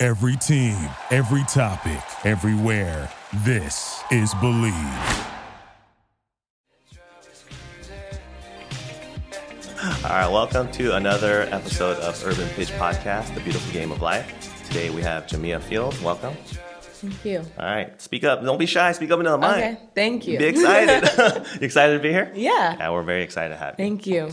Every 0.00 0.36
team, 0.36 0.76
every 1.10 1.42
topic, 1.48 1.98
everywhere. 2.24 3.10
This 3.38 4.00
is 4.12 4.32
Believe. 4.34 4.72
All 9.82 10.10
right, 10.10 10.28
welcome 10.30 10.70
to 10.70 10.94
another 10.94 11.48
episode 11.50 11.96
of 11.96 12.24
Urban 12.24 12.48
Pitch 12.50 12.68
Podcast, 12.68 13.34
the 13.34 13.40
beautiful 13.40 13.72
game 13.72 13.90
of 13.90 14.00
life. 14.00 14.64
Today 14.68 14.90
we 14.90 15.02
have 15.02 15.26
Jamia 15.26 15.60
Field. 15.60 16.00
Welcome. 16.00 16.36
Thank 16.80 17.24
you. 17.24 17.38
All 17.58 17.66
right, 17.66 18.00
speak 18.00 18.22
up. 18.22 18.44
Don't 18.44 18.56
be 18.56 18.66
shy. 18.66 18.92
Speak 18.92 19.10
up 19.10 19.18
into 19.18 19.32
the 19.32 19.38
mic. 19.38 19.50
Okay, 19.50 19.78
thank 19.96 20.28
you. 20.28 20.38
Be 20.38 20.44
excited. 20.44 21.10
you 21.54 21.66
excited 21.66 21.94
to 21.94 21.98
be 22.00 22.10
here? 22.10 22.30
Yeah. 22.36 22.76
Yeah, 22.78 22.90
we're 22.90 23.02
very 23.02 23.24
excited 23.24 23.48
to 23.48 23.56
have 23.56 23.74
you. 23.76 23.84
Thank 23.84 24.06
you. 24.06 24.30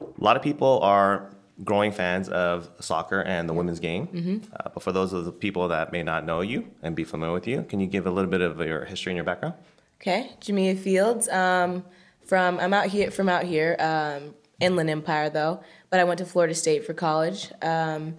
A 0.00 0.24
lot 0.24 0.36
of 0.36 0.42
people 0.42 0.80
are 0.80 1.30
growing 1.64 1.92
fans 1.92 2.28
of 2.28 2.70
soccer 2.80 3.20
and 3.22 3.48
the 3.48 3.52
women's 3.52 3.80
game. 3.80 4.06
Mm-hmm. 4.06 4.52
Uh, 4.54 4.70
but 4.74 4.82
for 4.82 4.92
those 4.92 5.12
of 5.12 5.24
the 5.24 5.32
people 5.32 5.68
that 5.68 5.92
may 5.92 6.02
not 6.02 6.24
know 6.24 6.40
you 6.40 6.68
and 6.82 6.94
be 6.94 7.04
familiar 7.04 7.32
with 7.32 7.46
you, 7.46 7.62
can 7.62 7.80
you 7.80 7.86
give 7.86 8.06
a 8.06 8.10
little 8.10 8.30
bit 8.30 8.40
of 8.40 8.58
your 8.60 8.84
history 8.84 9.12
and 9.12 9.16
your 9.16 9.24
background? 9.24 9.54
Okay, 10.00 10.30
Jamia 10.40 10.78
Fields. 10.78 11.28
Um, 11.28 11.84
from 12.24 12.60
I'm 12.60 12.74
out 12.74 12.86
here 12.86 13.10
from 13.10 13.28
out 13.28 13.44
here, 13.44 13.74
um, 13.80 14.34
Inland 14.60 14.90
Empire 14.90 15.30
though, 15.30 15.60
but 15.90 15.98
I 15.98 16.04
went 16.04 16.18
to 16.18 16.26
Florida 16.26 16.54
State 16.54 16.84
for 16.84 16.94
college. 16.94 17.50
Um, 17.62 18.16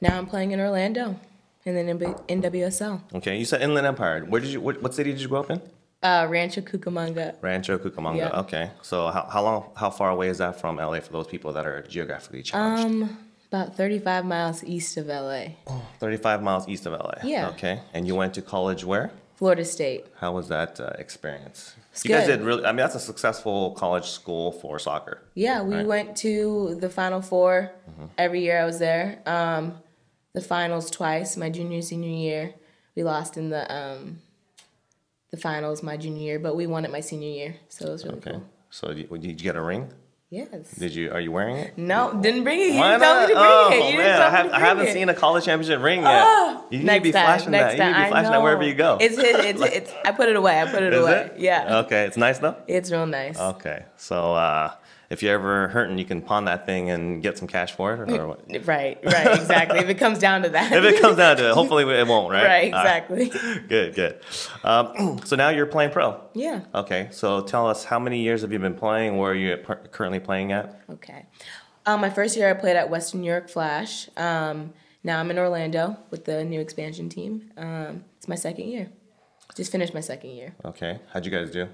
now 0.00 0.18
I'm 0.18 0.26
playing 0.26 0.50
in 0.50 0.60
Orlando, 0.60 1.18
and 1.64 1.76
then 1.76 1.88
in 1.88 1.98
NWSL. 1.98 3.00
Okay, 3.14 3.38
you 3.38 3.44
said 3.44 3.62
Inland 3.62 3.86
Empire. 3.86 4.24
Where 4.24 4.40
did 4.40 4.50
you? 4.50 4.60
What, 4.60 4.82
what 4.82 4.94
city 4.94 5.12
did 5.12 5.20
you 5.20 5.28
grow 5.28 5.40
up 5.40 5.50
in? 5.50 5.62
Uh, 6.04 6.26
Rancho 6.28 6.60
Cucamonga. 6.60 7.34
Rancho 7.40 7.78
Cucamonga. 7.78 8.16
Yeah. 8.18 8.40
Okay, 8.40 8.70
so 8.82 9.08
how, 9.08 9.26
how 9.32 9.42
long? 9.42 9.70
How 9.74 9.88
far 9.88 10.10
away 10.10 10.28
is 10.28 10.36
that 10.38 10.60
from 10.60 10.76
LA 10.76 11.00
for 11.00 11.12
those 11.12 11.26
people 11.26 11.52
that 11.54 11.66
are 11.66 11.80
geographically 11.88 12.42
challenged? 12.42 12.84
Um, 13.10 13.18
about 13.50 13.74
35 13.76 14.26
miles 14.26 14.62
east 14.64 14.98
of 14.98 15.06
LA, 15.06 15.46
35 16.00 16.42
miles 16.42 16.68
east 16.68 16.84
of 16.84 16.92
LA. 16.92 17.14
Yeah. 17.24 17.48
Okay, 17.48 17.80
and 17.94 18.06
you 18.06 18.14
went 18.14 18.34
to 18.34 18.42
college 18.42 18.84
where? 18.84 19.10
Florida 19.36 19.64
State. 19.64 20.04
How 20.20 20.32
was 20.32 20.48
that 20.48 20.78
uh, 20.78 20.90
experience? 20.98 21.74
It's 21.92 22.04
you 22.04 22.10
guys 22.10 22.26
did 22.26 22.42
really. 22.42 22.64
I 22.66 22.68
mean, 22.72 22.76
that's 22.84 22.94
a 22.96 23.00
successful 23.00 23.70
college 23.72 24.06
school 24.06 24.52
for 24.52 24.78
soccer. 24.78 25.22
Yeah, 25.34 25.62
we 25.62 25.76
Right. 25.76 25.86
went 25.86 26.16
to 26.18 26.76
the 26.80 26.90
Final 26.90 27.22
4 27.22 27.70
Mm-hmm. 27.90 28.04
every 28.18 28.42
year 28.42 28.60
I 28.60 28.66
was 28.66 28.78
there. 28.78 29.22
Um, 29.24 29.78
the 30.34 30.42
finals 30.42 30.90
twice, 30.90 31.36
my 31.38 31.48
junior 31.48 31.80
senior 31.80 32.10
year. 32.10 32.54
We 32.94 33.04
lost 33.04 33.36
in 33.38 33.48
the 33.50 33.62
um, 33.74 34.18
the 35.34 35.40
finals 35.40 35.82
my 35.82 35.96
junior 35.96 36.22
year, 36.22 36.38
but 36.38 36.54
we 36.56 36.66
won 36.66 36.84
it 36.84 36.92
my 36.92 37.00
senior 37.00 37.28
year, 37.28 37.56
so 37.68 37.88
it 37.88 37.92
was 37.92 38.04
really 38.04 38.18
Okay. 38.18 38.30
cool. 38.32 38.44
So 38.70 38.88
did 38.88 38.98
you, 38.98 39.18
did 39.18 39.40
you 39.40 39.44
get 39.50 39.56
a 39.56 39.60
ring? 39.60 39.92
Yes. 40.30 40.72
Did 40.72 40.94
you? 40.94 41.12
Are 41.12 41.20
you 41.20 41.30
wearing 41.30 41.56
it? 41.56 41.78
no, 41.78 42.12
didn't 42.20 42.42
bring 42.42 42.58
it. 42.60 42.72
You 42.74 42.80
Why 42.80 42.92
didn't 42.92 43.02
tell 43.02 43.20
me 43.20 43.26
to 43.28 43.34
bring 43.34 43.46
oh, 43.46 43.68
it. 43.70 43.74
You 43.76 43.96
didn't 43.98 43.98
man, 43.98 44.22
I, 44.22 44.30
have, 44.30 44.50
I 44.50 44.58
haven't 44.60 44.86
it. 44.88 44.92
seen 44.92 45.08
a 45.08 45.14
college 45.14 45.44
championship 45.44 45.80
ring 45.82 46.02
yet. 46.02 46.24
Oh, 46.26 46.64
you 46.70 46.78
need 46.80 46.88
to 46.94 47.00
be 47.00 47.12
flashing 47.12 47.52
next 47.52 47.76
that. 47.76 47.78
You 47.78 47.84
need 47.84 47.88
to 47.90 47.94
time. 47.94 48.04
be 48.06 48.10
flashing 48.10 48.30
that 48.32 48.42
wherever 48.42 48.64
you 48.64 48.74
go. 48.74 48.98
It's 49.00 49.16
his. 49.16 49.36
It's, 49.50 49.60
it's. 49.60 49.92
I 50.04 50.10
put 50.12 50.28
it 50.28 50.36
away. 50.36 50.60
I 50.60 50.66
put 50.70 50.82
it 50.82 50.92
Is 50.92 51.02
away. 51.02 51.12
it? 51.12 51.34
Yeah. 51.38 51.78
Okay, 51.84 52.04
it's 52.06 52.16
nice 52.16 52.38
though. 52.38 52.56
It's 52.66 52.90
real 52.90 53.06
nice. 53.06 53.38
Okay, 53.38 53.84
so 53.96 54.34
uh, 54.34 54.72
if 55.14 55.22
you're 55.22 55.34
ever 55.34 55.68
hurting, 55.68 55.96
you 55.96 56.04
can 56.04 56.20
pawn 56.20 56.44
that 56.46 56.66
thing 56.66 56.90
and 56.90 57.22
get 57.22 57.38
some 57.38 57.46
cash 57.46 57.72
for 57.72 57.94
it, 57.94 58.10
or 58.10 58.26
what? 58.26 58.40
Right. 58.66 58.98
Right. 59.04 59.26
Exactly. 59.38 59.78
if 59.78 59.88
it 59.88 59.94
comes 59.94 60.18
down 60.18 60.42
to 60.42 60.48
that. 60.50 60.72
if 60.72 60.84
it 60.84 61.00
comes 61.00 61.16
down 61.16 61.36
to 61.36 61.50
it, 61.50 61.54
hopefully 61.54 61.84
it 61.84 62.06
won't, 62.06 62.32
right? 62.32 62.44
Right. 62.54 62.66
Exactly. 62.66 63.30
Good, 63.68 63.94
good. 63.94 64.20
Um, 64.64 65.20
so 65.24 65.36
now 65.36 65.48
you're 65.50 65.66
playing 65.66 65.92
pro. 65.92 66.20
Yeah. 66.34 66.62
Okay, 66.74 67.08
so 67.12 67.42
tell 67.42 67.68
us 67.68 67.84
how 67.84 67.98
many 67.98 68.20
years 68.22 68.42
have 68.42 68.52
you 68.52 68.58
been 68.58 68.74
playing? 68.74 69.16
Where 69.16 69.30
are 69.30 69.34
you 69.34 69.56
currently 69.92 70.20
playing 70.20 70.52
at? 70.52 70.80
Okay. 70.90 71.26
Um, 71.86 72.00
my 72.00 72.10
first 72.10 72.36
year 72.36 72.50
I 72.50 72.54
played 72.54 72.76
at 72.76 72.90
Western 72.90 73.20
New 73.20 73.30
York 73.30 73.48
Flash. 73.48 74.08
Um, 74.16 74.72
now 75.04 75.20
I'm 75.20 75.30
in 75.30 75.38
Orlando 75.38 75.96
with 76.10 76.24
the 76.24 76.44
new 76.44 76.60
expansion 76.60 77.08
team. 77.08 77.50
Um, 77.56 78.04
it's 78.16 78.26
my 78.26 78.34
second 78.36 78.68
year. 78.68 78.90
Just 79.54 79.70
finished 79.70 79.94
my 79.94 80.00
second 80.00 80.30
year. 80.30 80.54
Okay, 80.64 80.98
how'd 81.12 81.24
you 81.24 81.30
guys 81.30 81.50
do? 81.50 81.68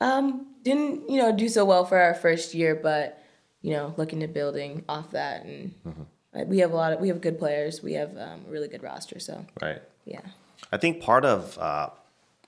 Um, 0.00 0.46
didn't 0.62 1.08
you 1.08 1.18
know 1.18 1.32
do 1.32 1.48
so 1.48 1.64
well 1.64 1.84
for 1.84 1.98
our 1.98 2.14
first 2.14 2.54
year, 2.54 2.74
but 2.74 3.22
you 3.62 3.72
know 3.72 3.94
looking 3.96 4.20
to 4.20 4.28
building 4.28 4.84
off 4.88 5.10
that, 5.12 5.44
and 5.44 5.74
uh, 6.34 6.44
we 6.46 6.58
have 6.58 6.72
a 6.72 6.76
lot 6.76 6.92
of 6.92 7.00
we 7.00 7.08
have 7.08 7.20
good 7.20 7.38
players. 7.38 7.82
We 7.82 7.94
have 7.94 8.10
um, 8.16 8.44
a 8.46 8.50
really 8.50 8.68
good 8.68 8.82
roster. 8.82 9.18
So 9.18 9.44
Right. 9.60 9.82
yeah, 10.04 10.20
I 10.72 10.76
think 10.76 11.00
part 11.02 11.24
of 11.24 11.58
uh, 11.58 11.90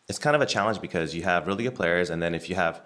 it's 0.08 0.18
kind 0.18 0.36
of 0.36 0.42
a 0.42 0.46
challenge 0.46 0.80
because 0.80 1.14
you 1.14 1.22
have 1.22 1.46
really 1.46 1.64
good 1.64 1.74
players, 1.74 2.10
and 2.10 2.22
then 2.22 2.34
if 2.34 2.48
you 2.48 2.54
have 2.54 2.80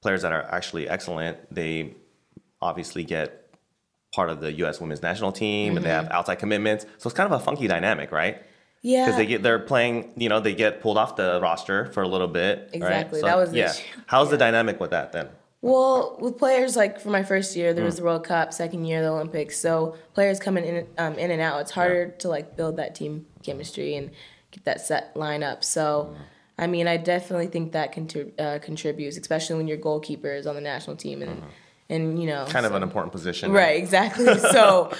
players 0.00 0.22
that 0.22 0.32
are 0.32 0.42
actually 0.42 0.88
excellent, 0.88 1.52
they 1.52 1.94
obviously 2.60 3.04
get 3.04 3.44
part 4.14 4.30
of 4.30 4.40
the 4.40 4.52
U.S. 4.54 4.80
Women's 4.80 5.02
National 5.02 5.32
Team, 5.32 5.76
and 5.76 5.84
they 5.84 5.90
have 5.90 6.08
outside 6.10 6.36
commitments. 6.36 6.86
So 6.98 7.08
it's 7.08 7.16
kind 7.16 7.32
of 7.32 7.40
a 7.40 7.44
funky 7.44 7.68
dynamic, 7.68 8.10
right? 8.10 8.42
Yeah. 8.82 9.04
Because 9.06 9.16
they 9.18 9.26
get 9.26 9.42
they're 9.42 9.58
playing, 9.58 10.12
you 10.16 10.28
know, 10.28 10.40
they 10.40 10.54
get 10.54 10.80
pulled 10.80 10.98
off 10.98 11.16
the 11.16 11.38
roster 11.42 11.86
for 11.86 12.02
a 12.02 12.08
little 12.08 12.28
bit. 12.28 12.70
Exactly, 12.72 13.20
Right? 13.22 13.28
that 13.28 13.36
was 13.36 13.50
the 13.50 13.58
yeah. 13.58 13.70
issue. 13.70 13.82
How's 14.06 14.30
the 14.30 14.36
dynamic 14.38 14.78
with 14.80 14.90
that 14.90 15.12
then? 15.12 15.28
Well, 15.60 16.16
with 16.20 16.38
players 16.38 16.76
like 16.76 17.00
for 17.00 17.10
my 17.10 17.24
first 17.24 17.56
year, 17.56 17.74
there 17.74 17.84
was 17.84 17.94
Mm. 17.94 17.98
the 17.98 18.04
World 18.04 18.24
Cup, 18.24 18.52
second 18.52 18.84
year 18.84 19.02
the 19.02 19.08
Olympics. 19.08 19.58
So 19.58 19.96
players 20.14 20.38
coming 20.38 20.64
in 20.64 20.86
um, 20.98 21.14
in 21.18 21.30
and 21.30 21.40
out. 21.42 21.60
It's 21.62 21.72
harder 21.72 22.08
to 22.18 22.28
like 22.28 22.56
build 22.56 22.76
that 22.76 22.94
team 22.94 23.26
chemistry 23.42 23.96
and 23.96 24.10
get 24.52 24.64
that 24.64 24.80
set 24.80 25.14
lineup. 25.14 25.64
So, 25.64 26.10
Mm. 26.14 26.16
I 26.60 26.66
mean, 26.66 26.88
I 26.88 26.96
definitely 26.96 27.46
think 27.48 27.72
that 27.72 27.92
contri- 27.94 28.32
uh, 28.40 28.58
contributes, 28.60 29.16
especially 29.16 29.56
when 29.56 29.68
your 29.68 29.76
goalkeeper 29.76 30.32
is 30.32 30.46
on 30.46 30.54
the 30.54 30.60
national 30.60 30.96
team 30.96 31.22
and 31.22 31.42
and 31.90 32.20
you 32.20 32.26
know. 32.28 32.44
Kind 32.48 32.66
of 32.66 32.74
an 32.74 32.82
important 32.82 33.12
position, 33.12 33.50
right 33.50 33.76
exactly. 33.78 34.26
so 34.52 34.92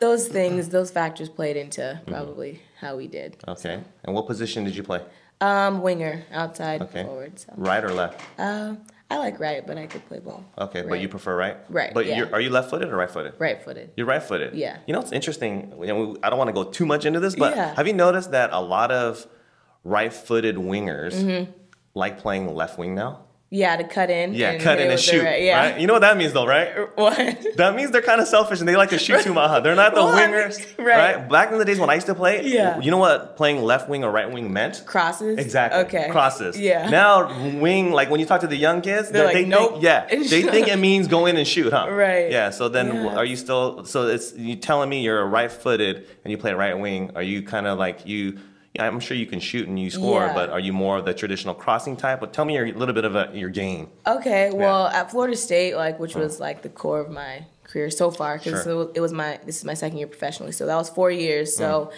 those 0.00 0.28
things, 0.28 0.68
those 0.70 0.90
factors 0.90 1.28
played 1.28 1.56
into 1.56 2.00
probably 2.06 2.60
how 2.80 2.96
we 2.96 3.06
did. 3.06 3.36
Okay. 3.46 3.80
And 4.04 4.14
what 4.14 4.26
position 4.26 4.64
did 4.64 4.74
you 4.74 4.82
play? 4.82 5.00
Um, 5.40 5.80
winger, 5.82 6.24
outside, 6.32 6.82
Okay. 6.82 7.04
forward. 7.04 7.38
So 7.38 7.52
Right 7.56 7.82
or 7.84 7.92
left? 7.92 8.20
uh, 8.38 8.74
I 9.10 9.16
like 9.18 9.40
right, 9.40 9.66
but 9.66 9.76
I 9.78 9.86
could 9.86 10.06
play 10.06 10.20
both. 10.20 10.42
Okay, 10.58 10.82
but 10.88 11.00
you 11.00 11.08
prefer 11.08 11.36
right? 11.36 11.56
Right, 11.68 11.92
But 11.92 12.06
yeah. 12.06 12.18
you're, 12.18 12.32
are 12.32 12.40
you 12.40 12.50
left-footed 12.50 12.88
or 12.88 12.96
right-footed? 12.96 13.34
Right-footed. 13.38 13.90
You're 13.96 14.06
right-footed. 14.06 14.54
Yeah. 14.54 14.76
You 14.86 14.92
know, 14.94 15.00
it's 15.00 15.10
interesting. 15.12 15.72
you 15.80 15.86
know, 15.88 16.16
I 16.22 16.30
don't 16.30 16.38
want 16.38 16.48
to 16.48 16.52
go 16.52 16.64
too 16.64 16.86
much 16.86 17.04
into 17.06 17.18
this, 17.20 17.34
but 17.34 17.56
Yeah. 17.56 17.74
have 17.74 17.86
you 17.88 17.92
noticed 17.92 18.30
that 18.32 18.50
a 18.52 18.60
lot 18.60 18.90
of 18.92 19.26
right-footed 19.84 20.56
wingers 20.56 21.14
Mm-hmm. 21.14 21.50
like 21.94 22.18
playing 22.18 22.54
left 22.54 22.78
wing 22.78 22.94
now? 22.94 23.20
Yeah, 23.52 23.74
to 23.76 23.82
cut 23.84 24.10
in. 24.10 24.32
Yeah, 24.32 24.50
and 24.52 24.62
cut 24.62 24.78
in 24.78 24.92
and 24.92 25.00
shoot. 25.00 25.24
right- 25.24 25.42
yeah. 25.42 25.58
Right? 25.72 25.80
You 25.80 25.88
know 25.88 25.94
what 25.94 26.02
that 26.02 26.16
means, 26.16 26.32
though, 26.32 26.46
right? 26.46 26.70
What? 26.96 27.16
That 27.56 27.74
means 27.74 27.90
they're 27.90 28.00
kind 28.00 28.20
of 28.20 28.28
selfish 28.28 28.60
and 28.60 28.68
they 28.68 28.76
like 28.76 28.90
to 28.90 28.98
shoot 28.98 29.22
too 29.22 29.34
much. 29.34 29.64
They're 29.64 29.74
not 29.74 29.92
the 29.96 30.04
What? 30.04 30.14
wingers, 30.22 30.64
Right. 30.78 31.16
right. 31.16 31.28
Back 31.28 31.50
in 31.50 31.58
the 31.58 31.64
days 31.64 31.80
when 31.80 31.90
I 31.90 31.94
used 31.94 32.06
to 32.06 32.14
play, 32.14 32.46
Yeah. 32.46 32.78
you 32.80 32.92
know 32.92 32.98
what 32.98 33.36
playing 33.36 33.60
left 33.62 33.88
wing 33.88 34.04
or 34.04 34.12
right 34.12 34.30
wing 34.30 34.52
meant? 34.52 34.84
Crosses. 34.86 35.36
Exactly. 35.38 35.80
Okay. 35.80 36.08
Crosses. 36.12 36.56
Yeah. 36.60 36.88
Now 36.90 37.58
wing, 37.58 37.90
like 37.90 38.08
when 38.08 38.20
you 38.20 38.26
talk 38.26 38.42
to 38.42 38.46
the 38.46 38.56
young 38.56 38.82
kids, 38.82 39.10
They're 39.10 39.24
like, 39.24 39.34
they 39.34 39.44
"Nope." 39.46 39.72
think, 39.72 39.82
yeah, 39.82 40.06
they 40.08 40.42
think 40.42 40.68
it 40.68 40.78
means 40.78 41.08
go 41.08 41.26
in 41.26 41.36
and 41.36 41.46
shoot, 41.46 41.72
huh? 41.72 41.88
Right. 41.90 42.30
Yeah. 42.30 42.50
So 42.50 42.68
then, 42.68 42.86
Yeah. 42.94 43.16
are 43.16 43.24
you 43.24 43.34
still? 43.36 43.84
So 43.84 44.06
it's 44.06 44.32
you 44.36 44.54
telling 44.54 44.88
me 44.88 45.00
you're 45.02 45.20
a 45.20 45.26
right-footed 45.26 46.06
and 46.24 46.30
you 46.30 46.38
play 46.38 46.52
right 46.52 46.78
wing? 46.78 47.10
Are 47.16 47.22
you 47.22 47.42
kind 47.42 47.66
of 47.66 47.78
like 47.80 48.06
you? 48.06 48.38
Yeah, 48.74 48.86
I'm 48.86 49.00
sure 49.00 49.16
you 49.16 49.26
can 49.26 49.40
shoot 49.40 49.66
and 49.66 49.78
you 49.78 49.90
score, 49.90 50.26
Yeah. 50.26 50.34
but 50.34 50.50
are 50.50 50.60
you 50.60 50.72
more 50.72 50.98
of 50.98 51.04
the 51.04 51.12
traditional 51.12 51.54
crossing 51.54 51.96
type? 51.96 52.20
But 52.20 52.32
tell 52.32 52.44
me 52.44 52.54
your 52.54 52.66
a 52.66 52.72
little 52.72 52.94
bit 52.94 53.04
of 53.04 53.16
a, 53.16 53.30
your 53.34 53.50
game. 53.50 53.88
Okay. 54.06 54.50
Well, 54.52 54.86
at 54.86 55.10
Florida 55.10 55.36
State, 55.36 55.74
like 55.74 55.98
which 55.98 56.12
uh-huh. 56.14 56.24
was 56.24 56.38
like 56.38 56.62
the 56.62 56.68
core 56.68 57.00
of 57.00 57.10
my 57.10 57.46
career 57.64 57.90
so 57.90 58.12
far, 58.12 58.38
because 58.38 58.62
Sure. 58.62 58.90
it 58.94 59.00
was 59.00 59.12
my 59.12 59.40
this 59.44 59.56
is 59.58 59.64
my 59.64 59.74
second 59.74 59.98
year 59.98 60.06
professionally, 60.06 60.52
so 60.52 60.66
that 60.66 60.76
was 60.76 60.88
four 60.88 61.10
years. 61.10 61.56
So. 61.56 61.90
Mm. 61.90 61.96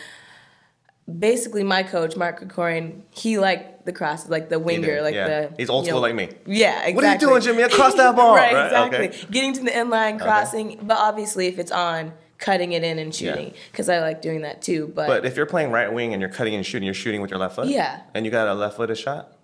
Basically, 1.18 1.64
my 1.64 1.82
coach 1.82 2.16
Mark 2.16 2.40
Krikorian, 2.40 3.02
he 3.10 3.36
liked 3.36 3.84
the 3.84 3.92
crosses, 3.92 4.30
like 4.30 4.48
the 4.48 4.60
winger, 4.60 5.02
like 5.02 5.16
yeah. 5.16 5.26
the. 5.26 5.54
He's 5.58 5.68
old 5.68 5.84
school 5.84 5.96
know- 5.96 6.02
like 6.02 6.14
me. 6.14 6.28
Yeah, 6.46 6.86
exactly. 6.86 6.94
What 6.94 7.04
are 7.04 7.12
you 7.12 7.18
doing, 7.18 7.40
Jimmy? 7.42 7.68
Cross 7.68 7.94
that 7.94 8.14
ball, 8.16 8.36
right, 8.36 8.54
right? 8.54 8.66
exactly. 8.66 9.08
Okay. 9.08 9.26
Getting 9.32 9.52
to 9.54 9.62
the 9.64 9.72
inline, 9.72 10.20
crossing, 10.20 10.78
but 10.80 10.96
obviously, 10.98 11.48
if 11.48 11.58
it's 11.58 11.72
on, 11.72 12.12
cutting 12.42 12.72
it 12.72 12.82
in 12.84 12.98
and 12.98 13.14
shooting, 13.14 13.54
because 13.70 13.88
I 13.88 14.00
like 14.00 14.20
doing 14.20 14.42
that 14.42 14.60
too. 14.60 14.92
But, 14.94 15.06
But 15.06 15.24
if 15.24 15.36
you're 15.36 15.46
playing 15.46 15.70
right 15.70 15.90
wing 15.92 16.12
and 16.12 16.20
you're 16.20 16.30
cutting 16.30 16.54
and 16.54 16.66
shooting, 16.66 16.84
you're 16.84 16.92
shooting 16.94 17.22
with 17.22 17.30
your 17.30 17.38
left 17.40 17.54
foot. 17.56 17.68
Yeah. 17.68 18.00
And 18.14 18.24
you 18.26 18.30
got 18.30 18.48
a 18.48 18.54
left-footed 18.54 18.98
shot. 18.98 19.36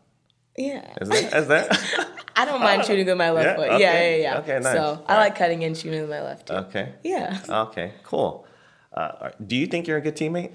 yeah, 0.56 0.92
Is 1.00 1.08
that? 1.08 1.32
Is 1.34 1.48
that? 1.48 2.14
I 2.36 2.44
don't 2.44 2.60
mind 2.60 2.84
shooting 2.84 3.06
with 3.06 3.16
my 3.16 3.30
left 3.30 3.46
Yeah? 3.46 3.56
foot. 3.56 3.70
Okay. 3.70 3.80
Yeah, 3.82 4.16
yeah, 4.16 4.16
yeah. 4.34 4.38
Okay, 4.40 4.58
nice. 4.60 4.74
So 4.74 5.02
I 5.08 5.14
All 5.14 5.20
like 5.20 5.36
cutting 5.36 5.64
and 5.64 5.76
shooting 5.76 6.00
with 6.02 6.10
my 6.10 6.22
left 6.22 6.46
too. 6.48 6.54
okay. 6.54 6.92
Yeah. 7.02 7.38
Okay. 7.48 7.92
Cool. 8.04 8.46
Uh, 8.92 9.30
do 9.46 9.54
you 9.56 9.66
think 9.66 9.86
you're 9.86 9.98
a 9.98 10.00
good 10.00 10.16
teammate? 10.16 10.52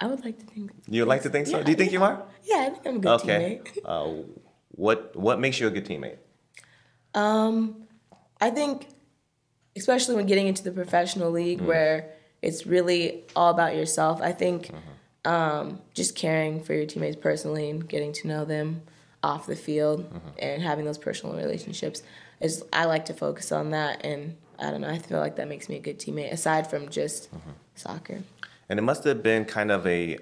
I 0.00 0.06
would 0.06 0.24
like 0.24 0.38
to 0.38 0.46
think. 0.46 0.70
You 0.86 1.02
would 1.02 1.08
like 1.08 1.22
to 1.22 1.30
think 1.30 1.46
so? 1.48 1.58
Yeah, 1.58 1.64
do 1.64 1.70
you 1.72 1.76
think 1.76 1.92
you 1.92 2.02
are? 2.02 2.22
Yeah, 2.44 2.66
I 2.66 2.70
think 2.70 2.86
I'm 2.86 2.96
a 2.96 2.98
good 3.00 3.20
Okay. 3.22 3.60
teammate. 3.64 3.78
Uh, 3.84 4.22
what 4.70 5.16
what 5.16 5.40
makes 5.40 5.58
you 5.58 5.66
a 5.66 5.70
good 5.70 5.86
teammate? 5.86 6.18
Um, 7.14 7.86
I 8.40 8.50
think, 8.50 8.86
especially 9.78 10.16
when 10.16 10.26
getting 10.26 10.46
into 10.46 10.62
the 10.62 10.72
professional 10.72 11.30
league 11.30 11.60
mm. 11.60 11.66
where 11.66 12.10
it's 12.42 12.66
really 12.66 13.24
all 13.34 13.50
about 13.50 13.74
yourself, 13.74 14.20
I 14.20 14.32
think 14.32 14.68
mm-hmm. 14.68 15.30
um, 15.30 15.80
just 15.94 16.14
caring 16.14 16.62
for 16.62 16.74
your 16.74 16.86
teammates 16.86 17.16
personally 17.16 17.70
and 17.70 17.88
getting 17.88 18.12
to 18.14 18.28
know 18.28 18.44
them 18.44 18.82
off 19.22 19.46
the 19.46 19.56
field 19.56 20.04
mm-hmm. 20.04 20.28
and 20.38 20.62
having 20.62 20.84
those 20.84 20.98
personal 20.98 21.36
relationships 21.36 22.02
is 22.40 22.64
I 22.72 22.84
like 22.84 23.06
to 23.06 23.14
focus 23.14 23.50
on 23.50 23.70
that 23.70 24.04
and 24.04 24.36
I 24.58 24.70
don't 24.70 24.80
know 24.80 24.88
I 24.88 24.98
feel 24.98 25.18
like 25.18 25.36
that 25.36 25.48
makes 25.48 25.68
me 25.68 25.76
a 25.76 25.80
good 25.80 25.98
teammate 25.98 26.32
aside 26.32 26.68
from 26.68 26.88
just 26.88 27.34
mm-hmm. 27.34 27.50
soccer. 27.74 28.22
And 28.68 28.78
it 28.78 28.82
must 28.82 29.04
have 29.04 29.22
been 29.22 29.44
kind 29.44 29.70
of 29.70 29.86
a 29.86 30.18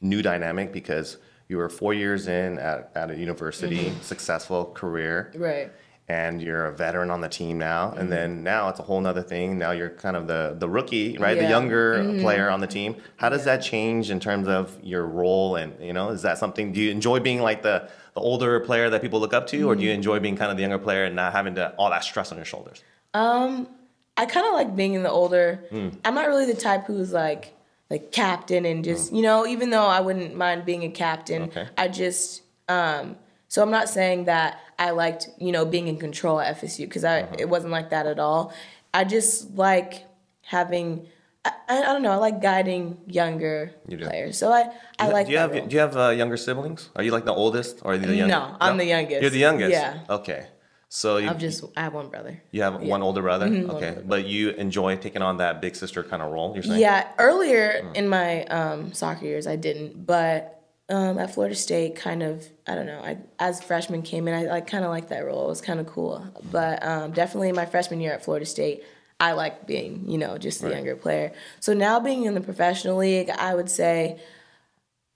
new 0.00 0.22
dynamic 0.22 0.72
because 0.72 1.18
you 1.48 1.58
were 1.58 1.68
four 1.68 1.94
years 1.94 2.26
in 2.26 2.58
at, 2.58 2.90
at 2.94 3.10
a 3.10 3.16
university, 3.16 3.92
successful 4.02 4.66
career, 4.66 5.32
Right. 5.36 5.70
And 6.08 6.40
you're 6.40 6.66
a 6.66 6.72
veteran 6.72 7.10
on 7.10 7.20
the 7.20 7.28
team 7.28 7.58
now. 7.58 7.90
And 7.90 8.02
mm-hmm. 8.02 8.10
then 8.10 8.42
now 8.44 8.68
it's 8.68 8.78
a 8.78 8.82
whole 8.82 9.00
nother 9.00 9.22
thing. 9.22 9.58
Now 9.58 9.72
you're 9.72 9.90
kind 9.90 10.16
of 10.16 10.26
the, 10.28 10.56
the 10.58 10.68
rookie, 10.68 11.18
right? 11.18 11.34
The 11.34 11.42
Yeah. 11.42 11.50
younger 11.50 11.96
mm-hmm. 11.96 12.20
player 12.20 12.48
on 12.48 12.60
the 12.60 12.66
team. 12.68 12.96
How 13.16 13.28
does 13.28 13.44
that 13.44 13.58
change 13.58 14.10
in 14.10 14.20
terms 14.20 14.46
of 14.46 14.76
your 14.82 15.04
role? 15.04 15.56
And, 15.56 15.74
you 15.82 15.92
know, 15.92 16.10
is 16.10 16.22
that 16.22 16.38
something, 16.38 16.72
do 16.72 16.80
you 16.80 16.90
enjoy 16.90 17.18
being 17.20 17.42
like 17.42 17.62
the, 17.62 17.88
the 18.14 18.20
older 18.20 18.60
player 18.60 18.88
that 18.90 19.02
people 19.02 19.18
look 19.18 19.34
up 19.34 19.48
to? 19.48 19.68
Or 19.68 19.74
do 19.74 19.82
you 19.82 19.88
mm-hmm. 19.88 19.96
enjoy 19.96 20.20
being 20.20 20.36
kind 20.36 20.50
of 20.50 20.56
the 20.56 20.62
younger 20.62 20.78
player 20.78 21.04
and 21.04 21.16
not 21.16 21.32
having 21.32 21.56
to, 21.56 21.74
all 21.76 21.90
that 21.90 22.04
stress 22.04 22.30
on 22.30 22.38
your 22.38 22.44
shoulders? 22.44 22.82
um 23.14 23.68
I 24.16 24.26
kind 24.26 24.46
of 24.46 24.54
like 24.54 24.74
being 24.74 24.94
in 24.94 25.02
the 25.02 25.10
older. 25.10 25.64
Mm. 25.70 25.94
I'm 26.04 26.14
not 26.14 26.26
really 26.28 26.46
the 26.46 26.58
type 26.58 26.86
who's 26.86 27.12
like 27.12 27.52
like 27.90 28.12
captain 28.12 28.64
and 28.64 28.84
just 28.84 29.12
mm. 29.12 29.16
you 29.16 29.22
know 29.22 29.46
even 29.46 29.70
though 29.70 29.86
I 29.86 30.00
wouldn't 30.00 30.34
mind 30.34 30.64
being 30.64 30.84
a 30.84 30.90
captain, 30.90 31.42
Okay. 31.44 31.66
I 31.76 31.88
just 31.88 32.42
um 32.68 33.16
so 33.56 33.62
I'm 33.62 33.70
not 33.70 33.88
saying 33.88 34.26
that 34.26 34.60
I 34.78 34.90
liked 34.90 35.30
you 35.38 35.50
know 35.50 35.64
being 35.64 35.88
in 35.88 35.96
control 35.96 36.38
at 36.38 36.60
FSU 36.60 36.80
because 36.80 37.04
I 37.04 37.20
it 37.38 37.48
wasn't 37.48 37.72
like 37.72 37.88
that 37.88 38.04
at 38.06 38.18
all. 38.18 38.52
I 38.92 39.04
just 39.04 39.56
like 39.56 40.04
having. 40.42 41.06
I, 41.42 41.52
I 41.66 41.80
don't 41.94 42.02
know. 42.02 42.10
I 42.10 42.16
like 42.16 42.42
guiding 42.42 42.98
younger 43.06 43.72
You 43.88 43.96
players, 43.96 44.36
so 44.36 44.52
I 44.52 44.68
I 44.98 45.08
like. 45.08 45.24
do 45.24 45.32
you 45.32 45.38
have 45.38 45.52
role. 45.52 45.66
do 45.66 45.72
you 45.74 45.80
have 45.80 45.96
uh, 45.96 46.10
younger 46.10 46.36
siblings? 46.36 46.90
Are 46.96 47.02
you 47.02 47.12
like 47.12 47.24
the 47.24 47.32
oldest 47.32 47.80
or 47.82 47.92
are 47.92 47.94
you 47.94 48.04
the 48.04 48.14
youngest? 48.14 48.50
No, 48.50 48.56
I'm 48.60 48.76
the 48.76 48.84
youngest. 48.84 49.22
You're 49.22 49.30
the 49.30 49.46
youngest. 49.48 49.72
Yeah. 49.72 50.00
Okay. 50.18 50.48
So 50.90 51.16
you, 51.16 51.30
I've 51.30 51.38
just. 51.38 51.64
I 51.78 51.80
have 51.80 51.94
one 51.94 52.08
brother. 52.10 52.42
you 52.50 52.60
have 52.60 52.82
one 52.82 53.00
older 53.00 53.22
brother. 53.22 53.48
Mm-hmm, 53.48 53.70
Okay, 53.70 54.02
but 54.04 54.26
you 54.26 54.50
enjoy 54.50 54.96
taking 54.96 55.22
on 55.22 55.38
that 55.38 55.62
big 55.62 55.76
sister 55.76 56.02
kind 56.02 56.20
of 56.22 56.30
role. 56.30 56.52
You're 56.52 56.62
saying. 56.62 56.80
Yeah, 56.80 57.08
earlier 57.18 57.90
in 57.94 58.06
my 58.06 58.44
um, 58.58 58.92
soccer 58.92 59.24
years, 59.24 59.46
I 59.46 59.56
didn't, 59.56 60.04
but 60.04 60.55
um, 60.88 61.18
at 61.18 61.34
Florida 61.34 61.54
State, 61.56 61.96
kind 61.96 62.22
of, 62.22 62.46
I 62.66 62.74
don't 62.74 62.86
know. 62.86 63.00
I 63.00 63.18
as 63.38 63.62
freshman 63.62 64.02
came 64.02 64.28
in, 64.28 64.34
I 64.34 64.44
like 64.44 64.66
kind 64.66 64.84
of 64.84 64.90
liked 64.90 65.08
that 65.08 65.24
role. 65.24 65.44
It 65.46 65.48
was 65.48 65.60
kind 65.60 65.80
of 65.80 65.86
cool. 65.86 66.24
But 66.52 66.84
um, 66.84 67.10
definitely 67.12 67.52
my 67.52 67.66
freshman 67.66 68.00
year 68.00 68.12
at 68.12 68.24
Florida 68.24 68.46
State, 68.46 68.84
I 69.18 69.32
liked 69.32 69.66
being, 69.66 70.04
you 70.08 70.18
know, 70.18 70.38
just 70.38 70.60
the 70.60 70.66
Right. 70.68 70.76
younger 70.76 70.94
player. 70.96 71.32
So 71.60 71.72
now 71.74 71.98
being 72.00 72.24
in 72.24 72.34
the 72.34 72.40
professional 72.40 72.98
league, 72.98 73.30
I 73.30 73.54
would 73.54 73.70
say 73.70 74.20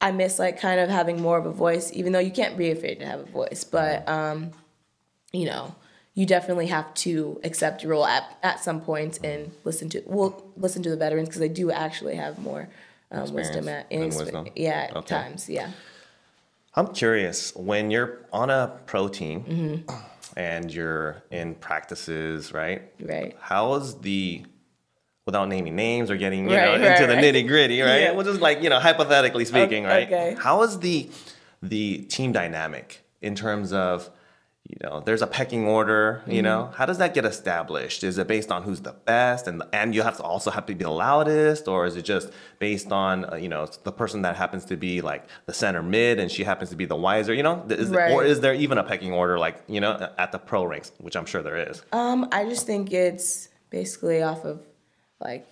I 0.00 0.10
miss 0.10 0.38
like 0.38 0.58
kind 0.58 0.80
of 0.80 0.88
having 0.88 1.20
more 1.20 1.38
of 1.38 1.46
a 1.46 1.52
voice, 1.52 1.92
even 1.92 2.12
though 2.12 2.18
you 2.18 2.30
can't 2.32 2.56
be 2.56 2.70
afraid 2.70 2.98
to 3.00 3.06
have 3.06 3.20
a 3.20 3.24
voice. 3.24 3.62
But 3.62 4.08
um, 4.08 4.52
you 5.32 5.44
know, 5.44 5.74
you 6.14 6.26
definitely 6.26 6.66
have 6.66 6.92
to 6.94 7.40
accept 7.44 7.82
your 7.84 7.92
role 7.92 8.06
at, 8.06 8.36
at 8.42 8.58
some 8.60 8.80
points 8.80 9.18
and 9.22 9.52
listen 9.64 9.88
to 9.90 10.02
well 10.06 10.42
listen 10.56 10.82
to 10.82 10.90
the 10.90 10.96
veterans 10.96 11.28
because 11.28 11.40
they 11.40 11.48
do 11.48 11.70
actually 11.70 12.16
have 12.16 12.38
more 12.38 12.68
um, 13.10 13.32
wisdom 13.32 13.68
at 13.68 13.86
in 13.90 14.02
and 14.02 14.12
expe- 14.12 14.18
wisdom. 14.18 14.48
yeah 14.56 14.86
at 14.90 14.96
Okay. 14.96 15.14
times 15.14 15.48
yeah 15.48 15.70
I'm 16.74 16.88
curious 16.88 17.54
when 17.56 17.90
you're 17.90 18.18
on 18.32 18.48
a 18.50 18.78
pro 18.86 19.08
team 19.08 19.42
Mm-hmm. 19.44 19.94
and 20.36 20.72
you're 20.72 21.22
in 21.30 21.56
practices, 21.56 22.52
right? 22.52 22.82
right 23.00 23.36
How 23.40 23.74
is 23.74 23.96
the 23.96 24.44
without 25.26 25.48
naming 25.48 25.74
names 25.76 26.10
or 26.10 26.16
getting 26.16 26.48
you 26.48 26.56
Right, 26.56 26.64
know 26.80 26.88
right, 26.88 27.00
into 27.00 27.06
the 27.06 27.14
nitty 27.20 27.46
gritty, 27.48 27.80
right? 27.82 28.02
Yeah. 28.02 28.12
Well, 28.12 28.24
just 28.24 28.40
like 28.40 28.62
you 28.62 28.70
know, 28.70 28.78
hypothetically 28.78 29.44
speaking, 29.44 29.84
right? 29.84 30.06
okay. 30.06 30.36
How 30.38 30.62
is 30.62 30.78
the 30.78 31.10
the 31.62 31.98
team 32.02 32.32
dynamic 32.32 33.02
in 33.20 33.34
terms 33.34 33.72
of 33.72 34.08
you 34.70 34.76
know, 34.84 35.00
there's 35.06 35.22
a 35.22 35.26
pecking 35.26 35.64
order. 35.66 36.02
Mm-hmm. 36.22 36.30
You 36.36 36.42
know, 36.48 36.70
how 36.78 36.86
does 36.90 36.98
that 36.98 37.12
get 37.14 37.24
established? 37.24 38.04
Is 38.10 38.18
it 38.18 38.26
based 38.34 38.50
on 38.54 38.62
who's 38.66 38.80
the 38.90 38.92
best, 39.10 39.42
and 39.48 39.62
and 39.72 39.94
you 39.96 40.02
have 40.08 40.16
to 40.18 40.22
also 40.32 40.50
have 40.56 40.64
to 40.66 40.74
be 40.74 40.84
the 40.84 40.90
loudest, 40.90 41.62
or 41.72 41.86
is 41.88 41.94
it 41.96 42.04
just 42.14 42.28
based 42.58 42.90
on 42.92 43.14
uh, 43.32 43.36
you 43.44 43.48
know 43.54 43.66
the 43.88 43.92
person 44.02 44.22
that 44.22 44.36
happens 44.36 44.64
to 44.66 44.76
be 44.76 45.00
like 45.10 45.22
the 45.46 45.52
center 45.62 45.82
mid, 45.82 46.18
and 46.20 46.30
she 46.30 46.42
happens 46.44 46.70
to 46.70 46.76
be 46.76 46.86
the 46.94 47.00
wiser? 47.08 47.32
You 47.34 47.42
know, 47.42 47.64
is, 47.68 47.90
Right. 47.90 48.12
or 48.12 48.24
is 48.24 48.38
there 48.40 48.54
even 48.54 48.78
a 48.78 48.84
pecking 48.84 49.12
order 49.12 49.38
like 49.38 49.56
you 49.66 49.80
know 49.80 49.92
at 50.18 50.30
the 50.32 50.38
pro 50.38 50.64
ranks, 50.64 50.92
which 50.98 51.16
I'm 51.16 51.26
sure 51.26 51.42
there 51.42 51.58
is. 51.70 51.82
um 51.92 52.28
I 52.32 52.44
just 52.52 52.64
think 52.66 52.92
it's 52.92 53.48
basically 53.70 54.22
off 54.22 54.44
of 54.44 54.56
like 55.20 55.46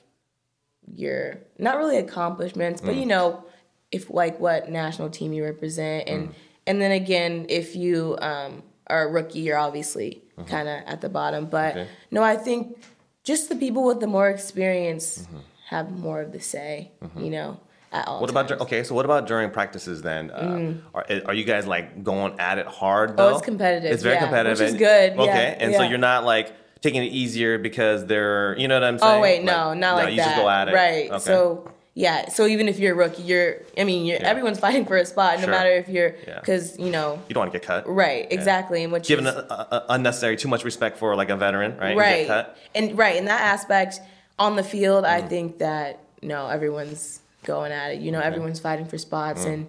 your 0.94 1.38
not 1.58 1.76
really 1.76 1.98
accomplishments 1.98 2.80
Mm. 2.80 2.86
but 2.86 2.94
you 2.96 3.06
know 3.06 3.44
if 3.90 4.10
like 4.10 4.38
what 4.40 4.70
national 4.70 5.10
team 5.10 5.32
you 5.32 5.44
represent 5.44 6.06
Mm. 6.06 6.12
and 6.14 6.34
and 6.66 6.80
then 6.82 6.92
again 6.92 7.46
if 7.48 7.76
you 7.76 8.16
um 8.20 8.62
a 8.90 9.06
rookie 9.06 9.40
you're 9.40 9.58
obviously 9.58 10.22
Uh-huh. 10.38 10.48
kind 10.48 10.68
of 10.68 10.78
at 10.86 11.00
the 11.00 11.08
bottom 11.08 11.46
but 11.46 11.72
Okay. 11.76 11.88
no 12.10 12.22
I 12.22 12.36
think 12.36 12.78
just 13.24 13.48
the 13.48 13.56
people 13.56 13.84
with 13.84 14.00
the 14.00 14.06
more 14.06 14.28
experience 14.30 15.18
Mm-hmm. 15.18 15.38
have 15.70 15.90
more 15.90 16.20
of 16.22 16.32
the 16.32 16.40
say 16.40 16.92
you 17.16 17.30
know 17.30 17.60
at 17.92 18.06
all 18.06 18.20
What 18.20 18.30
about 18.30 18.50
okay? 18.64 18.82
So 18.84 18.94
what 18.94 19.04
about 19.06 19.26
during 19.26 19.50
practices 19.50 20.02
then? 20.02 20.30
Uh, 20.30 20.74
Are 20.94 21.04
are 21.28 21.32
you 21.34 21.44
guys 21.44 21.66
like 21.66 22.04
going 22.04 22.38
at 22.38 22.58
it 22.58 22.66
hard? 22.66 23.16
Though? 23.16 23.28
Oh, 23.30 23.36
it's 23.36 23.44
competitive, 23.44 23.90
It's 23.92 24.02
very 24.02 24.16
yeah, 24.16 24.24
competitive, 24.26 24.58
which 24.58 24.66
is 24.66 24.72
and- 24.72 24.78
good, 24.78 25.08
yeah, 25.16 25.22
Okay, 25.22 25.56
and 25.60 25.74
so 25.74 25.82
you're 25.82 25.96
not 26.12 26.24
like 26.24 26.52
taking 26.82 27.02
it 27.02 27.12
easier 27.22 27.56
because 27.58 28.04
they're 28.04 28.54
you 28.60 28.68
know 28.68 28.76
what 28.76 28.84
I'm 28.84 28.98
saying? 28.98 29.18
Oh 29.18 29.20
wait, 29.22 29.38
Like, 29.42 29.56
no, 29.56 29.72
not 29.74 29.96
like 29.96 30.10
you 30.10 30.16
that. 30.18 30.24
just 30.24 30.36
go 30.36 30.48
at 30.50 30.68
it, 30.68 30.74
Right. 30.74 31.10
Okay. 31.10 31.18
So 31.18 31.70
yeah. 31.98 32.28
So 32.28 32.46
even 32.46 32.68
if 32.68 32.78
you're 32.78 32.92
a 32.94 32.96
rookie, 32.96 33.22
you're. 33.22 33.56
I 33.76 33.82
mean, 33.82 34.06
you're, 34.06 34.22
everyone's 34.22 34.60
fighting 34.66 34.84
for 34.86 34.96
a 34.96 35.04
spot, 35.04 35.38
no 35.38 35.44
Sure. 35.46 35.50
matter 35.50 35.70
if 35.72 35.88
you're, 35.88 36.14
Yeah. 36.26 36.38
because 36.40 36.78
you 36.78 36.90
know. 36.90 37.20
you 37.28 37.34
don't 37.34 37.42
want 37.42 37.52
to 37.52 37.58
get 37.58 37.66
cut. 37.66 37.88
Right. 37.88 38.26
Exactly. 38.30 38.84
And 38.84 38.92
which 38.92 39.08
Given 39.08 39.26
is, 39.26 39.34
a, 39.34 39.38
a, 39.76 39.84
unnecessary 39.88 40.36
too 40.36 40.48
much 40.48 40.62
respect 40.64 40.96
for 40.98 41.16
like 41.16 41.28
a 41.30 41.36
veteran, 41.36 41.76
right? 41.76 41.96
Right. 41.96 42.18
get 42.26 42.28
cut. 42.28 42.56
And 42.74 42.96
right 42.96 43.16
in 43.16 43.24
that 43.26 43.40
aspect, 43.40 44.00
on 44.38 44.54
the 44.54 44.62
field, 44.62 45.04
I 45.04 45.22
Mm. 45.22 45.28
think 45.28 45.58
that 45.58 45.98
no, 46.22 46.48
everyone's 46.48 47.20
going 47.44 47.72
at 47.72 47.92
it. 47.94 48.00
You 48.00 48.12
know, 48.12 48.20
everyone's 48.20 48.60
fighting 48.60 48.86
for 48.86 48.98
spots, 48.98 49.44
Mm. 49.44 49.52
and 49.54 49.68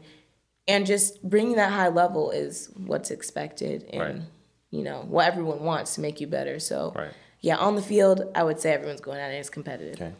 and 0.67 0.85
just 0.85 1.23
bringing 1.23 1.55
that 1.55 1.71
high 1.71 1.87
level 1.87 2.29
is 2.29 2.69
what's 2.77 3.09
expected, 3.09 3.85
and 3.91 4.01
Right. 4.01 4.21
you 4.69 4.83
know 4.83 4.99
what 5.07 5.25
everyone 5.25 5.63
wants 5.63 5.95
to 5.95 6.01
make 6.01 6.21
you 6.21 6.27
better. 6.27 6.59
So. 6.59 6.93
Right. 6.95 7.11
Yeah, 7.41 7.55
on 7.55 7.75
the 7.77 7.81
field, 7.81 8.29
I 8.35 8.43
would 8.43 8.59
say 8.59 8.73
everyone's 8.73 8.99
going 8.99 9.17
at 9.17 9.31
it. 9.31 9.35
It's 9.35 9.49
competitive. 9.49 9.95
Okay. 9.95 10.11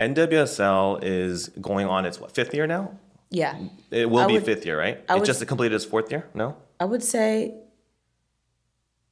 NWSL 0.00 1.00
is 1.02 1.48
going 1.60 1.86
on 1.86 2.04
its 2.04 2.20
what 2.20 2.32
fifth 2.32 2.54
year 2.54 2.66
now? 2.66 2.98
Yeah, 3.30 3.56
It 3.90 4.08
will 4.08 4.20
I 4.20 4.26
be 4.26 4.34
would- 4.34 4.44
fifth 4.44 4.64
year, 4.64 4.78
right? 4.78 5.02
I 5.08 5.14
it 5.14 5.18
would- 5.18 5.26
just 5.26 5.44
completed 5.46 5.74
its 5.74 5.84
fourth 5.84 6.10
year. 6.10 6.26
No. 6.34 6.56
I 6.78 6.84
would 6.84 7.02
say 7.02 7.54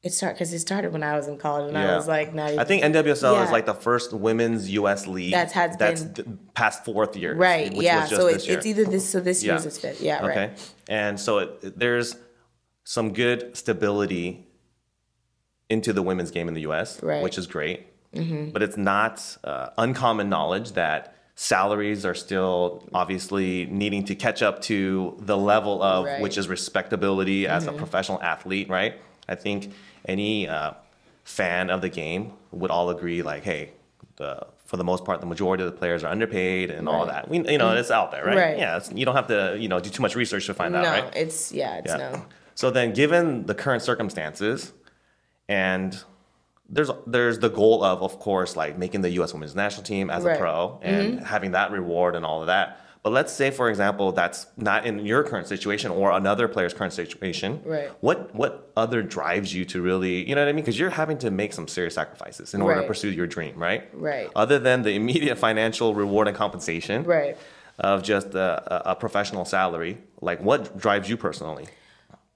it 0.03 0.13
started 0.13 0.35
because 0.35 0.53
it 0.53 0.59
started 0.61 0.93
when 0.93 1.03
I 1.03 1.17
was 1.17 1.27
in 1.29 1.39
college, 1.39 1.69
and 1.69 1.79
I 1.79 1.97
was 1.97 2.07
like, 2.07 2.29
even. 2.29 2.39
I 2.59 2.65
think 2.65 2.85
NWSL 2.85 3.43
is 3.45 3.51
like 3.51 3.65
the 3.67 3.75
first 3.75 4.13
women's 4.13 4.71
U.S. 4.73 5.07
league 5.07 5.33
That's 5.33 5.53
has 5.55 5.77
that's 5.79 6.03
been- 6.03 6.39
past 6.55 6.85
fourth 6.85 7.17
year, 7.17 7.35
right. 7.35 7.73
Which 7.73 7.83
yeah, 7.83 8.03
was 8.03 8.11
just 8.11 8.21
so 8.23 8.29
this 8.29 8.47
it, 8.47 8.53
it's 8.53 8.67
either 8.67 8.85
this. 8.85 9.09
So 9.09 9.21
this 9.21 9.43
Yeah. 9.43 9.53
year's 9.55 9.67
is 9.67 9.79
fifth. 9.79 10.03
Yeah, 10.03 10.21
right. 10.25 10.31
Okay, 10.31 10.53
and 10.89 11.19
so 11.19 11.39
it, 11.39 11.51
it- 11.63 11.79
there's 11.79 12.17
some 12.85 13.15
good 13.15 13.57
stability 13.57 14.47
into 15.71 15.95
the 15.95 16.03
women's 16.03 16.31
game 16.31 16.47
in 16.49 16.55
the 16.55 16.61
U.S., 16.63 17.03
Right. 17.03 17.23
which 17.23 17.39
is 17.39 17.47
great. 17.47 17.87
But 18.53 18.63
it's 18.63 18.77
not 18.77 19.37
uh, 19.45 19.71
uncommon 19.79 20.29
knowledge 20.29 20.73
that 20.73 21.15
salaries 21.37 22.07
are 22.07 22.15
still 22.15 22.89
obviously 22.95 23.67
needing 23.67 24.05
to 24.05 24.15
catch 24.15 24.41
up 24.43 24.61
to 24.63 25.17
the 25.21 25.37
level 25.37 25.83
of 25.83 26.05
Right. 26.05 26.21
which 26.21 26.39
is 26.39 26.49
respectability 26.49 27.47
as 27.49 27.67
a 27.67 27.73
professional 27.73 28.23
athlete, 28.23 28.69
right? 28.69 28.95
I 29.29 29.35
think 29.35 29.73
any 30.07 30.47
uh, 30.49 30.73
fan 31.25 31.71
of 31.71 31.81
the 31.81 31.89
game 31.89 32.33
would 32.53 32.71
all 32.71 32.91
agree, 32.91 33.23
like, 33.23 33.43
hey, 33.43 33.73
the, 34.17 34.47
for 34.67 34.77
the 34.77 34.85
most 34.85 35.05
part, 35.05 35.21
the 35.21 35.27
majority 35.27 35.65
of 35.65 35.73
the 35.73 35.77
players 35.77 36.05
are 36.05 36.09
underpaid 36.13 36.71
and 36.71 36.89
all 36.89 37.07
that. 37.07 37.29
We, 37.29 37.39
you 37.51 37.59
know, 37.59 37.75
it's 37.75 37.91
out 37.91 38.13
there, 38.13 38.25
right? 38.25 38.37
Right. 38.37 38.59
Yeah, 38.59 38.77
it's, 38.77 38.93
you 38.93 39.05
don't 39.05 39.17
have 39.17 39.27
to, 39.29 39.57
you 39.59 39.67
know, 39.69 39.81
do 39.81 39.91
too 39.91 40.03
much 40.03 40.15
research 40.15 40.47
to 40.47 40.55
find 40.55 40.73
No, 40.75 40.81
out, 40.81 40.85
right? 41.05 41.17
it's 41.17 41.51
yeah, 41.51 41.79
it's 41.79 41.89
Yeah. 41.91 41.97
no. 42.13 42.25
So 42.55 42.71
then, 42.71 42.93
given 42.93 43.47
the 43.47 43.55
current 43.55 43.83
circumstances, 43.83 44.73
and 45.49 46.01
there's 46.69 46.91
there's 47.07 47.39
the 47.39 47.51
goal 47.51 47.85
of, 47.85 48.03
of 48.03 48.19
course, 48.19 48.57
like 48.57 48.79
making 48.79 49.03
the 49.03 49.11
U.S. 49.11 49.33
Women's 49.33 49.55
National 49.55 49.83
Team 49.83 50.11
as 50.11 50.25
Right. 50.25 50.35
Mm-hmm. 50.35 50.45
a 50.45 50.47
pro 50.47 50.79
and 50.83 51.21
having 51.21 51.53
that 51.53 51.71
reward 51.71 52.15
and 52.17 52.25
all 52.25 52.41
of 52.41 52.47
that. 52.49 52.81
But 53.03 53.13
let's 53.13 53.35
say, 53.35 53.51
for 53.51 53.69
example, 53.69 54.13
that's 54.13 54.47
not 54.57 54.87
in 54.87 55.05
your 55.05 55.23
current 55.25 55.47
situation 55.47 55.91
or 55.91 56.11
another 56.13 56.49
player's 56.49 56.73
current 56.73 56.95
situation. 56.95 57.61
Right. 57.63 57.91
What 58.01 58.35
what 58.35 58.73
other 58.79 59.03
drives 59.03 59.53
you 59.53 59.67
to 59.67 59.83
really, 59.83 60.27
you 60.27 60.35
know 60.35 60.41
what 60.41 60.49
I 60.49 60.53
mean? 60.53 60.65
Because 60.65 60.79
you're 60.79 60.89
having 60.89 61.19
to 61.19 61.31
make 61.31 61.53
some 61.53 61.69
serious 61.69 61.95
sacrifices 61.97 62.55
in 62.55 62.63
order 62.63 62.81
to 62.81 62.87
pursue 62.87 63.11
your 63.11 63.27
dream, 63.27 63.59
right? 63.59 63.87
Right. 63.93 64.31
Other 64.35 64.59
than 64.59 64.83
the 64.83 64.93
immediate 64.93 65.37
financial 65.37 65.95
reward 65.95 66.29
and 66.29 66.37
compensation 66.37 67.05
Right. 67.05 67.37
of 67.79 68.03
just 68.03 68.29
a, 68.35 68.91
a 68.93 68.95
professional 68.97 69.45
salary, 69.45 69.99
like 70.23 70.41
what 70.41 70.79
drives 70.79 71.07
you 71.11 71.19
personally? 71.19 71.67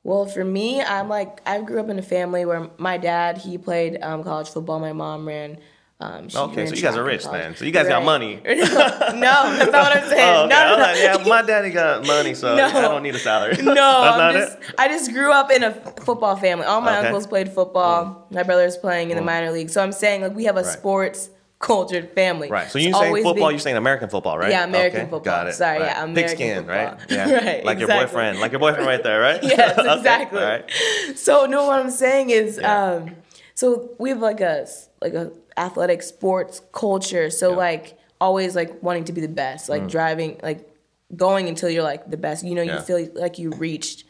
Well, 0.04 0.26
for 0.26 0.44
me, 0.44 0.80
I'm 0.82 1.08
like 1.08 1.40
I 1.46 1.60
grew 1.60 1.80
up 1.80 1.88
in 1.88 1.98
a 1.98 2.02
family 2.02 2.44
where 2.44 2.70
my 2.78 2.96
dad 2.98 3.38
he 3.38 3.58
played 3.58 3.98
um, 4.02 4.22
college 4.24 4.48
football. 4.48 4.78
My 4.78 4.92
mom 4.92 5.26
ran. 5.26 5.58
Um, 6.00 6.28
Okay, 6.32 6.58
ran 6.62 6.66
so 6.68 6.74
you 6.76 6.82
guys 6.82 6.96
are 6.96 7.02
rich 7.02 7.24
then. 7.24 7.56
So 7.56 7.64
you 7.64 7.72
guys 7.72 7.88
got 7.88 8.04
money. 8.04 8.36
no, 8.44 8.44
that's 8.46 9.72
not 9.72 9.72
what 9.72 9.96
I'm 9.96 10.08
saying. 10.08 10.18
Oh, 10.36 10.44
okay. 10.44 10.48
No, 10.48 10.70
no, 10.70 10.76
no. 10.76 10.82
like, 10.82 10.96
yeah, 10.98 11.16
my 11.26 11.42
daddy 11.42 11.70
got 11.70 12.06
money, 12.06 12.34
so 12.34 12.54
No. 12.56 12.66
I 12.66 12.82
don't 12.82 13.02
need 13.02 13.16
a 13.16 13.18
salary. 13.18 13.56
No, 13.56 13.74
That's 13.74 14.12
I'm 14.12 14.18
not 14.18 14.32
just, 14.34 14.58
it? 14.58 14.74
I 14.78 14.86
just 14.88 15.12
grew 15.12 15.32
up 15.32 15.50
in 15.50 15.64
a 15.64 15.72
football 15.72 16.36
family. 16.36 16.66
All 16.66 16.80
my 16.80 16.98
Okay. 16.98 17.08
uncles 17.08 17.26
played 17.26 17.48
football. 17.52 18.28
My 18.30 18.44
brother's 18.44 18.76
playing 18.76 19.10
in 19.10 19.16
the 19.16 19.22
minor 19.24 19.50
league. 19.50 19.70
So 19.70 19.82
I'm 19.82 19.90
saying 19.90 20.22
like 20.22 20.34
we 20.36 20.44
have 20.44 20.56
a 20.56 20.62
Right. 20.62 20.66
sports 20.66 21.30
cultured 21.58 22.10
family. 22.12 22.48
Right. 22.48 22.70
So 22.70 22.78
It's 22.78 22.86
you 22.86 22.92
saying 22.94 23.14
football, 23.16 23.34
been- 23.34 23.50
you're 23.50 23.58
saying 23.58 23.76
American 23.76 24.08
football, 24.08 24.38
right? 24.38 24.50
Yeah, 24.50 24.64
American 24.64 25.00
Okay, 25.00 25.10
football. 25.10 25.20
Got 25.20 25.48
it. 25.48 25.54
Sorry, 25.54 25.80
right. 25.80 25.86
yeah, 25.86 26.04
American 26.04 26.36
Pigskin, 26.38 26.66
right? 26.66 27.00
football. 27.00 27.16
Yeah. 27.16 27.30
Right, 27.44 27.64
Like 27.64 27.78
your 27.80 27.88
boyfriend, 27.88 28.38
like 28.40 28.52
your 28.52 28.60
boyfriend 28.60 28.86
right 28.86 29.02
there, 29.02 29.20
right? 29.20 29.42
Yes, 29.42 29.76
Okay, 29.78 29.94
exactly. 29.96 30.38
all 30.38 30.44
right. 30.46 30.70
So 31.16 31.46
no, 31.46 31.66
what 31.66 31.80
I'm 31.80 31.90
saying 31.90 32.30
is, 32.30 32.58
Yeah. 32.60 32.84
um, 32.92 33.16
so 33.54 33.90
we 33.98 34.10
have 34.10 34.20
like 34.20 34.40
a 34.40 34.66
like 35.02 35.14
a 35.14 35.32
athletic 35.56 36.02
sports 36.02 36.60
culture. 36.72 37.28
So 37.30 37.50
Yeah. 37.50 37.56
like 37.56 37.98
always 38.20 38.54
like 38.54 38.80
wanting 38.82 39.04
to 39.06 39.12
be 39.12 39.20
the 39.20 39.28
best, 39.28 39.68
like 39.68 39.88
driving, 39.88 40.38
like 40.44 40.68
going 41.16 41.48
until 41.48 41.68
you're 41.70 41.82
like 41.82 42.08
the 42.08 42.16
best. 42.16 42.44
You 42.44 42.54
know, 42.54 42.62
Mm. 42.62 42.68
Mm-hmm. 42.68 42.90
you 42.92 43.08
feel 43.08 43.20
like 43.20 43.38
you 43.40 43.50
reached, 43.50 44.04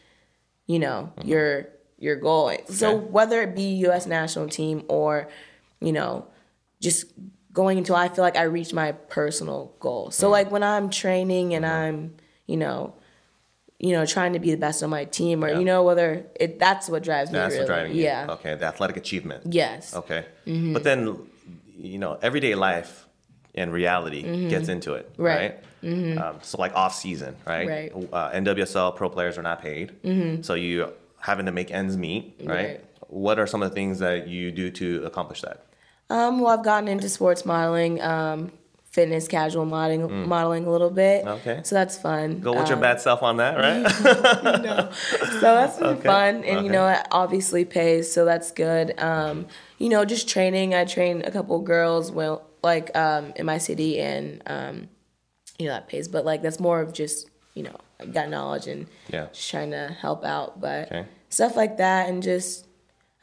you 0.67 0.77
know, 0.77 1.11
your 1.23 1.67
your 1.97 2.15
goal. 2.15 2.51
So 2.67 2.95
Okay. 2.97 3.05
whether 3.09 3.41
it 3.41 3.55
be 3.55 3.73
U.S. 3.89 4.05
national 4.05 4.49
team 4.49 4.83
or, 4.87 5.27
you 5.81 5.91
know, 5.91 6.27
just 6.79 7.05
going 7.61 7.77
until 7.81 7.95
I 8.05 8.07
feel 8.13 8.23
like 8.27 8.37
I 8.37 8.43
reach 8.59 8.71
my 8.73 8.89
personal 9.17 9.61
goal. 9.85 10.03
Mm. 10.09 10.13
So 10.19 10.25
like 10.37 10.47
when 10.55 10.63
I'm 10.73 10.89
training 11.03 11.47
and 11.55 11.65
Mm-hmm. 11.65 11.83
I'm, 11.87 11.97
you 12.51 12.57
know, 12.63 12.79
you 13.85 13.91
know, 13.95 14.05
trying 14.05 14.33
to 14.37 14.39
be 14.45 14.51
the 14.51 14.61
best 14.67 14.77
on 14.85 14.89
my 14.99 15.05
team, 15.19 15.37
or 15.43 15.49
Yeah. 15.49 15.59
you 15.59 15.65
know, 15.71 15.79
whether 15.89 16.09
it 16.43 16.51
that's 16.65 16.85
what 16.91 17.01
drives 17.09 17.29
me. 17.31 17.37
That's 17.39 17.53
really. 17.55 17.61
what 17.63 17.73
driving 17.73 17.93
you. 17.97 18.03
Yeah. 18.03 18.35
Okay, 18.35 18.53
the 18.61 18.65
athletic 18.73 18.97
achievement. 19.03 19.41
Yes. 19.63 19.81
Okay. 20.01 20.21
Mm-hmm. 20.47 20.73
But 20.75 20.83
then, 20.87 20.99
you 21.77 21.99
know, 22.03 22.13
everyday 22.27 22.55
life 22.55 22.91
and 23.55 23.67
reality 23.81 24.21
gets 24.53 24.67
into 24.75 24.89
it, 24.99 25.05
Mm-hmm. 25.13 25.23
Right. 25.29 25.55
right? 25.83 26.17
Um, 26.23 26.35
so 26.41 26.53
like 26.63 26.73
off 26.83 26.93
season, 27.05 27.33
right? 27.53 27.67
Right. 27.75 27.91
Mm-hmm. 27.93 28.13
Uh, 28.13 28.29
NWSL 28.53 28.95
pro 28.99 29.07
players 29.15 29.37
are 29.39 29.45
not 29.51 29.61
paid, 29.67 29.87
so 30.47 30.51
you 30.65 30.73
having 31.29 31.45
to 31.49 31.53
make 31.59 31.69
ends 31.71 31.95
meet, 32.05 32.23
right? 32.43 32.55
Right. 32.55 32.85
What 33.07 33.35
are 33.39 33.47
some 33.47 33.61
of 33.63 33.69
the 33.69 33.75
things 33.79 33.99
that 33.99 34.27
you 34.27 34.43
do 34.61 34.65
to 34.81 34.87
accomplish 35.09 35.41
that? 35.47 35.57
Um, 36.09 36.39
well, 36.39 36.57
I've 36.57 36.63
gotten 36.65 36.87
into 36.87 37.07
sports 37.09 37.45
modeling, 37.45 38.01
um, 38.01 38.51
fitness, 38.91 39.27
casual 39.27 39.65
modeling, 39.65 40.27
modeling 40.27 40.65
a 40.65 40.71
little 40.71 40.89
bit. 40.89 41.25
Mm. 41.25 41.37
Okay. 41.39 41.61
So 41.63 41.75
that's 41.75 41.97
fun. 41.97 42.39
Go 42.39 42.53
with 42.53 42.67
your 42.67 42.77
Um, 42.77 42.81
bad 42.81 42.99
self 42.99 43.21
on 43.21 43.37
that, 43.37 43.55
right? 43.57 43.85
So 45.39 45.55
that's 45.55 45.77
been 45.77 45.87
Okay. 45.97 46.07
fun, 46.07 46.35
and 46.37 46.45
Okay. 46.45 46.63
you 46.63 46.69
know, 46.69 46.87
it 46.87 47.07
obviously 47.11 47.63
pays, 47.65 48.11
so 48.11 48.25
that's 48.25 48.51
good. 48.51 48.99
Um, 48.99 49.47
you 49.77 49.89
know, 49.89 50.03
just 50.05 50.27
training. 50.27 50.73
I 50.73 50.85
train 50.85 51.23
a 51.25 51.31
couple 51.31 51.59
girls, 51.59 52.11
well, 52.11 52.43
like 52.63 52.95
um, 52.97 53.31
in 53.35 53.45
my 53.45 53.57
city, 53.57 53.99
and 53.99 54.41
um, 54.47 54.89
you 55.57 55.67
know 55.67 55.73
that 55.73 55.87
pays. 55.87 56.07
But 56.07 56.25
like 56.25 56.41
that's 56.41 56.59
more 56.59 56.81
of 56.81 56.91
just 56.93 57.29
you 57.53 57.63
know, 57.63 57.75
I 57.99 58.05
got 58.05 58.29
knowledge 58.29 58.67
and 58.67 58.87
Yeah. 59.09 59.27
just 59.31 59.49
trying 59.49 59.71
to 59.71 59.95
help 60.01 60.23
out. 60.25 60.59
But 60.59 60.87
Okay. 60.91 61.05
stuff 61.29 61.55
like 61.55 61.77
that, 61.77 62.09
and 62.09 62.21
just 62.23 62.65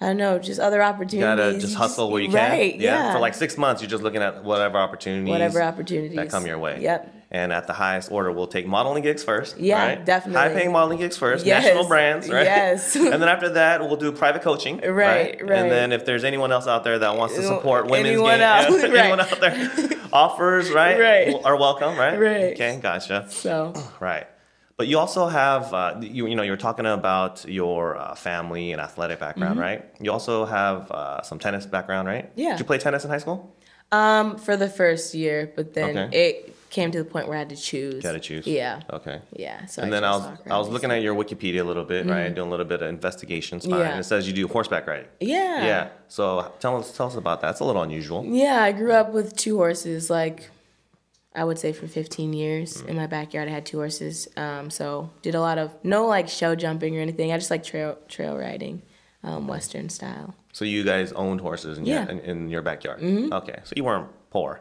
I 0.00 0.09
don't 0.09 0.19
know, 0.19 0.38
just 0.38 0.61
other 0.61 0.83
opportunities. 0.83 1.21
You 1.21 1.25
gotta 1.25 1.59
just 1.59 1.75
hustle 1.75 2.11
where 2.11 2.21
you 2.21 2.29
can. 2.29 2.50
Right? 2.50 2.79
Yeah. 2.79 3.12
For 3.12 3.19
like 3.19 3.33
six 3.35 3.57
months, 3.57 3.81
you're 3.81 3.88
just 3.88 4.03
looking 4.03 4.21
at 4.21 4.45
whatever 4.45 4.76
opportunities. 4.76 5.31
Whatever 5.31 5.62
opportunities 5.62 6.17
that 6.17 6.29
come 6.29 6.47
your 6.47 6.59
way. 6.59 6.83
Yep. 6.83 7.15
And 7.31 7.53
at 7.53 7.67
the 7.67 7.73
highest 7.73 8.12
order, 8.12 8.31
we'll 8.31 8.47
take 8.47 8.67
modeling 8.67 9.03
gigs 9.03 9.25
first. 9.25 9.59
Yeah, 9.59 9.85
right? 9.85 10.05
definitely. 10.05 10.41
High 10.41 10.55
paying 10.55 10.71
modeling 10.71 10.99
gigs 10.99 11.17
first. 11.17 11.45
Yes. 11.45 11.65
National 11.65 11.88
brands, 11.88 12.29
right? 12.29 12.45
Yes. 12.45 12.95
and 12.97 13.15
then 13.15 13.25
after 13.25 13.49
that, 13.55 13.81
we'll 13.81 13.97
do 13.97 14.12
private 14.12 14.43
coaching. 14.43 14.76
Right, 14.79 14.93
right. 14.93 15.41
And 15.41 15.71
then 15.71 15.93
if 15.93 16.05
there's 16.05 16.25
anyone 16.25 16.53
else 16.53 16.67
out 16.67 16.85
there 16.85 16.99
that 16.99 17.17
wants 17.17 17.35
to 17.35 17.41
uh, 17.41 17.57
support 17.57 17.87
women's 17.87 18.09
Anyone 18.09 18.38
game, 18.38 18.43
else, 18.43 18.83
yeah, 18.83 18.88
right. 18.88 18.97
anyone 18.97 19.21
out 19.21 19.41
there, 19.41 19.99
offers, 20.12 20.71
right? 20.71 21.00
Right. 21.00 21.45
Are 21.45 21.57
welcome, 21.57 21.97
right? 21.99 22.17
Right. 22.17 22.53
Okay, 22.53 22.79
gotcha. 22.81 23.26
So 23.31 23.73
Right. 24.00 24.26
But 24.76 24.88
you 24.88 24.99
also 24.99 25.26
have, 25.26 25.73
uh, 25.73 25.95
you, 26.00 26.26
you 26.26 26.35
know, 26.37 26.42
you're 26.42 26.59
talking 26.59 26.85
about 26.85 27.47
your 27.49 27.97
uh, 27.97 28.14
family 28.14 28.73
and 28.73 28.80
athletic 28.80 29.18
background, 29.18 29.59
right? 29.59 29.83
You 30.00 30.12
also 30.12 30.45
have 30.45 30.90
uh, 30.90 31.23
some 31.23 31.38
tennis 31.38 31.64
background, 31.64 32.06
right? 32.06 32.26
Mm-hmm. 32.30 32.40
Yeah. 32.40 32.50
Did 32.50 32.59
you 32.61 32.64
play 32.66 32.78
tennis 32.78 33.04
in 33.04 33.11
high 33.11 33.18
school? 33.18 33.52
um, 33.92 34.37
for 34.37 34.56
the 34.56 34.68
first 34.68 35.14
year, 35.14 35.52
but 35.54 35.73
then 35.73 35.97
Okay. 35.97 36.18
it 36.28 36.56
came 36.71 36.90
to 36.90 36.99
the 36.99 37.04
point 37.04 37.28
where 37.28 37.37
I 37.37 37.38
had 37.38 37.49
to 37.50 37.56
choose. 37.56 38.02
Got 38.02 38.12
to 38.12 38.21
choose. 38.21 38.45
Yeah. 38.45 38.80
Okay. 38.92 39.21
Yeah. 39.33 39.64
So 39.66 39.80
And 39.80 39.92
then 39.92 40.02
I 40.02 40.11
was 40.11 40.23
soccer, 40.25 40.52
I 40.52 40.59
was 40.59 40.68
looking 40.68 40.90
at 40.90 41.02
your 41.02 41.14
Wikipedia 41.14 41.61
a 41.61 41.64
little 41.64 41.85
bit, 41.85 42.04
right? 42.04 42.35
Doing 42.35 42.49
a 42.49 42.50
little 42.50 42.66
bit 42.66 42.83
of 42.83 42.88
investigations, 42.88 43.64
fine. 43.64 43.78
Yeah. 43.78 43.90
And 43.92 44.00
it 44.00 44.04
says 44.04 44.26
you 44.26 44.35
do 44.35 44.49
horseback 44.49 44.88
riding. 44.88 45.06
Yeah. 45.21 45.64
Yeah. 45.64 45.88
So 46.09 46.52
tell 46.59 46.76
us 46.76 46.95
tell 46.97 47.06
us 47.06 47.14
about 47.14 47.40
that. 47.42 47.50
It's 47.52 47.61
a 47.61 47.64
little 47.64 47.80
unusual. 47.83 48.25
Yeah, 48.26 48.61
I 48.61 48.73
grew 48.73 48.92
up 48.92 49.12
with 49.12 49.37
two 49.37 49.56
horses, 49.56 50.11
like 50.11 50.50
I 51.37 51.45
would 51.45 51.59
say 51.59 51.73
for 51.73 51.87
15 51.87 52.33
years. 52.33 52.83
Mm. 52.83 52.88
In 52.88 52.97
my 52.97 53.07
backyard, 53.07 53.49
I 53.49 53.52
had 53.52 53.66
two 53.66 53.78
horses. 53.78 54.26
Um, 54.37 54.71
so 54.71 55.11
did 55.23 55.35
a 55.35 55.40
lot 55.40 55.59
of 55.59 55.73
no 55.85 56.07
like 56.07 56.28
show 56.28 56.55
jumping 56.55 56.97
or 56.97 57.00
anything. 57.00 57.31
I 57.33 57.37
just 57.37 57.50
like 57.50 57.62
trail 57.62 57.99
trail 58.09 58.37
riding, 58.37 58.83
um, 59.23 59.47
Western 59.47 59.88
style. 59.88 60.35
So 60.52 60.64
you 60.64 60.83
guys 60.85 61.12
owned 61.12 61.40
horses 61.43 61.76
in 61.78 61.85
Yeah. 61.87 62.07
Mm-hmm. 62.07 62.16
your 62.16 62.25
in, 62.25 62.31
in 62.45 62.49
your 62.49 62.62
backyard. 62.62 63.02
Okay. 63.02 63.59
So 63.64 63.75
you 63.76 63.85
weren't 63.85 64.09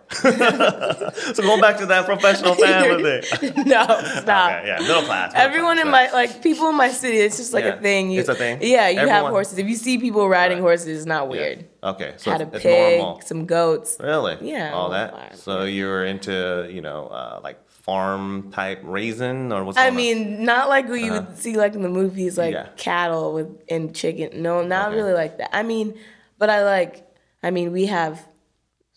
so 0.09 1.43
going 1.43 1.61
back 1.61 1.77
to 1.77 1.85
that 1.87 2.05
professional 2.05 2.55
family 2.65 3.21
thing. 3.21 3.53
no, 3.65 3.83
stop. 3.85 4.51
Okay, 4.51 4.67
yeah, 4.67 4.79
middle 4.81 5.01
class. 5.03 5.33
middle 5.33 5.45
Everyone 5.47 5.75
class, 5.77 5.85
in 5.85 5.91
my 5.91 6.11
like 6.11 6.41
people 6.41 6.69
in 6.69 6.75
my 6.75 6.89
city, 6.89 7.17
it's 7.17 7.37
just 7.37 7.53
like 7.53 7.65
Yeah. 7.65 7.75
a 7.75 7.81
thing. 7.81 8.11
You, 8.11 8.19
It's 8.21 8.29
a 8.29 8.35
thing? 8.35 8.59
Yeah, 8.61 8.89
you 8.89 9.07
have 9.07 9.27
horses. 9.27 9.57
If 9.57 9.67
you 9.67 9.75
see 9.75 9.97
people 9.97 10.27
riding 10.29 10.57
Right. 10.59 10.63
horses, 10.69 10.87
it's 10.97 11.05
not 11.05 11.23
Yeah. 11.25 11.29
weird. 11.31 11.65
Okay. 11.83 12.13
So 12.17 12.31
Had 12.31 12.41
a 12.41 12.45
pig, 12.47 12.65
normal. 12.97 13.21
some 13.25 13.45
goats. 13.45 13.97
Really? 13.99 14.37
Yeah, 14.41 14.73
All 14.73 14.89
that. 14.91 15.11
farm, 15.11 15.29
So 15.33 15.63
you 15.63 15.87
were 15.87 16.05
into 16.05 16.67
you 16.71 16.81
know 16.81 17.07
uh, 17.07 17.39
like 17.43 17.59
farm 17.69 18.51
type 18.51 18.79
raising 18.83 19.51
or 19.53 19.63
what's 19.63 19.77
I 19.77 19.89
going 19.89 19.91
on? 19.91 19.97
mean, 19.97 20.43
not 20.43 20.69
like 20.69 20.89
what 20.89 20.99
you 21.01 21.11
would 21.11 21.37
see 21.37 21.55
like 21.55 21.75
in 21.75 21.81
the 21.83 21.89
movies, 21.89 22.37
like 22.37 22.55
Uh-huh. 22.55 22.63
Yeah. 22.67 22.73
cattle 22.77 23.33
with 23.33 23.49
and 23.69 23.93
chicken. 23.95 24.41
No, 24.41 24.63
not 24.63 24.87
Okay. 24.89 24.95
really 24.97 25.13
like 25.13 25.37
that. 25.37 25.49
I 25.55 25.61
mean, 25.63 25.93
but 26.39 26.49
I 26.49 26.63
like. 26.63 27.01
I 27.43 27.51
mean, 27.51 27.71
we 27.71 27.85
have 27.85 28.27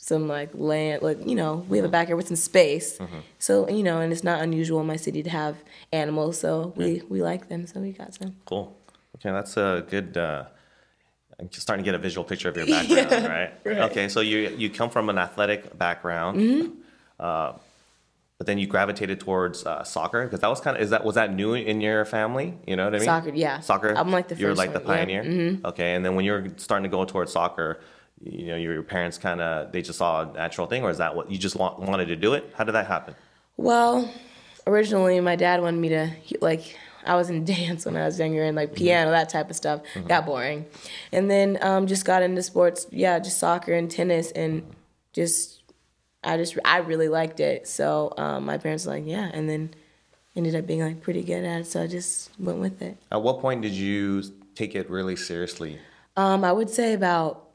some 0.01 0.29
like 0.29 0.51
land, 0.55 1.03
like 1.03 1.19
you 1.29 1.35
know, 1.35 1.67
we 1.69 1.77
have 1.77 1.85
a 1.85 1.89
backyard 1.91 2.17
with 2.17 2.29
some 2.29 2.37
space. 2.37 2.97
Mm-hmm. 2.99 3.19
So 3.39 3.69
you 3.69 3.83
know, 3.83 4.01
and 4.01 4.13
it's 4.13 4.25
not 4.25 4.41
unusual 4.41 4.81
in 4.81 4.87
my 4.87 4.97
city 4.97 5.23
to 5.25 5.31
have 5.31 5.57
animals. 5.93 6.39
So 6.41 6.73
we 6.77 7.03
we 7.09 7.21
like 7.23 7.49
them. 7.49 7.67
So 7.67 7.81
we 7.81 7.93
got 7.93 8.15
some. 8.15 8.37
Cool. 8.47 8.75
Okay, 9.17 9.31
that's 9.31 9.57
a 9.57 9.85
good. 9.91 10.17
Uh, 10.17 10.45
I'm 11.41 11.49
just 11.49 11.63
starting 11.63 11.85
to 11.85 11.89
get 11.89 11.95
a 11.95 11.99
visual 12.03 12.25
picture 12.25 12.49
of 12.49 12.57
your 12.57 12.67
background, 12.75 13.29
right? 13.29 13.79
Okay, 13.91 14.09
so 14.09 14.21
you 14.21 14.39
you 14.57 14.71
come 14.71 14.89
from 14.91 15.09
an 15.09 15.19
athletic 15.19 15.77
background, 15.77 16.39
Mm-hmm. 16.39 16.71
uh, 17.21 17.53
but 18.39 18.47
then 18.47 18.59
you 18.59 18.69
gravitated 18.69 19.19
towards 19.19 19.67
uh, 19.67 19.83
soccer 19.83 20.23
because 20.25 20.39
that 20.41 20.49
was 20.49 20.61
kind 20.61 20.77
of 20.77 20.83
is 20.83 20.91
that 20.91 21.05
was 21.05 21.17
that 21.17 21.35
new 21.35 21.55
in 21.55 21.81
your 21.81 22.05
family? 22.05 22.55
You 22.69 22.77
know 22.77 22.85
what 22.85 22.95
I 22.95 22.99
mean? 22.99 23.05
Soccer, 23.05 23.31
yeah. 23.35 23.59
Soccer. 23.61 23.95
I'm 23.97 24.13
like 24.13 24.29
the 24.29 24.37
You're 24.37 24.55
like 24.55 24.73
the 24.73 24.79
one, 24.79 24.89
yeah. 24.91 24.97
pioneer. 24.97 25.25
Mhm. 25.25 25.65
Okay, 25.65 25.95
and 25.95 26.05
then 26.05 26.15
when 26.15 26.25
you're 26.25 26.47
starting 26.57 26.85
to 26.85 26.89
go 26.97 27.05
towards 27.05 27.33
soccer, 27.33 27.81
you 28.23 28.47
know 28.47 28.57
your, 28.57 28.75
your 28.75 28.83
parents 28.83 29.19
kind 29.19 29.41
of 29.41 29.73
they 29.73 29.83
just 29.83 29.99
saw 29.99 30.29
a 30.29 30.33
natural 30.33 30.67
thing, 30.67 30.83
or 30.83 30.91
is 30.91 30.99
that 30.99 31.15
what 31.15 31.31
you 31.31 31.39
just 31.39 31.57
want, 31.57 31.79
wanted 31.79 32.07
to 32.07 32.17
do 32.17 32.35
it? 32.35 32.53
How 32.57 32.65
did 32.65 32.73
that 32.73 32.87
happen? 32.87 33.15
Well, 33.57 34.11
originally 34.67 35.19
my 35.21 35.37
dad 35.37 35.61
wanted 35.63 35.81
me 35.81 35.89
to 35.91 36.11
like 36.41 36.77
I 37.05 37.15
was 37.15 37.31
in 37.31 37.45
dance 37.57 37.87
when 37.87 37.97
I 37.97 38.05
was 38.05 38.19
younger 38.19 38.43
and 38.43 38.57
like 38.57 38.75
piano 38.75 39.11
that 39.11 39.29
type 39.29 39.51
of 39.51 39.57
stuff 39.57 39.83
got 40.07 40.27
boring, 40.27 40.67
and 41.13 41.31
then 41.31 41.59
um, 41.63 41.87
just 41.87 42.05
got 42.05 42.23
into 42.23 42.43
sports. 42.43 42.87
Yeah, 42.91 43.19
just 43.19 43.39
soccer 43.39 43.73
and 43.73 43.91
tennis 43.91 44.31
and 44.33 44.63
just 45.13 45.63
I 46.25 46.37
just 46.37 46.59
I 46.65 46.79
really 46.79 47.09
liked 47.09 47.41
it. 47.41 47.67
So 47.69 48.13
um, 48.17 48.45
my 48.45 48.59
parents 48.59 48.87
were 48.87 48.93
like 48.93 49.07
yeah, 49.07 49.31
and 49.33 49.49
then 49.49 49.75
ended 50.37 50.55
up 50.55 50.67
being 50.67 50.81
like 50.81 51.03
pretty 51.03 51.23
good 51.23 51.45
at 51.45 51.63
it. 51.63 51.67
So 51.67 51.83
I 51.83 51.87
just 51.87 52.31
went 52.39 52.59
with 52.59 52.81
it. 52.83 52.97
At 53.11 53.23
what 53.23 53.41
point 53.41 53.63
did 53.63 53.73
you 53.73 54.23
take 54.55 54.75
it 54.75 54.89
really 54.91 55.17
seriously? 55.17 55.79
Um, 56.17 56.45
I 56.45 56.53
would 56.53 56.71
say 56.71 56.95
about 56.95 57.48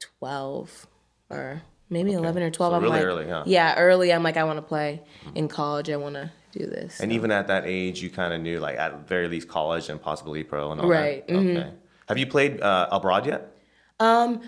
twelve 0.00 0.86
or 1.30 1.62
maybe 1.90 2.12
eleven 2.12 2.42
or 2.42 2.50
twelve. 2.50 2.72
So 2.72 2.76
I'm 2.76 2.82
really 2.82 2.96
like, 2.98 3.04
early, 3.06 3.28
huh? 3.28 3.44
yeah, 3.46 3.74
early. 3.76 4.12
I'm 4.12 4.22
like 4.22 4.36
I 4.36 4.44
want 4.44 4.58
to 4.58 4.62
play 4.62 5.02
in 5.34 5.48
college. 5.48 5.90
I 5.90 5.96
want 5.96 6.14
to 6.14 6.30
do 6.52 6.66
this. 6.66 7.00
And 7.00 7.12
even 7.12 7.30
at 7.30 7.48
that 7.48 7.64
age, 7.66 8.02
you 8.02 8.10
kind 8.10 8.32
of 8.32 8.40
knew, 8.40 8.60
like 8.60 8.76
at 8.78 9.06
very 9.08 9.28
least, 9.28 9.48
college 9.48 9.88
and 9.88 10.00
possibly 10.00 10.42
pro 10.44 10.72
and 10.72 10.80
all 10.80 10.88
Right, 10.88 11.26
that. 11.26 11.32
mhm. 11.36 11.56
Okay. 11.58 11.70
Have 12.08 12.18
you 12.18 12.26
played 12.26 12.60
uh, 12.60 12.88
abroad 12.90 13.26
yet? 13.26 13.52
um 14.00 14.40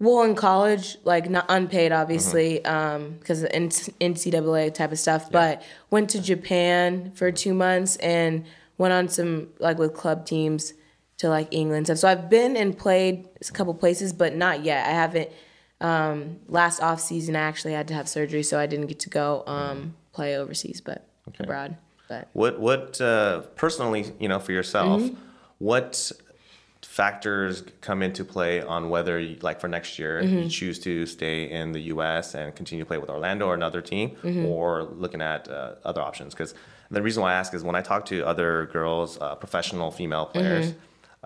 Well, 0.00 0.22
in 0.24 0.34
college, 0.34 0.96
like 1.04 1.30
not 1.30 1.46
unpaid, 1.48 1.92
obviously, 1.92 2.58
because 2.58 3.42
of 3.44 3.50
N- 3.52 3.68
NCAA 3.70 4.74
type 4.74 4.90
of 4.92 4.98
stuff. 4.98 5.30
But 5.30 5.62
went 5.90 6.10
to 6.10 6.20
Japan 6.20 7.12
for 7.14 7.30
two 7.30 7.54
months 7.54 7.96
and 7.96 8.44
went 8.76 8.92
on 8.92 9.08
some 9.08 9.48
like 9.60 9.78
with 9.78 9.94
club 9.94 10.26
teams 10.26 10.74
to 11.18 11.28
like 11.28 11.48
England 11.52 11.86
stuff. 11.86 11.98
So 11.98 12.08
I've 12.08 12.28
been 12.28 12.56
and 12.56 12.76
played 12.76 13.28
a 13.46 13.52
couple 13.52 13.74
places, 13.74 14.12
but 14.12 14.34
not 14.34 14.64
yet. 14.64 14.86
I 14.86 14.90
haven't. 14.90 15.30
Um, 15.80 16.36
last 16.48 16.80
off 16.80 17.00
season, 17.00 17.36
I 17.36 17.40
actually 17.40 17.72
had 17.74 17.88
to 17.88 17.94
have 17.94 18.08
surgery, 18.08 18.42
so 18.42 18.58
I 18.58 18.66
didn't 18.66 18.86
get 18.86 19.00
to 19.00 19.10
go 19.10 19.42
um, 19.46 19.94
play 20.12 20.36
overseas, 20.36 20.80
but 20.80 21.06
abroad. 21.38 21.76
But 22.08 22.28
What 22.32 22.58
what 22.60 23.00
uh, 23.00 23.40
personally, 23.56 24.12
you 24.18 24.28
know, 24.28 24.38
for 24.38 24.52
yourself, 24.52 25.02
Mm-hmm. 25.02 25.14
what 25.58 26.12
factors 26.82 27.64
come 27.80 28.02
into 28.02 28.24
play 28.24 28.60
on 28.62 28.88
whether, 28.90 29.18
you, 29.18 29.36
like 29.42 29.60
for 29.60 29.68
next 29.68 29.98
year, 29.98 30.22
Mm-hmm. 30.22 30.42
you 30.42 30.48
choose 30.48 30.78
to 30.80 31.06
stay 31.06 31.50
in 31.50 31.72
the 31.72 31.80
U.S. 31.94 32.34
and 32.34 32.54
continue 32.54 32.84
to 32.84 32.88
play 32.88 32.98
with 32.98 33.10
Orlando 33.10 33.46
or 33.46 33.54
another 33.54 33.80
team, 33.80 34.10
Mm-hmm. 34.22 34.44
or 34.46 34.84
looking 34.84 35.22
at 35.22 35.48
uh, 35.48 35.74
other 35.84 36.00
options? 36.00 36.34
Because 36.34 36.54
the 36.90 37.02
reason 37.02 37.22
why 37.22 37.32
I 37.32 37.34
ask 37.34 37.52
is 37.54 37.62
when 37.64 37.74
I 37.74 37.82
talk 37.82 38.06
to 38.06 38.24
other 38.26 38.66
girls, 38.72 39.18
uh, 39.20 39.34
professional 39.34 39.90
female 39.90 40.26
players. 40.26 40.74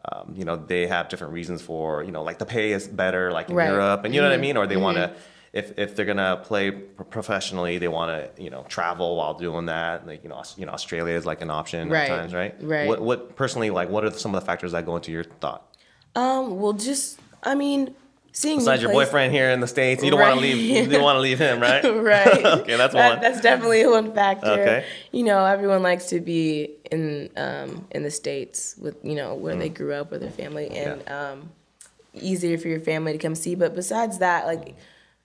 Mm-hmm. 0.06 0.30
Um, 0.30 0.34
you 0.36 0.44
know, 0.44 0.56
they 0.56 0.86
have 0.86 1.08
different 1.08 1.32
reasons 1.32 1.62
for, 1.62 2.02
you 2.02 2.12
know, 2.12 2.22
like 2.22 2.38
the 2.38 2.46
pay 2.46 2.72
is 2.72 2.86
better, 2.86 3.32
like 3.32 3.50
in 3.50 3.56
Right. 3.56 3.66
Mm-hmm. 3.66 3.74
Europe, 3.74 4.04
and 4.04 4.14
you 4.14 4.20
know 4.20 4.28
what 4.28 4.34
I 4.34 4.40
mean, 4.40 4.56
or 4.56 4.66
they 4.66 4.76
want 4.76 4.96
to 4.96 5.14
if, 5.52 5.78
if 5.78 5.96
they're 5.96 6.04
gonna 6.04 6.40
play 6.44 6.70
professionally, 6.70 7.78
they 7.78 7.88
want 7.88 8.10
to 8.36 8.42
you 8.42 8.50
know 8.50 8.64
travel 8.68 9.16
while 9.16 9.34
doing 9.34 9.66
that. 9.66 10.06
Like 10.06 10.22
you 10.22 10.28
know, 10.28 10.42
you 10.56 10.66
know, 10.66 10.72
Australia 10.72 11.14
is 11.14 11.26
like 11.26 11.40
an 11.40 11.50
option 11.50 11.88
Right. 11.88 12.10
at 12.10 12.16
times, 12.16 12.34
right? 12.34 12.54
Right. 12.60 12.86
What 12.86 13.00
what 13.00 13.36
personally 13.36 13.70
like? 13.70 13.88
What 13.88 14.04
are 14.04 14.10
some 14.10 14.34
of 14.34 14.40
the 14.40 14.46
factors 14.46 14.72
that 14.72 14.84
go 14.86 14.96
into 14.96 15.10
your 15.12 15.24
thought? 15.24 15.64
um, 16.16 16.58
well, 16.58 16.72
just 16.72 17.18
I 17.42 17.54
mean, 17.54 17.94
seeing 18.32 18.58
Besides 18.58 18.82
your 18.82 18.90
places- 18.92 19.08
boyfriend 19.10 19.32
here 19.32 19.50
in 19.50 19.60
the 19.60 19.66
states, 19.66 20.02
you 20.02 20.10
don't 20.10 20.20
want 20.20 20.34
to 20.34 20.40
leave. 20.40 20.56
You 20.58 20.86
don't 20.86 21.02
want 21.02 21.16
to 21.16 21.20
leave 21.20 21.38
him, 21.38 21.60
right? 21.60 21.82
right. 22.14 22.44
okay, 22.60 22.76
that's 22.76 22.94
That- 22.94 23.12
one. 23.14 23.20
That's 23.20 23.40
definitely 23.40 23.86
one 23.86 24.12
factor. 24.14 24.46
Okay. 24.48 24.84
You 25.12 25.24
know, 25.24 25.44
everyone 25.44 25.82
likes 25.82 26.06
to 26.06 26.20
be 26.20 26.70
in 26.90 27.30
um, 27.36 27.86
in 27.90 28.02
the 28.02 28.10
states 28.10 28.76
with 28.80 28.96
you 29.04 29.14
know 29.14 29.34
where 29.34 29.54
they 29.56 29.68
grew 29.68 29.92
up 29.94 30.10
with 30.10 30.20
their 30.22 30.30
family, 30.30 30.68
and 30.70 31.00
Mm. 31.02 31.06
Yeah. 31.06 31.30
um, 31.32 31.50
easier 32.14 32.58
for 32.58 32.68
your 32.68 32.80
family 32.80 33.12
to 33.12 33.18
come 33.18 33.34
see. 33.34 33.54
But 33.54 33.74
besides 33.74 34.18
that, 34.18 34.46
like 34.46 34.74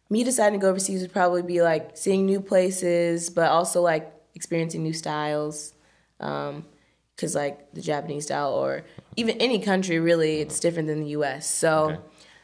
me 0.09 0.23
deciding 0.23 0.59
to 0.59 0.63
go 0.63 0.69
overseas 0.69 1.01
would 1.01 1.13
probably 1.13 1.41
be 1.41 1.61
like 1.61 1.97
seeing 1.97 2.25
new 2.25 2.39
places, 2.41 3.29
but 3.29 3.49
also 3.49 3.81
like 3.81 4.11
experiencing 4.35 4.83
new 4.83 4.93
styles. 4.93 5.73
Because 6.19 7.35
like 7.35 7.71
the 7.73 7.81
Japanese 7.81 8.25
style, 8.25 8.53
or 8.53 8.83
even 9.15 9.37
any 9.39 9.59
country, 9.59 9.99
really, 9.99 10.39
it's 10.41 10.59
different 10.59 10.87
than 10.87 11.01
the 11.01 11.09
U.S. 11.09 11.49
So 11.49 11.89
Okay. 11.91 11.99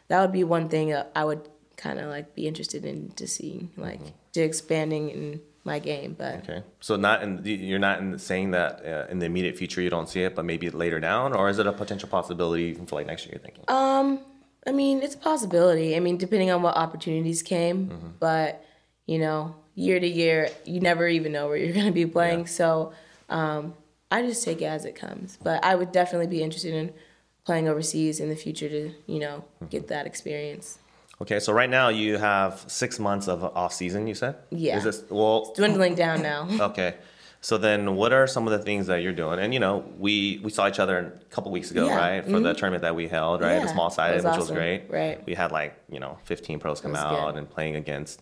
That 0.10 0.22
would 0.22 0.32
be 0.34 0.44
one 0.44 0.68
thing 0.70 0.94
I 1.16 1.24
would 1.24 1.48
kind 1.78 1.98
of 2.00 2.10
like 2.10 2.36
be 2.36 2.46
interested 2.48 2.84
in 2.86 3.12
to 3.12 3.26
see, 3.28 3.70
like 3.78 4.02
to 4.34 4.42
expanding 4.42 5.10
in 5.10 5.42
my 5.64 5.80
game. 5.80 6.16
But 6.18 6.44
Mm-hmm. 6.44 6.52
Okay, 6.52 6.64
so 6.82 6.96
not 6.98 7.24
in 7.24 7.42
you're 7.46 7.80
not 7.80 8.00
in 8.00 8.20
saying 8.20 8.52
that 8.52 8.86
uh, 8.86 9.06
in 9.12 9.20
the 9.20 9.26
immediate 9.26 9.58
future 9.58 9.82
you 9.82 9.90
don't 9.90 10.10
see 10.10 10.24
it, 10.24 10.36
but 10.36 10.44
maybe 10.46 10.70
later 10.70 11.00
down, 11.00 11.34
or 11.34 11.48
is 11.50 11.58
it 11.60 11.68
a 11.68 11.72
potential 11.74 12.10
possibility 12.10 12.64
even 12.66 12.86
for 12.86 12.96
like 12.98 13.08
next 13.08 13.26
year? 13.26 13.34
You're 13.36 13.42
thinking. 13.44 13.64
Um, 13.70 14.20
I 14.68 14.72
mean, 14.72 15.02
it's 15.02 15.16
a 15.16 15.20
possibility. 15.20 15.96
I 15.96 16.00
mean, 16.02 16.18
depending 16.18 16.52
on 16.52 16.62
what 16.62 16.76
opportunities 16.76 17.42
came, 17.42 17.88
Mm-hmm. 17.88 18.08
but 18.20 18.66
you 19.06 19.18
know, 19.20 19.56
year 19.76 20.00
to 20.00 20.08
year, 20.08 20.50
you 20.66 20.80
never 20.82 21.08
even 21.08 21.32
know 21.32 21.48
where 21.48 21.58
you're 21.58 21.74
going 21.74 21.86
to 21.88 21.92
be 21.92 22.06
playing. 22.06 22.46
So 22.48 22.92
um, 23.30 23.74
I 24.12 24.22
just 24.22 24.44
take 24.44 24.62
it 24.62 24.66
as 24.66 24.86
it 24.86 24.96
comes. 24.96 25.38
But 25.42 25.64
I 25.66 25.74
would 25.76 25.92
definitely 25.92 26.28
be 26.28 26.44
interested 26.44 26.74
in 26.74 26.94
playing 27.50 27.68
overseas 27.74 28.20
in 28.24 28.28
the 28.34 28.40
future 28.46 28.70
to 28.78 28.82
you 29.14 29.20
know 29.26 29.36
Mm-hmm. 29.40 29.70
get 29.76 29.84
that 29.94 30.06
experience. 30.12 30.68
Okay, 31.24 31.40
so 31.46 31.50
right 31.62 31.72
now 31.80 31.88
you 32.02 32.12
have 32.32 32.52
six 32.82 32.92
months 33.08 33.28
of 33.34 33.38
off 33.62 33.74
season. 33.82 34.02
You 34.12 34.16
said. 34.24 34.34
Yeah. 34.66 34.78
Is 34.78 34.84
this 34.88 35.00
well? 35.20 35.38
Dwindling 35.60 35.96
down 36.04 36.18
now. 36.32 36.42
Okay. 36.72 36.92
So 37.42 37.58
then, 37.58 37.82
what 38.02 38.12
are 38.18 38.28
some 38.36 38.46
of 38.48 38.52
the 38.58 38.64
things 38.68 38.84
that 38.92 39.00
you're 39.04 39.18
doing? 39.24 39.38
And 39.44 39.50
you 39.56 39.62
know, 39.66 39.76
we 40.06 40.14
we 40.46 40.50
saw 40.58 40.64
each 40.72 40.80
other 40.84 40.96
a 41.00 41.34
couple 41.36 41.50
weeks 41.58 41.70
ago, 41.72 41.84
Yeah. 41.86 41.92
mm-hmm. 41.92 42.06
right, 42.08 42.24
for 42.32 42.40
the 42.48 42.54
tournament 42.60 42.84
that 42.88 42.96
we 43.00 43.06
held, 43.18 43.38
right, 43.42 43.62
the 43.66 43.72
small 43.78 43.90
sided, 43.90 44.18
was 44.24 44.26
which 44.26 44.40
was 44.46 44.52
great. 44.60 44.80
Right. 45.00 45.18
We 45.30 45.34
had 45.42 45.50
like 45.60 45.72
you 45.96 46.00
know 46.04 46.14
15 46.26 46.60
pros 46.64 46.82
come 46.82 46.96
out 46.96 47.12
good. 47.34 47.38
and 47.40 47.46
playing 47.56 47.76
against 47.84 48.16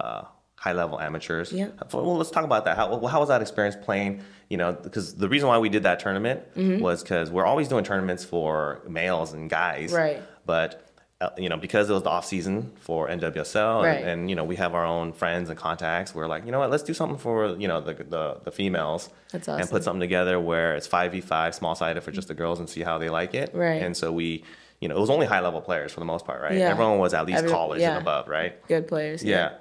uh, 0.00 0.22
high 0.64 0.72
level 0.72 1.00
amateurs. 1.00 1.52
Yeah. 1.52 1.68
Well, 1.92 2.16
let's 2.18 2.30
talk 2.30 2.44
about 2.44 2.64
that. 2.66 2.76
How 2.76 2.88
well, 2.96 3.08
how 3.14 3.20
was 3.20 3.28
that 3.30 3.40
experience 3.40 3.76
playing? 3.82 4.12
You 4.50 4.58
know, 4.58 4.72
because 4.72 5.14
the 5.14 5.28
reason 5.28 5.48
why 5.48 5.58
we 5.58 5.68
did 5.76 5.84
that 5.84 5.98
tournament 6.00 6.38
Mm-hmm. 6.54 6.82
was 6.82 7.02
because 7.02 7.30
we're 7.30 7.46
always 7.46 7.66
doing 7.68 7.84
tournaments 7.84 8.24
for 8.24 8.80
males 8.88 9.32
and 9.32 9.48
guys, 9.48 9.92
Right. 9.92 10.20
But 10.44 10.86
uh, 11.22 11.28
you 11.36 11.48
know, 11.50 11.56
because 11.58 11.90
it 11.90 11.92
was 11.92 12.02
the 12.02 12.08
off 12.16 12.24
season 12.24 12.72
for 12.80 13.06
NWSL, 13.08 13.82
Right. 13.82 13.98
and, 14.00 14.08
and 14.10 14.30
you 14.30 14.36
know, 14.36 14.44
we 14.44 14.56
have 14.56 14.74
our 14.74 14.86
own 14.86 15.12
friends 15.12 15.50
and 15.50 15.58
contacts. 15.58 16.14
We're 16.14 16.26
like, 16.26 16.46
you 16.46 16.52
know 16.52 16.58
what, 16.60 16.70
let's 16.70 16.82
do 16.82 16.94
something 16.94 17.18
for 17.18 17.56
you 17.62 17.68
know 17.68 17.80
the 17.80 17.94
the, 17.94 18.24
the 18.44 18.50
females, 18.50 19.08
That's 19.32 19.46
and 19.48 19.68
put 19.70 19.84
something 19.84 20.00
together 20.08 20.38
where 20.40 20.74
it's 20.76 20.86
five 20.86 21.12
v 21.12 21.20
five, 21.20 21.54
small 21.54 21.74
sided 21.74 22.02
for 22.02 22.10
just 22.10 22.28
the 22.28 22.34
girls, 22.34 22.58
and 22.58 22.68
see 22.68 22.82
how 22.82 22.98
they 22.98 23.08
like 23.10 23.34
it. 23.34 23.50
Right. 23.54 23.82
And 23.82 23.96
so 23.96 24.12
we, 24.12 24.44
you 24.80 24.88
know, 24.88 24.96
it 24.96 25.00
was 25.00 25.10
only 25.10 25.26
high 25.26 25.40
level 25.40 25.60
players 25.60 25.92
for 25.92 26.00
the 26.00 26.06
most 26.06 26.24
part, 26.24 26.40
right? 26.40 26.56
Yeah. 26.56 26.70
Everyone 26.70 26.98
was 26.98 27.12
at 27.12 27.26
least 27.26 27.38
Every- 27.38 27.50
college 27.50 27.80
yeah. 27.80 27.92
and 27.92 28.02
above, 28.02 28.28
right? 28.28 28.66
Good 28.66 28.88
players. 28.88 29.22
Yeah. 29.22 29.52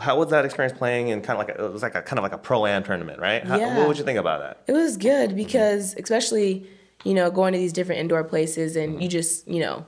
How 0.00 0.18
was 0.18 0.30
that 0.30 0.44
experience 0.46 0.76
playing 0.76 1.08
in 1.08 1.20
kind 1.20 1.38
of 1.40 1.46
like 1.46 1.56
a, 1.56 1.64
it 1.66 1.72
was 1.72 1.82
like 1.82 1.94
a 1.94 2.00
kind 2.02 2.18
of 2.18 2.22
like 2.22 2.32
a 2.32 2.38
pro 2.38 2.64
am 2.66 2.82
tournament, 2.82 3.20
right? 3.20 3.44
How, 3.46 3.56
Yeah. 3.58 3.76
What 3.78 3.88
would 3.88 3.98
you 3.98 4.04
think 4.04 4.18
about 4.18 4.40
that? 4.40 4.62
It 4.66 4.72
was 4.72 4.96
good 4.96 5.36
because 5.36 5.94
especially, 5.98 6.66
you 7.04 7.12
know, 7.12 7.30
going 7.30 7.52
to 7.52 7.58
these 7.58 7.72
different 7.74 8.00
indoor 8.00 8.24
places 8.24 8.76
and 8.76 9.02
you 9.02 9.08
just, 9.08 9.46
you 9.46 9.60
know, 9.60 9.84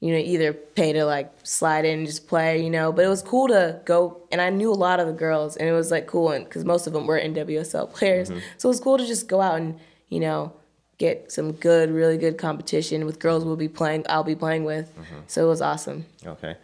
you 0.00 0.12
know, 0.12 0.18
either 0.18 0.52
pay 0.52 0.92
to 0.92 1.04
like 1.04 1.32
slide 1.42 1.84
in 1.84 1.98
and 1.98 2.06
just 2.06 2.28
play, 2.28 2.62
you 2.62 2.70
know, 2.70 2.92
but 2.92 3.04
it 3.04 3.08
was 3.08 3.20
cool 3.20 3.48
to 3.48 3.80
go 3.84 4.22
and 4.30 4.40
I 4.40 4.48
knew 4.50 4.70
a 4.70 4.74
lot 4.74 5.00
of 5.00 5.08
the 5.08 5.12
girls 5.12 5.56
and 5.56 5.68
it 5.68 5.72
was 5.72 5.90
like 5.90 6.06
cool 6.06 6.30
and 6.30 6.48
cuz 6.48 6.64
most 6.64 6.86
of 6.86 6.92
them 6.92 7.04
were 7.04 7.18
NWSL 7.18 7.92
players. 7.92 8.30
Mm-hmm. 8.30 8.38
So 8.58 8.68
it 8.68 8.70
was 8.70 8.78
cool 8.80 8.96
to 8.96 9.04
just 9.04 9.26
go 9.26 9.40
out 9.40 9.56
and, 9.56 9.76
you 10.08 10.20
know, 10.20 10.52
get 10.98 11.30
some 11.32 11.52
good 11.52 11.90
really 11.90 12.18
good 12.18 12.36
competition 12.36 13.06
with 13.06 13.18
girls 13.20 13.44
we'll 13.44 13.56
be 13.56 13.68
playing 13.68 14.04
I'll 14.08 14.24
be 14.24 14.34
playing 14.34 14.64
with. 14.64 14.92
So 15.28 15.44
it 15.44 15.48
was 15.48 15.62
awesome. 15.62 16.04
Okay. 16.26 16.56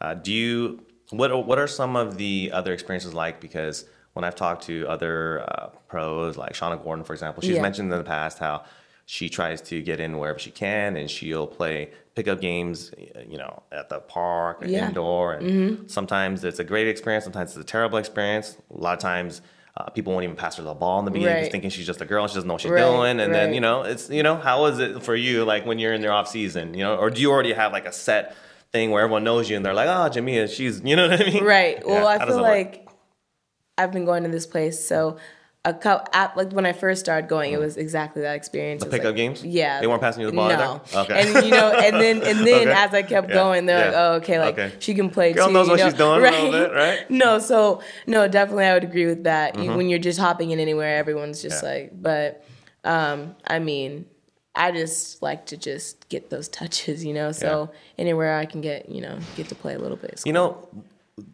Uh, 0.00 0.14
do 0.14 0.32
you 0.32 0.82
what 1.10 1.30
are, 1.30 1.42
what 1.42 1.58
are 1.58 1.66
some 1.66 1.94
of 1.94 2.16
the 2.16 2.50
other 2.52 2.72
experiences 2.72 3.12
like? 3.12 3.38
Because 3.40 3.84
when 4.14 4.24
I've 4.24 4.34
talked 4.34 4.64
to 4.64 4.86
other 4.88 5.42
uh, 5.42 5.66
pros, 5.88 6.38
like 6.38 6.54
Shauna 6.54 6.82
Gordon, 6.82 7.04
for 7.04 7.12
example, 7.12 7.42
she's 7.42 7.56
Yeah. 7.56 7.62
mentioned 7.62 7.92
in 7.92 7.98
the 7.98 8.04
past 8.04 8.38
how 8.38 8.64
she 9.04 9.28
tries 9.28 9.60
to 9.62 9.82
get 9.82 10.00
in 10.00 10.16
wherever 10.18 10.38
she 10.38 10.50
can, 10.50 10.96
and 10.96 11.10
she'll 11.10 11.46
play 11.46 11.90
pickup 12.14 12.40
games, 12.40 12.92
you 13.28 13.36
know, 13.36 13.62
at 13.72 13.90
the 13.90 13.98
park 14.00 14.62
or 14.62 14.66
Yeah. 14.66 14.78
Mm-hmm. 14.80 14.88
indoor. 14.88 15.32
And 15.34 15.90
sometimes 15.90 16.44
it's 16.44 16.58
a 16.60 16.64
great 16.64 16.88
experience, 16.88 17.24
sometimes 17.24 17.50
it's 17.50 17.60
a 17.60 17.64
terrible 17.64 17.98
experience. 17.98 18.56
A 18.74 18.78
lot 18.78 18.94
of 18.94 18.98
times. 19.00 19.42
Uh, 19.74 19.88
people 19.90 20.12
won't 20.12 20.24
even 20.24 20.36
pass 20.36 20.56
her 20.56 20.62
the 20.62 20.74
ball 20.74 20.98
in 20.98 21.06
the 21.06 21.10
beginning, 21.10 21.36
just 21.36 21.44
Right. 21.46 21.52
thinking 21.52 21.70
she's 21.70 21.86
just 21.86 22.02
a 22.02 22.04
girl. 22.04 22.22
and 22.24 22.30
She 22.30 22.34
doesn't 22.34 22.46
know 22.46 22.54
what 22.54 22.60
she's 22.60 22.70
Right, 22.70 22.80
doing, 22.82 23.20
and 23.20 23.34
then 23.34 23.54
you 23.54 23.60
know, 23.60 23.82
it's 23.82 24.10
you 24.10 24.22
know, 24.22 24.36
how 24.36 24.66
is 24.66 24.78
it 24.78 25.02
for 25.02 25.14
you? 25.14 25.44
Like 25.44 25.64
when 25.64 25.78
you're 25.78 25.94
in 25.94 26.02
your 26.02 26.12
off 26.12 26.28
season, 26.28 26.74
you 26.74 26.84
know, 26.84 26.96
or 26.96 27.08
do 27.08 27.20
you 27.22 27.30
already 27.30 27.54
have 27.54 27.72
like 27.72 27.86
a 27.86 27.92
set 27.92 28.36
thing 28.70 28.90
where 28.90 29.02
everyone 29.02 29.24
knows 29.24 29.48
you 29.48 29.56
and 29.56 29.64
they're 29.64 29.72
like, 29.74 29.88
oh, 29.88 30.10
Jamia, 30.14 30.54
she's, 30.54 30.80
you 30.84 30.94
know 30.96 31.08
what 31.08 31.20
I 31.20 31.24
mean? 31.30 31.42
Right. 31.44 31.86
Well, 31.86 32.06
I 32.06 32.18
feel 32.18 32.38
it 32.38 32.42
work? 32.42 32.48
like 32.50 32.88
I've 33.78 33.92
been 33.92 34.04
going 34.04 34.24
to 34.24 34.28
this 34.30 34.46
place, 34.46 34.84
so 34.86 35.16
a 35.64 35.72
couple, 35.72 36.10
like 36.34 36.52
when 36.52 36.66
I 36.66 36.72
first 36.72 37.00
started 37.00 37.28
going, 37.28 37.52
it 37.52 37.60
was 37.60 37.76
exactly 37.76 38.22
that 38.22 38.34
experience. 38.34 38.82
The 38.82 38.90
pickup 38.90 39.06
like- 39.06 39.16
games? 39.16 39.44
Yeah. 39.44 39.80
They 39.80 39.86
weren't 39.86 40.00
passing 40.00 40.22
you 40.22 40.26
the 40.30 40.34
ball 40.36 40.48
no. 40.48 40.80
either? 40.92 40.98
Okay. 41.02 41.34
And 41.36 41.44
you 41.46 41.52
know, 41.52 41.70
and 41.70 41.96
then 41.96 42.16
and 42.16 42.38
then 42.46 42.68
Okay. 42.68 42.72
as 42.72 42.92
I 42.92 43.02
kept 43.02 43.28
Yeah, 43.28 43.34
going, 43.34 43.66
they're 43.66 43.86
like, 43.86 43.94
oh, 43.96 44.12
okay, 44.14 44.40
like 44.40 44.58
Okay. 44.58 44.74
she 44.80 44.92
can 44.94 45.08
play 45.08 45.32
Girl 45.32 45.46
too. 45.46 45.52
knows 45.52 45.68
what 45.68 45.78
know? 45.78 45.84
she's 45.84 45.94
doing 45.94 46.20
little 46.20 46.50
bit, 46.50 46.72
right? 46.72 47.08
No, 47.10 47.38
so 47.38 47.80
no, 48.08 48.26
definitely 48.26 48.64
I 48.64 48.74
would 48.74 48.82
agree 48.84 49.06
with 49.06 49.22
that. 49.24 49.54
Mm-hmm. 49.54 49.62
You, 49.62 49.76
when 49.76 49.88
you're 49.88 50.00
just 50.00 50.18
hopping 50.18 50.50
in 50.50 50.58
anywhere, 50.58 50.96
everyone's 50.96 51.40
just 51.40 51.62
Yeah. 51.62 51.68
like, 51.68 52.02
but 52.02 52.44
um, 52.84 53.36
I 53.46 53.58
mean. 53.58 54.06
I 54.54 54.70
just 54.70 55.22
like 55.22 55.46
to 55.46 55.56
just 55.56 56.10
get 56.10 56.28
those 56.28 56.46
touches, 56.46 57.02
you 57.02 57.14
know. 57.14 57.32
So 57.32 57.70
anywhere 57.96 58.36
I 58.36 58.44
can 58.44 58.60
get, 58.60 58.90
you 58.90 59.00
know, 59.00 59.18
get 59.34 59.48
to 59.48 59.54
play 59.54 59.72
a 59.72 59.78
little 59.78 59.96
bit. 59.96 60.20
You 60.26 60.34
know, 60.34 60.68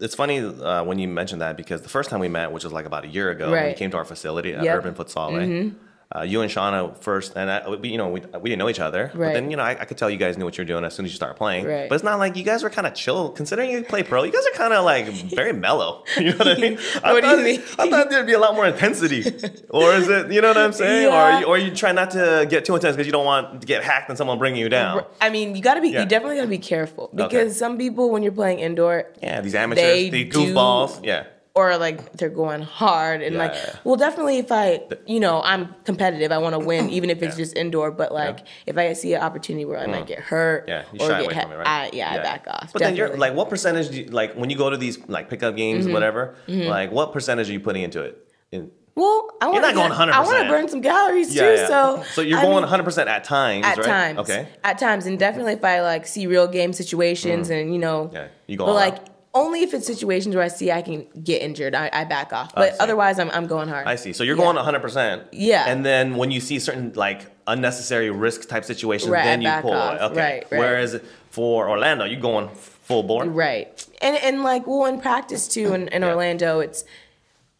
it's 0.00 0.14
funny 0.14 0.38
uh, 0.40 0.82
when 0.84 0.98
you 0.98 1.06
mentioned 1.08 1.40
that 1.40 1.56
because 1.56 1.82
the 1.82 1.88
first 1.88 2.10
time 2.10 2.20
we 2.20 2.28
met, 2.28 2.52
which 2.52 2.64
was 2.64 2.72
like 2.72 2.86
about 2.86 3.04
a 3.04 3.08
year 3.08 3.30
ago, 3.30 3.50
when 3.50 3.70
you 3.70 3.74
came 3.76 3.90
to 3.92 3.96
our 3.96 4.04
facility 4.04 4.54
at 4.54 4.64
Yep. 4.64 4.76
Urban 4.78 4.94
Futsal, 4.94 5.74
uh, 6.16 6.22
you 6.22 6.40
and 6.40 6.50
Shauna 6.50 6.96
first, 7.02 7.34
and 7.36 7.50
I, 7.50 7.68
we, 7.68 7.90
you 7.90 7.98
know, 7.98 8.08
we, 8.08 8.20
we 8.40 8.48
didn't 8.48 8.58
know 8.60 8.70
each 8.70 8.80
other, 8.80 9.10
but 9.12 9.20
Right. 9.20 9.34
then 9.34 9.50
you 9.50 9.58
know, 9.58 9.62
I, 9.62 9.72
I 9.72 9.84
could 9.84 9.98
tell 9.98 10.08
you 10.08 10.16
guys 10.16 10.38
knew 10.38 10.46
what 10.46 10.56
you 10.56 10.62
were 10.62 10.66
doing 10.68 10.82
as 10.84 10.94
soon 10.94 11.04
as 11.04 11.12
you 11.12 11.16
started 11.16 11.34
playing. 11.34 11.66
Right. 11.66 11.86
But 11.88 11.96
it's 11.96 12.04
not 12.04 12.18
like 12.18 12.34
you 12.34 12.44
guys 12.44 12.62
were 12.62 12.70
kind 12.70 12.86
of 12.86 12.94
chill, 12.94 13.28
considering 13.30 13.70
you 13.70 13.82
play 13.84 14.02
pro. 14.02 14.22
You 14.22 14.32
guys 14.32 14.46
are 14.46 14.56
kind 14.56 14.72
of 14.72 14.84
like 14.86 15.06
very 15.08 15.52
mellow. 15.52 16.04
You 16.18 16.30
know 16.30 16.38
what 16.38 16.48
I 16.48 16.54
mean? 16.56 16.78
I 17.04 17.12
What 17.12 17.24
do 17.24 17.30
you 17.30 17.36
mean? 17.44 17.60
I 17.78 17.90
thought 17.90 18.08
there'd 18.10 18.26
be 18.26 18.32
a 18.32 18.38
lot 18.38 18.54
more 18.54 18.66
intensity, 18.66 19.20
or 19.70 19.92
is 19.94 20.08
it? 20.08 20.32
You 20.32 20.40
know 20.40 20.48
what 20.48 20.56
I'm 20.56 20.72
saying? 20.72 21.08
Yeah. 21.08 21.36
Or 21.36 21.40
you, 21.40 21.46
or 21.46 21.58
you 21.58 21.74
try 21.74 21.92
not 21.92 22.10
to 22.12 22.46
get 22.48 22.64
too 22.64 22.74
intense 22.74 22.96
because 22.96 23.06
you 23.06 23.12
don't 23.12 23.26
want 23.26 23.60
to 23.60 23.66
get 23.66 23.84
hacked 23.84 24.08
and 24.08 24.16
someone 24.16 24.38
bringing 24.38 24.60
you 24.60 24.68
down. 24.70 25.04
I 25.20 25.28
mean, 25.28 25.54
you 25.56 25.60
gotta 25.62 25.80
be. 25.82 25.90
Yeah. 25.90 26.00
You 26.00 26.06
definitely 26.08 26.36
gotta 26.36 26.48
be 26.48 26.58
careful 26.58 27.10
because 27.14 27.56
some 27.58 27.76
people, 27.76 28.10
when 28.10 28.22
you're 28.22 28.32
playing 28.32 28.60
indoor, 28.60 29.04
Yeah, 29.22 29.40
these 29.42 29.54
amateurs, 29.54 29.84
They 29.84 30.08
these 30.10 30.32
do- 30.32 30.38
goofballs. 30.54 31.04
Yeah. 31.04 31.24
Or 31.58 31.76
like 31.86 31.98
they're 32.18 32.36
going 32.44 32.62
hard 32.80 33.18
and 33.26 33.32
Yeah, 33.34 33.42
like 33.44 33.54
yeah, 33.54 33.64
yeah. 33.66 33.78
well 33.86 33.96
definitely 34.04 34.38
if 34.38 34.50
i 34.52 34.66
you 35.06 35.20
know 35.26 35.36
i'm 35.50 35.62
competitive 35.90 36.30
i 36.32 36.38
want 36.44 36.54
to 36.58 36.62
win 36.70 36.88
even 36.90 37.08
if 37.14 37.18
it's 37.24 37.36
Yeah. 37.36 37.44
just 37.44 37.56
indoor 37.56 37.90
but 37.90 38.10
like 38.22 38.38
if 38.70 38.76
i 38.78 38.92
see 38.92 39.14
an 39.14 39.22
opportunity 39.28 39.64
where 39.68 39.78
i 39.84 39.86
might 39.94 40.06
get 40.06 40.20
hurt 40.20 40.60
Mm. 40.66 40.68
Yeah, 40.72 40.82
you 40.92 40.98
or 41.00 41.08
shy 41.10 41.20
get 41.22 41.24
away 41.32 41.42
from 41.42 41.52
it, 41.52 41.56
right? 41.56 41.66
I, 41.66 41.90
yeah, 41.92 42.12
i 42.14 42.16
back 42.30 42.42
off 42.54 42.72
But 42.72 42.80
then 42.82 42.94
you're. 42.96 43.08
Mm-hmm. 43.10 43.20
like, 43.24 43.34
what 43.34 43.48
percentage? 43.54 43.86
Do 43.90 43.96
you, 44.00 44.06
like 44.20 44.30
when 44.40 44.48
you 44.50 44.56
go 44.64 44.68
to 44.70 44.76
these 44.84 44.96
like 45.16 45.28
pickup 45.32 45.54
games, 45.56 45.86
or 45.86 45.92
whatever. 45.92 46.22
Like, 46.46 46.90
what 46.98 47.12
percentage 47.12 47.48
are 47.50 47.52
you 47.58 47.60
putting 47.68 47.82
into 47.82 48.00
it? 48.08 48.14
In, 48.52 48.70
well 48.94 49.28
i 49.40 49.46
want 49.46 49.62
going 49.74 49.92
i 49.92 50.20
want 50.28 50.42
to 50.42 50.48
burn 50.48 50.66
some 50.68 50.82
calories 50.82 51.28
too 51.32 51.56
so 51.72 52.02
so 52.14 52.20
you're 52.20 52.38
I 52.38 52.42
going 52.42 52.62
100 52.62 52.82
percent 52.82 53.08
at 53.08 53.22
times, 53.22 53.64
at 53.64 53.76
right? 53.78 53.86
times 53.86 54.18
Okay. 54.24 54.48
at 54.64 54.76
times 54.78 55.06
and 55.06 55.16
definitely 55.26 55.52
if 55.52 55.64
i 55.64 55.76
like 55.82 56.04
see 56.14 56.26
real 56.26 56.48
game 56.48 56.72
situations 56.72 57.48
and 57.50 57.72
you 57.72 57.78
know 57.78 57.98
Mm. 58.10 58.14
Yeah, 58.14 58.26
you 58.48 58.56
go 58.56 58.66
but 58.66 58.74
like 58.74 58.94
out. 58.94 59.08
Only 59.34 59.62
if 59.62 59.74
it's 59.74 59.86
situations 59.86 60.34
where 60.34 60.44
i 60.44 60.48
see 60.48 60.72
i 60.72 60.80
can 60.82 61.06
get 61.22 61.42
injured 61.42 61.74
i, 61.74 61.90
I 61.92 62.04
back 62.04 62.32
off 62.32 62.54
but 62.54 62.74
otherwise 62.80 63.18
i'm, 63.18 63.30
I'm 63.30 63.46
going 63.46 63.68
hard 63.68 63.86
I 63.86 63.96
see. 63.96 64.12
So 64.12 64.24
you're 64.24 64.36
Yeah. 64.36 64.44
going 64.44 64.56
100 64.56 64.80
percent. 64.80 65.22
Yeah. 65.32 65.64
And 65.68 65.84
then 65.84 66.16
when 66.16 66.30
you 66.30 66.40
see 66.40 66.58
certain 66.58 66.92
like 66.94 67.26
unnecessary 67.46 68.10
risk 68.10 68.48
type 68.48 68.64
situations, 68.64 69.10
Right, 69.10 69.24
then 69.24 69.40
you 69.42 69.50
pull 69.62 69.72
off. 69.72 70.00
Okay. 70.10 70.20
Right, 70.20 70.46
right. 70.50 70.58
Whereas 70.58 71.00
for 71.30 71.68
Orlando, 71.68 72.04
you're 72.04 72.20
going 72.20 72.48
full 72.54 73.02
bore. 73.02 73.24
Right. 73.26 73.86
And 74.02 74.16
and 74.16 74.42
like 74.42 74.66
well 74.66 74.86
in 74.86 75.00
practice 75.00 75.46
too 75.48 75.72
in, 75.74 75.88
in 75.88 76.02
Yeah. 76.02 76.08
Orlando 76.08 76.60
it's 76.60 76.84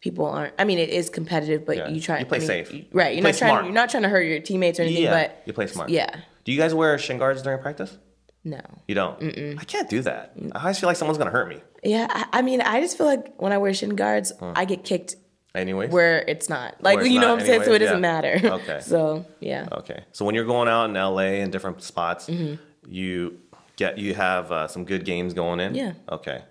people 0.00 0.26
aren't 0.26 0.54
I 0.59 0.64
mean 0.64 0.78
it 0.78 0.88
is 0.90 1.09
competitive 1.11 1.64
but 1.66 1.76
Yeah. 1.76 1.88
you 1.88 2.00
try 2.00 2.18
You 2.20 2.24
play 2.26 2.38
I 2.38 2.40
mean, 2.40 2.46
safe. 2.48 2.72
you- 2.72 2.85
right. 2.92 3.11
You 3.14 3.16
You're 3.16 3.22
play 3.22 3.31
not 3.33 3.38
trying 3.38 3.50
smart. 3.50 3.64
you're 3.64 3.74
not 3.74 3.90
trying 3.90 4.02
to 4.04 4.09
hurt 4.09 4.22
your 4.22 4.40
teammates 4.40 4.78
or 4.78 4.83
anything 4.83 5.04
Yeah. 5.04 5.11
but 5.22 5.42
you 5.46 5.52
play 5.52 5.66
smart. 5.66 5.90
Yeah. 5.90 6.09
Do 6.44 6.52
you 6.52 6.59
guys 6.59 6.72
wear 6.74 6.96
shin 6.98 7.18
guards 7.18 7.42
during 7.42 7.61
practice? 7.61 7.96
No. 8.44 8.61
You 8.87 8.94
don't. 8.94 9.22
I 9.59 9.64
can't 9.64 9.90
do 9.90 10.01
that. 10.03 10.33
I 10.55 10.61
always 10.61 10.79
feel 10.79 10.88
like 10.88 10.96
someone's 10.96 11.18
gonna 11.18 11.31
hurt 11.31 11.48
me. 11.48 11.61
Yeah, 11.83 12.07
I, 12.11 12.38
I 12.38 12.42
mean 12.42 12.61
I 12.61 12.81
just 12.81 12.96
feel 12.96 13.07
like 13.07 13.35
when 13.37 13.53
I 13.53 13.59
wear 13.59 13.74
shin 13.74 13.94
guards 13.96 14.33
I 14.40 14.64
get 14.64 14.85
kicked 14.85 15.16
Anyways. 15.55 15.90
where 15.90 16.20
it's 16.27 16.48
not. 16.48 16.83
Like 16.83 17.01
it's 17.01 17.09
you 17.09 17.20
know 17.20 17.33
what 17.35 17.40
I'm 17.40 17.46
saying? 17.46 17.64
So 17.64 17.72
it 17.72 17.83
anyways, 17.83 17.88
doesn't 17.90 18.03
yeah. 18.05 18.12
matter. 18.12 18.40
Okay. 18.55 18.81
so 18.83 19.27
yeah. 19.40 19.68
Okay. 19.72 20.05
So 20.12 20.24
when 20.24 20.35
you're 20.35 20.44
going 20.46 20.68
out 20.68 20.87
in 20.87 20.94
LA 20.94 21.40
and 21.42 21.53
different 21.53 21.83
spots, 21.83 22.27
Mm-hmm. 22.27 22.55
you 22.90 23.38
get 23.77 23.98
you 23.98 24.14
have 24.14 24.51
uh, 24.53 24.68
some 24.68 24.85
good 24.85 25.05
games 25.05 25.35
going 25.35 25.61
in. 25.61 25.74
Yeah. 25.74 25.92
Okay. 26.11 26.42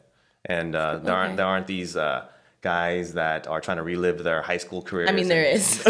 And 0.45 0.75
uh, 0.75 0.97
there 0.99 1.15
aren't 1.15 1.37
there 1.37 1.45
aren't 1.45 1.67
these 1.67 1.95
uh, 1.97 2.25
guys 2.61 3.13
that 3.13 3.47
are 3.47 3.59
trying 3.61 3.77
to 3.77 3.83
relive 3.83 4.23
their 4.23 4.41
high 4.41 4.57
school 4.57 4.81
careers. 4.81 5.09
I 5.09 5.13
mean 5.13 5.27
there 5.27 5.45
and- 5.45 5.55
is. 5.55 5.85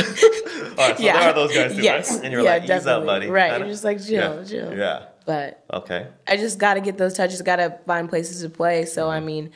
All 0.78 0.88
right, 0.88 0.98
so 0.98 1.04
yeah. 1.04 1.20
there 1.20 1.30
are 1.30 1.34
those 1.34 1.54
guys 1.54 1.76
too, 1.76 1.82
yes. 1.82 2.12
right? 2.12 2.24
And 2.24 2.32
you're 2.34 2.44
yeah, 2.44 2.58
like, 2.58 2.64
ease 2.70 2.88
up, 2.88 3.06
buddy. 3.06 3.28
Right. 3.28 3.52
Kinda- 3.52 3.66
You're 3.66 3.74
just 3.74 3.84
like 3.84 4.04
chill, 4.04 4.40
yeah. 4.40 4.44
chill. 4.44 4.78
Yeah. 4.78 5.06
But 5.28 5.64
Okay. 5.72 6.08
I 6.28 6.38
just 6.38 6.58
got 6.58 6.76
to 6.76 6.82
get 6.82 6.98
those 6.98 7.14
touches. 7.14 7.42
Got 7.44 7.58
to 7.58 7.78
find 7.86 8.10
places 8.10 8.42
to 8.42 8.50
play. 8.50 8.86
So 8.86 9.10
I 9.10 9.20
mean, 9.20 9.52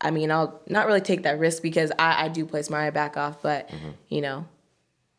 I 0.00 0.10
mean, 0.10 0.32
I'll 0.32 0.60
not 0.66 0.86
really 0.86 1.02
take 1.02 1.22
that 1.24 1.38
risk 1.38 1.62
because 1.62 1.92
I, 1.98 2.24
I 2.24 2.28
do 2.28 2.46
play 2.46 2.62
smart. 2.62 2.84
I 2.84 2.90
back 2.90 3.16
off, 3.18 3.42
but 3.42 3.70
you 4.08 4.22
know, 4.22 4.46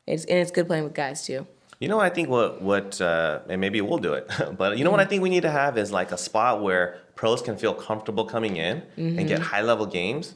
it's 0.07 0.25
and 0.25 0.39
it's 0.39 0.51
good 0.51 0.65
playing 0.67 0.83
with 0.85 0.95
guys 0.95 1.23
too. 1.25 1.45
You 1.79 1.87
know, 1.87 1.97
what 1.97 2.05
I 2.05 2.09
think 2.09 2.29
what 2.29 2.61
what 2.63 2.99
uh, 2.99 3.39
and 3.47 3.61
maybe 3.61 3.79
we'll 3.81 3.99
do 3.99 4.13
it, 4.13 4.29
but 4.57 4.77
you 4.77 4.83
know 4.83 4.91
what 4.91 4.99
I 4.99 5.05
think 5.05 5.21
we 5.21 5.29
need 5.29 5.43
to 5.43 5.51
have 5.51 5.77
is 5.77 5.91
like 5.91 6.11
a 6.11 6.17
spot 6.17 6.61
where 6.63 6.97
pros 7.15 7.41
can 7.43 7.55
feel 7.55 7.73
comfortable 7.75 8.25
coming 8.25 8.57
in 8.57 8.77
and 8.77 8.85
Mm-hmm. 8.97 9.25
get 9.27 9.39
high 9.41 9.61
level 9.61 9.85
games, 9.85 10.35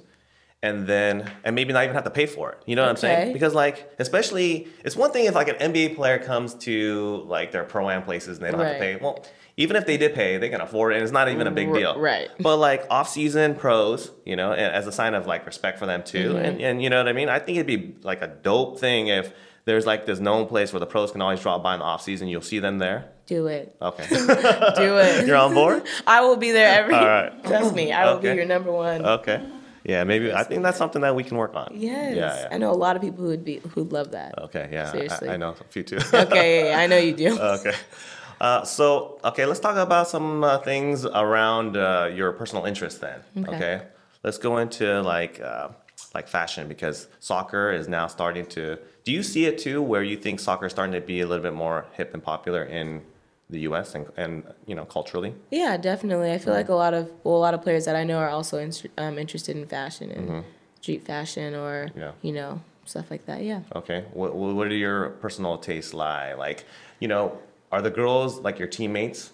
and 0.63 0.86
then 0.88 1.32
and 1.43 1.56
maybe 1.56 1.71
not 1.73 1.84
even 1.84 1.95
have 1.95 2.04
to 2.04 2.10
pay 2.12 2.25
for 2.28 2.51
it. 2.51 2.60
You 2.65 2.75
know 2.75 2.84
what 2.84 2.89
I'm 2.89 2.97
saying? 2.97 3.34
Because 3.34 3.54
like 3.54 3.91
especially 3.99 4.67
it's 4.84 4.95
one 4.95 5.12
thing 5.12 5.25
if 5.25 5.36
like 5.36 5.47
an 5.47 5.56
NBA 5.73 5.95
player 5.95 6.17
comes 6.19 6.54
to 6.65 7.23
like 7.28 7.51
their 7.51 7.63
pro 7.63 7.89
am 7.89 8.04
places 8.04 8.38
and 8.38 8.45
they 8.45 8.51
don't 8.51 8.60
have 8.62 8.73
to 8.73 8.80
pay. 8.80 8.95
Well, 8.95 9.23
even 9.57 9.75
if 9.75 9.85
they 9.85 9.97
did 9.97 10.13
pay, 10.13 10.37
they 10.37 10.49
can 10.49 10.61
afford 10.61 10.93
it. 10.93 10.95
and 10.97 11.03
It's 11.03 11.11
not 11.13 11.29
even 11.29 11.47
a 11.47 11.51
big 11.51 11.73
deal. 11.73 11.99
right. 11.99 12.29
But 12.39 12.57
like 12.57 12.85
off 12.89 13.09
season 13.09 13.55
pros, 13.55 14.11
you 14.25 14.35
know, 14.35 14.51
as 14.51 14.85
a 14.87 14.91
sign 14.91 15.13
of 15.13 15.27
like 15.27 15.45
respect 15.45 15.79
for 15.79 15.85
them 15.85 16.03
too, 16.03 16.29
Mm-hmm. 16.33 16.45
and 16.45 16.61
and 16.61 16.83
you 16.83 16.89
know 16.89 16.97
what 16.97 17.07
I 17.07 17.13
mean. 17.13 17.29
I 17.29 17.39
think 17.39 17.57
it'd 17.57 17.67
be 17.67 17.95
like 18.03 18.21
a 18.21 18.27
dope 18.27 18.79
thing 18.79 19.07
if. 19.07 19.31
There's 19.67 19.87
like 19.87 20.05
this 20.05 20.19
known 20.19 20.45
place 20.45 20.71
where 20.71 20.79
the 20.79 20.85
pros 20.85 21.11
can 21.11 21.23
always 21.23 21.39
drop 21.39 21.63
by 21.63 21.73
in 21.73 21.79
the 21.79 21.85
off 21.85 22.03
season. 22.03 22.27
You'll 22.27 22.43
see 22.43 22.59
them 22.59 22.77
there. 22.77 23.05
Do 23.25 23.47
it. 23.47 23.75
Okay. 23.81 24.05
Do 24.09 24.97
it. 24.99 25.25
You're 25.25 25.37
on 25.37 25.55
board? 25.55 25.87
I 26.05 26.21
will 26.21 26.35
be 26.37 26.51
there 26.51 26.79
every. 26.81 26.93
All 26.93 27.03
right. 27.03 27.43
Trust 27.47 27.73
me, 27.73 27.91
I 27.91 28.05
will 28.05 28.17
Okay. 28.19 28.29
be 28.29 28.35
your 28.35 28.45
number 28.45 28.71
one. 28.71 29.03
Okay. 29.03 29.43
Yeah, 29.83 30.03
maybe 30.03 30.31
I 30.31 30.43
think 30.43 30.61
that's 30.61 30.77
something 30.77 31.01
that 31.01 31.15
we 31.15 31.23
can 31.23 31.37
work 31.37 31.55
on. 31.55 31.69
yes. 31.73 32.15
Yeah, 32.15 32.39
yeah. 32.41 32.47
I 32.51 32.59
know 32.59 32.69
a 32.69 32.73
lot 32.77 32.95
of 32.95 33.01
people 33.01 33.25
who'd 33.25 33.43
be 33.43 33.57
who'd 33.73 33.91
love 33.91 34.11
that. 34.11 34.37
Okay, 34.37 34.69
yeah. 34.71 34.91
Seriously. 34.91 35.29
I, 35.29 35.33
I 35.33 35.37
know 35.37 35.55
a 35.59 35.63
few 35.63 35.81
too. 35.81 35.97
Okay, 36.13 36.65
yeah, 36.65 36.69
yeah, 36.69 36.79
I 36.79 36.85
know 36.85 36.97
you 36.97 37.13
do. 37.15 37.39
okay. 37.39 37.73
Uh, 38.41 38.63
so, 38.63 39.19
okay, 39.24 39.45
let's 39.45 39.60
talk 39.60 39.78
about 39.78 40.08
some 40.08 40.43
uh, 40.43 40.58
things 40.60 41.06
around 41.06 41.78
uh, 41.78 42.10
your 42.13 42.32
personal 42.34 42.65
interests 42.65 43.00
then. 43.00 43.19
Okay. 43.38 43.56
Okay. 43.56 43.82
Let's 44.24 44.38
go 44.38 44.58
into 44.58 45.02
like 45.02 45.39
uh, 45.39 45.69
like 46.13 46.28
fashion 46.28 46.67
because 46.67 47.08
soccer 47.19 47.71
is 47.71 47.88
now 47.88 48.08
starting 48.08 48.45
to. 48.48 48.78
Do 49.04 49.12
you 49.12 49.21
see 49.24 49.45
it 49.45 49.58
too, 49.60 49.82
where 49.82 50.04
you 50.04 50.17
think 50.17 50.39
soccer 50.39 50.65
is 50.65 50.71
starting 50.71 50.93
to 50.93 51.02
be 51.06 51.21
a 51.21 51.28
little 51.28 51.43
bit 51.43 51.54
more 51.54 51.86
hip 51.93 52.13
and 52.13 52.24
popular 52.24 52.63
in 52.63 53.02
the 53.52 53.60
U.S. 53.69 53.93
and 53.93 54.08
and 54.17 54.43
you 54.65 54.74
know 54.76 54.86
culturally? 54.86 55.34
Yeah, 55.52 55.78
definitely. 55.78 56.32
I 56.32 56.39
feel 56.39 56.54
like 56.54 56.69
a 56.69 56.74
lot 56.74 56.93
of 56.95 57.12
well, 57.24 57.36
a 57.36 57.43
lot 57.48 57.54
of 57.54 57.62
players 57.62 57.86
that 57.86 57.95
I 57.95 58.04
know 58.04 58.17
are 58.17 58.30
also 58.30 58.58
in, 58.58 58.71
um, 58.98 59.19
interested 59.19 59.56
in 59.56 59.67
fashion 59.67 60.10
and 60.12 60.43
street 60.82 61.04
fashion 61.06 61.54
or 61.56 61.88
Mm-hmm. 61.89 62.00
Yeah. 62.00 62.12
you 62.24 62.34
know 62.34 62.62
stuff 62.86 63.10
like 63.12 63.26
that. 63.28 63.43
Yeah. 63.43 63.62
Okay. 63.76 64.06
What, 64.13 64.36
what 64.36 64.69
do 64.69 64.76
your 64.76 65.10
personal 65.21 65.58
tastes 65.58 65.93
lie? 65.93 66.34
Like, 66.34 66.65
you 67.00 67.08
know, 67.08 67.38
are 67.71 67.82
the 67.82 67.91
girls 67.91 68.39
like 68.39 68.60
your 68.60 68.67
teammates? 68.67 69.32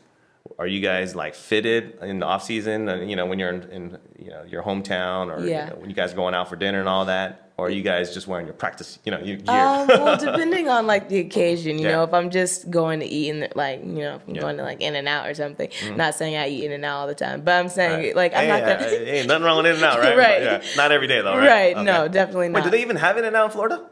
Are 0.58 0.67
you 0.67 0.82
guys 0.82 1.15
like 1.15 1.36
fitted 1.36 2.00
in 2.02 2.20
the 2.20 2.26
off 2.26 2.44
season? 2.44 2.88
You 3.08 3.15
know, 3.15 3.26
when 3.26 3.38
you're 3.39 3.52
in, 3.52 3.63
in 3.72 3.98
you 4.17 4.32
know 4.32 4.44
your 4.44 4.63
hometown, 4.63 5.28
or 5.36 5.46
you 5.46 5.52
know, 5.54 5.76
when 5.80 5.89
you 5.89 5.96
guys 5.96 6.13
are 6.13 6.15
going 6.15 6.34
out 6.34 6.50
for 6.50 6.56
dinner 6.56 6.80
and 6.80 6.89
all 6.89 7.06
that, 7.06 7.52
or 7.58 7.67
are 7.67 7.70
you 7.70 7.84
guys 7.84 8.13
just 8.13 8.28
wearing 8.28 8.48
your 8.48 8.56
practice, 8.56 8.98
you 9.06 9.12
know, 9.12 9.20
your 9.20 9.38
gear? 9.38 9.56
Um, 9.65 9.88
well, 9.88 10.17
depending 10.20 10.67
on 10.67 10.88
like 10.88 11.10
the 11.10 11.20
occasion, 11.20 11.78
you 11.78 11.86
Yeah. 11.86 11.91
know, 11.91 12.04
if 12.04 12.13
I'm 12.13 12.32
just 12.32 12.70
going 12.72 13.02
to 13.02 13.06
eat 13.06 13.30
in 13.30 13.39
the, 13.41 13.50
like, 13.56 13.82
you 13.82 13.88
know, 14.02 14.15
if 14.15 14.24
I'm 14.28 14.34
Yeah. 14.36 14.41
Mm-hmm. 14.41 14.41
going 14.41 14.58
to 14.58 14.63
like 14.63 14.82
In 14.82 14.96
and 14.96 15.08
Out 15.08 15.30
or 15.30 15.34
something. 15.36 15.70
Not 15.96 16.15
saying 16.15 16.36
I 16.36 16.50
eat 16.50 16.65
In 16.65 16.72
and 16.72 16.84
Out 16.86 16.98
all 17.02 17.08
the 17.08 17.15
time, 17.15 17.41
but 17.41 17.52
I'm 17.54 17.70
saying 17.70 18.00
Right. 18.00 18.15
like 18.15 18.34
I'm 18.34 18.39
hey, 18.41 18.48
not 18.48 18.63
uh, 18.63 18.76
gonna. 18.78 18.89
hey, 18.89 19.24
nothing 19.28 19.44
wrong 19.44 19.58
with 19.58 19.65
In 19.67 19.76
and 19.76 19.84
Out, 19.86 20.00
right? 20.00 20.17
Right. 20.17 20.44
But, 20.44 20.65
yeah, 20.65 20.76
not 20.76 20.91
every 20.91 21.08
day 21.08 21.22
though, 21.22 21.38
right? 21.38 21.48
Right, 21.48 21.76
Okay. 21.76 21.84
no, 21.84 22.08
definitely 22.08 22.50
not. 22.50 22.56
Wait, 22.56 22.63
do 22.63 22.72
they 22.72 22.82
even 22.82 22.96
have 22.96 23.17
In 23.17 23.26
and 23.26 23.36
Out 23.36 23.46
in 23.46 23.52
Florida? 23.52 23.86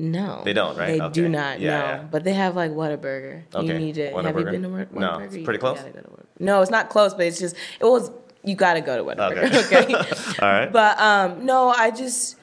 No, 0.00 0.42
They 0.44 0.52
don't, 0.52 0.76
right? 0.76 0.86
They 0.96 1.00
Okay. 1.00 1.12
do 1.12 1.28
not. 1.28 1.58
Yeah, 1.58 1.70
no, 1.70 1.76
yeah. 1.84 2.02
but 2.08 2.22
they 2.22 2.32
have 2.32 2.54
like 2.54 2.70
Whataburger. 2.70 3.42
Okay. 3.52 3.66
You 3.66 3.74
need 3.74 3.96
to. 3.96 4.10
Have 4.12 4.38
you 4.38 4.44
been 4.44 4.62
to 4.62 4.68
Whataburger? 4.68 4.92
No, 4.92 5.18
it's 5.18 5.36
pretty 5.38 5.58
close? 5.58 5.78
gotta 5.78 5.90
go 5.90 6.00
to 6.02 6.26
No, 6.38 6.62
it's 6.62 6.70
not 6.70 6.88
close, 6.88 7.14
but 7.14 7.26
it's 7.26 7.38
just 7.40 7.56
it 7.80 7.84
was. 7.84 8.10
You 8.44 8.54
got 8.54 8.74
to 8.74 8.80
go 8.80 8.96
to 8.96 9.02
Whataburger. 9.02 9.66
Okay. 9.66 9.82
Okay. 9.94 9.94
All 10.40 10.48
right. 10.52 10.72
But 10.72 11.00
um, 11.00 11.44
no, 11.44 11.70
I 11.70 11.90
just, 11.90 12.36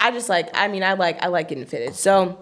I 0.00 0.10
just 0.10 0.30
like. 0.30 0.48
I 0.54 0.68
mean, 0.68 0.82
I 0.82 0.94
like. 0.94 1.22
I 1.22 1.26
like 1.28 1.48
getting 1.48 1.66
fitted. 1.66 1.94
So, 1.94 2.38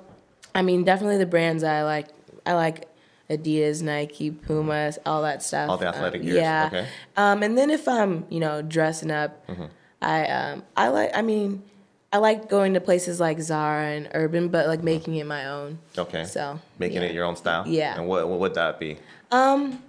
I 0.54 0.62
mean, 0.62 0.84
definitely 0.84 1.16
the 1.18 1.26
brands 1.26 1.64
I 1.64 1.82
like. 1.82 2.06
I 2.46 2.52
like 2.54 2.86
Adidas, 3.28 3.82
Nike, 3.82 4.30
Puma, 4.30 4.92
all 5.04 5.22
that 5.22 5.42
stuff. 5.42 5.68
All 5.68 5.76
the 5.76 5.88
athletic 5.88 6.20
um, 6.20 6.26
gears, 6.28 6.38
Yeah. 6.38 6.66
okay. 6.72 6.86
Um, 7.16 7.42
and 7.42 7.58
then 7.58 7.70
if 7.70 7.88
I'm, 7.88 8.24
you 8.30 8.38
know, 8.38 8.62
dressing 8.62 9.10
up, 9.10 9.44
Mm-hmm. 9.48 9.64
I 10.00 10.26
um, 10.28 10.62
I 10.76 10.88
like. 10.88 11.10
I 11.16 11.22
mean, 11.22 11.64
I 12.12 12.18
like 12.18 12.48
going 12.48 12.74
to 12.74 12.80
places 12.80 13.20
like 13.20 13.38
Zara 13.40 13.88
and 13.88 14.08
Urban, 14.14 14.48
but 14.48 14.66
like 14.66 14.82
making 14.82 15.16
it 15.16 15.26
my 15.26 15.46
own. 15.46 15.78
okay. 15.96 16.24
So 16.24 16.58
making 16.78 17.02
yeah. 17.02 17.08
it 17.08 17.14
your 17.14 17.24
own 17.24 17.36
style. 17.36 17.64
Yeah. 17.66 17.94
And 17.98 18.08
what, 18.08 18.28
what 18.28 18.38
would 18.40 18.54
that 18.54 18.78
be? 18.80 18.96
Um, 19.30 19.82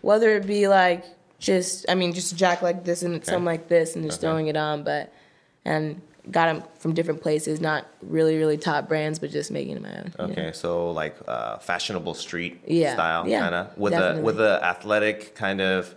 whether 0.00 0.34
it 0.36 0.46
be 0.46 0.68
like 0.68 1.04
just 1.38 1.84
I 1.88 1.94
mean 1.94 2.14
just 2.14 2.32
a 2.32 2.36
jacket 2.36 2.64
like 2.64 2.84
this 2.84 3.02
and 3.02 3.22
something 3.24 3.44
like 3.44 3.68
this 3.68 3.94
and 3.94 4.04
just 4.04 4.18
Okay. 4.18 4.26
throwing 4.26 4.46
it 4.46 4.56
on, 4.56 4.84
but 4.84 5.12
and 5.66 6.00
got 6.30 6.46
them 6.46 6.62
from 6.78 6.94
different 6.94 7.20
places, 7.20 7.60
not 7.60 7.86
really 8.00 8.38
really 8.38 8.56
top 8.56 8.88
brands, 8.88 9.18
but 9.18 9.30
just 9.30 9.50
making 9.50 9.76
it 9.76 9.82
my 9.82 9.98
own. 9.98 10.14
you 10.18 10.26
know? 10.26 10.32
Okay, 10.32 10.52
so 10.52 10.90
like 10.92 11.14
uh, 11.28 11.58
fashionable 11.58 12.14
street 12.14 12.62
Yeah, 12.66 12.94
style, 12.94 13.28
yeah, 13.28 13.40
kind 13.40 13.54
of 13.54 13.76
with 13.76 13.92
a 13.92 14.18
with 14.22 14.40
a 14.40 14.64
athletic 14.64 15.34
kind 15.34 15.60
of 15.60 15.94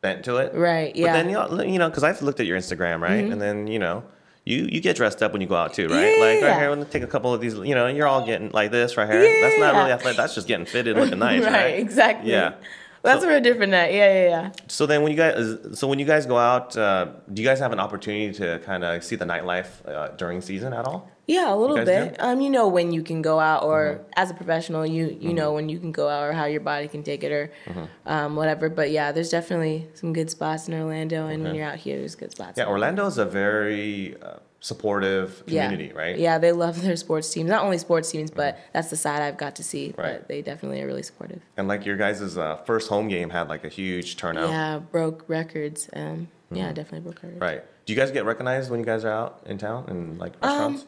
bent 0.00 0.24
to 0.24 0.38
it. 0.38 0.52
Right, 0.52 0.96
yeah. 0.96 1.06
Mm-hmm. 1.06 1.12
But 1.12 1.12
then 1.12 1.28
you 1.28 1.56
know, 1.58 1.72
you 1.74 1.78
know, 1.78 1.88
because 1.90 2.02
I've 2.02 2.20
looked 2.22 2.40
at 2.40 2.46
your 2.46 2.58
Instagram, 2.58 3.00
right, 3.00 3.22
and 3.24 3.40
then 3.40 3.68
you 3.68 3.78
know. 3.78 4.02
You, 4.44 4.68
you 4.70 4.80
get 4.80 4.96
dressed 4.96 5.22
up 5.22 5.32
when 5.32 5.40
you 5.40 5.46
go 5.46 5.54
out 5.54 5.72
too, 5.72 5.86
right? 5.86 6.16
Yeah, 6.16 6.24
like 6.24 6.42
right 6.42 6.60
here, 6.60 6.70
when 6.70 6.84
take 6.86 7.04
a 7.04 7.06
couple 7.06 7.32
of 7.32 7.40
these, 7.40 7.54
you 7.54 7.76
know, 7.76 7.86
and 7.86 7.96
you're 7.96 8.08
all 8.08 8.26
getting 8.26 8.50
like 8.50 8.72
this 8.72 8.96
right 8.96 9.08
here. 9.08 9.22
Yeah. 9.22 9.40
That's 9.40 9.60
not 9.60 9.74
really 9.74 9.92
athletic. 9.92 10.16
That's 10.16 10.34
just 10.34 10.48
getting 10.48 10.66
fitted, 10.66 10.96
looking 10.96 11.20
nice, 11.20 11.42
right? 11.44 11.52
right, 11.52 11.78
exactly. 11.78 12.32
Yeah. 12.32 12.54
That's 13.02 13.22
So- 13.22 13.28
a 13.28 13.32
real 13.32 13.40
different 13.40 13.72
night. 13.72 13.92
Yeah, 13.92 14.12
yeah, 14.14 14.28
yeah. 14.28 14.50
So 14.68 14.86
then, 14.86 15.02
when 15.02 15.10
you 15.10 15.18
guys, 15.18 15.58
so 15.78 15.88
when 15.88 15.98
you 15.98 16.04
guys 16.06 16.24
go 16.26 16.38
out, 16.38 16.76
uh, 16.76 17.06
do 17.32 17.42
you 17.42 17.48
guys 17.48 17.58
have 17.58 17.72
an 17.72 17.80
opportunity 17.80 18.32
to 18.38 18.60
kind 18.60 18.84
of 18.84 19.02
see 19.02 19.16
the 19.16 19.24
nightlife 19.24 19.70
uh, 19.86 20.08
during 20.16 20.40
season 20.40 20.72
at 20.72 20.84
all? 20.86 21.08
Yeah, 21.26 21.52
a 21.52 21.56
little 21.56 21.76
bit. 21.76 21.86
do? 21.86 21.92
Mm-hmm. 21.92 22.22
Um, 22.24 22.40
you 22.40 22.50
know 22.50 22.68
when 22.68 22.92
you 22.92 23.02
can 23.02 23.22
go 23.22 23.38
out, 23.40 23.62
or 23.64 24.00
as 24.16 24.30
a 24.30 24.34
professional, 24.34 24.84
you 24.86 25.16
you 25.20 25.32
know 25.34 25.52
when 25.52 25.68
you 25.68 25.78
can 25.80 25.90
go 25.92 26.08
out, 26.08 26.22
or 26.24 26.32
how 26.32 26.44
your 26.46 26.60
body 26.60 26.86
can 26.88 27.02
take 27.02 27.22
it, 27.24 27.32
or 27.32 27.50
Mm-hmm. 27.66 27.84
um, 28.06 28.36
whatever. 28.36 28.68
But 28.68 28.90
yeah, 28.90 29.10
there's 29.12 29.30
definitely 29.30 29.88
some 29.94 30.12
good 30.12 30.30
spots 30.30 30.68
in 30.68 30.74
Orlando, 30.74 31.26
and 31.26 31.42
when 31.42 31.54
you're 31.54 31.66
out 31.66 31.78
here, 31.78 31.98
there's 31.98 32.14
good 32.14 32.30
spots. 32.32 32.56
Yeah, 32.58 32.66
Orlando 32.66 33.06
is 33.06 33.18
a 33.18 33.24
very 33.24 34.16
uh, 34.22 34.36
supportive 34.62 35.44
community, 35.44 35.86
yeah. 35.86 36.00
right? 36.00 36.18
Yeah, 36.18 36.38
they 36.38 36.52
love 36.52 36.80
their 36.80 36.96
sports 36.96 37.28
teams. 37.28 37.50
Not 37.50 37.64
only 37.64 37.78
sports 37.78 38.10
teams, 38.10 38.30
but 38.30 38.58
that's 38.72 38.88
the 38.90 38.96
side 38.96 39.20
I've 39.20 39.36
got 39.36 39.56
to 39.56 39.64
see. 39.64 39.88
Mm-hmm. 39.88 40.00
Right. 40.00 40.18
But 40.20 40.28
they 40.28 40.40
definitely 40.40 40.80
are 40.80 40.86
really 40.86 41.02
supportive. 41.02 41.42
And 41.56 41.68
like 41.68 41.84
your 41.84 41.96
guys' 41.96 42.38
uh, 42.38 42.56
first 42.64 42.88
home 42.88 43.08
game 43.08 43.28
had 43.28 43.48
like 43.48 43.64
a 43.64 43.68
huge 43.68 44.16
turnout. 44.16 44.48
Yeah, 44.48 44.78
broke 44.78 45.24
records. 45.28 45.90
Um, 45.92 46.28
Yeah, 46.50 46.72
definitely 46.72 47.00
broke 47.00 47.22
records. 47.22 47.40
Right. 47.40 47.64
Do 47.84 47.92
you 47.92 47.98
guys 47.98 48.12
get 48.12 48.24
recognized 48.24 48.70
when 48.70 48.78
you 48.78 48.86
guys 48.86 49.04
are 49.04 49.12
out 49.12 49.42
in 49.46 49.58
town 49.58 49.84
and 49.88 50.18
like 50.18 50.34
Um. 50.42 50.82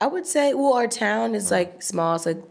I 0.00 0.08
would 0.08 0.26
say, 0.26 0.52
well, 0.52 0.74
our 0.74 0.88
town 0.88 1.34
is 1.34 1.50
like 1.50 1.82
small. 1.82 2.16
It's 2.16 2.26
like, 2.26 2.42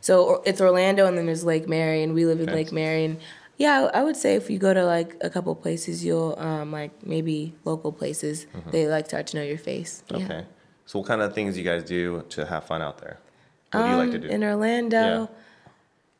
so 0.00 0.42
it's 0.44 0.60
Orlando, 0.60 1.06
and 1.06 1.16
then 1.18 1.26
there's 1.26 1.44
Lake 1.44 1.66
Mary, 1.66 2.02
and 2.02 2.14
we 2.14 2.24
live 2.26 2.38
in 2.40 2.48
Okay. 2.48 2.54
Lake 2.56 2.72
Mary. 2.72 3.04
And 3.06 3.18
yeah, 3.56 3.88
I 3.94 4.02
would 4.02 4.16
say 4.16 4.34
if 4.34 4.50
you 4.50 4.58
go 4.58 4.74
to 4.74 4.84
like 4.84 5.16
a 5.20 5.30
couple 5.30 5.54
places, 5.54 6.04
you'll 6.04 6.34
um, 6.38 6.72
like 6.72 6.90
maybe 7.06 7.54
local 7.64 7.92
places, 7.92 8.46
they 8.70 8.86
like 8.88 9.06
start 9.06 9.26
to 9.28 9.36
know 9.36 9.42
your 9.42 9.58
face. 9.58 10.02
Yeah. 10.10 10.16
Mm-hmm. 10.18 10.32
Okay. 10.32 10.44
So 10.86 10.98
what 10.98 11.08
kind 11.08 11.22
of 11.22 11.34
things 11.34 11.54
do 11.54 11.60
you 11.60 11.64
guys 11.64 11.82
do 11.84 12.24
to 12.30 12.44
have 12.46 12.64
fun 12.66 12.82
out 12.82 12.98
there? 12.98 13.18
What 13.72 13.82
do 13.84 13.88
you 13.90 13.96
like 13.96 14.10
to 14.12 14.18
do? 14.18 14.28
Um, 14.28 14.34
In 14.34 14.44
Orlando, 14.44 15.30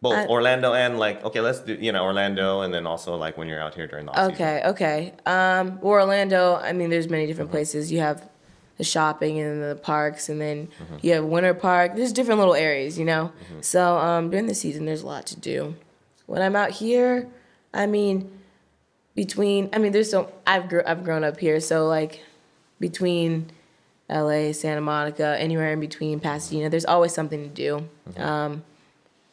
Both 0.00 0.14
I- 0.14 0.26
Orlando 0.26 0.74
and 0.74 0.98
like 0.98 1.24
okay, 1.24 1.40
let's 1.40 1.60
do 1.60 1.74
you 1.74 1.92
know 1.92 2.02
Orlando 2.04 2.60
and 2.62 2.72
then 2.74 2.86
also 2.86 3.16
like 3.16 3.36
when 3.38 3.48
you're 3.48 3.60
out 3.62 3.74
here 3.74 3.86
during 3.86 4.06
the 4.06 4.12
off 4.12 4.30
season. 4.32 4.34
Okay, 4.34 4.62
okay. 4.66 5.12
Um, 5.26 5.78
well, 5.80 5.92
Orlando, 6.02 6.56
I 6.56 6.72
mean, 6.72 6.90
there's 6.90 7.08
many 7.08 7.26
different 7.26 7.50
places. 7.50 7.90
You 7.92 8.00
have 8.00 8.28
the 8.76 8.84
shopping 8.84 9.38
and 9.38 9.62
the 9.62 9.76
parks, 9.76 10.28
and 10.28 10.40
then 10.40 10.68
you 11.00 11.12
have 11.12 11.24
Winter 11.24 11.54
Park. 11.54 11.94
There's 11.94 12.12
different 12.12 12.38
little 12.40 12.54
areas, 12.56 12.98
you 12.98 13.04
know. 13.04 13.32
So 13.60 13.96
um, 13.98 14.30
during 14.30 14.46
the 14.46 14.54
season, 14.54 14.84
there's 14.84 15.02
a 15.02 15.06
lot 15.06 15.26
to 15.26 15.36
do. 15.38 15.76
When 16.26 16.42
I'm 16.42 16.56
out 16.56 16.70
here, 16.70 17.28
I 17.72 17.86
mean, 17.86 18.30
between 19.14 19.68
I 19.72 19.78
mean, 19.78 19.92
there's 19.92 20.10
so 20.10 20.32
I've 20.46 20.68
gr- 20.68 20.80
I've 20.86 21.04
grown 21.04 21.24
up 21.24 21.38
here, 21.38 21.60
so 21.60 21.86
like 21.86 22.20
between 22.80 23.50
L.A., 24.08 24.52
Santa 24.52 24.80
Monica, 24.80 25.36
anywhere 25.38 25.72
in 25.72 25.80
between, 25.80 26.20
Pasadena, 26.20 26.68
there's 26.68 26.84
always 26.84 27.12
something 27.14 27.42
to 27.42 27.48
do. 27.48 27.88
Um, 28.22 28.62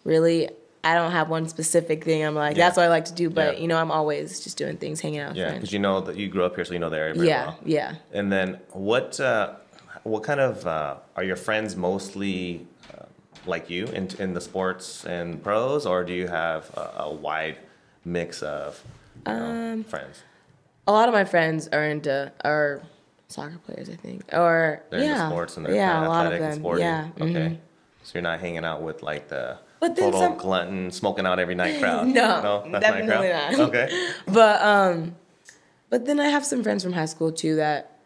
really. 0.03 0.49
I 0.83 0.95
don't 0.95 1.11
have 1.11 1.29
one 1.29 1.47
specific 1.47 2.03
thing. 2.03 2.23
I'm 2.25 2.33
like, 2.33 2.57
Yeah. 2.57 2.65
that's 2.65 2.75
what 2.77 2.83
I 2.85 2.89
like 2.89 3.05
to 3.05 3.13
do. 3.13 3.29
But 3.29 3.55
Yeah. 3.57 3.61
you 3.61 3.67
know, 3.67 3.77
I'm 3.77 3.91
always 3.91 4.39
just 4.43 4.57
doing 4.57 4.77
things, 4.77 4.99
hanging 4.99 5.19
out 5.19 5.35
Yeah, 5.35 5.53
because 5.53 5.71
you 5.71 5.77
know 5.77 6.01
that 6.01 6.15
you 6.17 6.27
grew 6.27 6.43
up 6.43 6.55
here, 6.55 6.65
so 6.65 6.73
you 6.73 6.79
know 6.79 6.89
the 6.89 6.97
area 6.97 7.13
very 7.13 7.27
yeah, 7.27 7.45
well. 7.45 7.59
yeah. 7.63 7.95
And 8.11 8.31
then 8.31 8.59
what 8.71 9.19
uh, 9.19 9.53
what 10.03 10.23
kind 10.23 10.39
of 10.39 10.65
uh, 10.65 10.95
are 11.15 11.23
your 11.23 11.35
friends 11.35 11.75
mostly 11.75 12.65
like 13.45 13.69
you 13.69 13.85
in 13.87 14.07
in 14.19 14.33
the 14.33 14.41
sports 14.41 15.05
and 15.05 15.41
pros, 15.43 15.85
or 15.85 16.03
do 16.03 16.13
you 16.13 16.27
have 16.27 16.69
a, 16.75 17.03
a 17.03 17.13
wide 17.13 17.57
mix 18.05 18.41
of 18.41 18.83
you 19.27 19.33
know, 19.33 19.73
Um, 19.73 19.83
friends? 19.83 20.23
A 20.87 20.91
lot 20.91 21.07
of 21.07 21.13
my 21.13 21.23
friends 21.25 21.67
are 21.69 21.83
into 21.85 22.31
are 22.43 22.81
soccer 23.27 23.57
players, 23.65 23.89
I 23.89 23.95
think, 23.95 24.23
or 24.33 24.81
They're 24.89 24.99
yeah, 24.99 25.13
into 25.15 25.27
sports 25.29 25.57
and 25.57 25.65
they're 25.65 25.75
yeah, 25.75 25.91
kind 25.93 26.05
a 26.05 26.07
of 26.07 26.13
lot 26.13 26.25
athletic 26.25 26.39
of 26.39 26.45
and 26.45 26.53
them. 26.53 26.59
sporty. 26.61 26.81
Yeah. 26.81 27.07
Okay. 27.21 27.33
mhm. 27.33 27.57
So 28.03 28.11
you're 28.15 28.23
not 28.23 28.39
hanging 28.39 28.65
out 28.65 28.81
with 28.81 29.03
like 29.03 29.27
the 29.29 29.57
But 29.79 29.95
total 29.95 30.19
some- 30.19 30.37
glutton, 30.37 30.91
smoking 30.91 31.25
out 31.25 31.39
every 31.39 31.55
night 31.55 31.79
crowd. 31.81 32.07
No, 32.07 32.63
that's 32.69 32.83
definitely 32.83 33.07
crowd? 33.29 33.57
not. 33.57 33.69
Okay. 33.69 34.09
But 34.27 34.61
um, 34.61 35.15
but 35.89 36.05
then 36.05 36.19
I 36.19 36.27
have 36.29 36.45
some 36.45 36.61
friends 36.63 36.83
from 36.83 36.93
high 36.93 37.05
school 37.05 37.31
too 37.31 37.55
that 37.57 37.97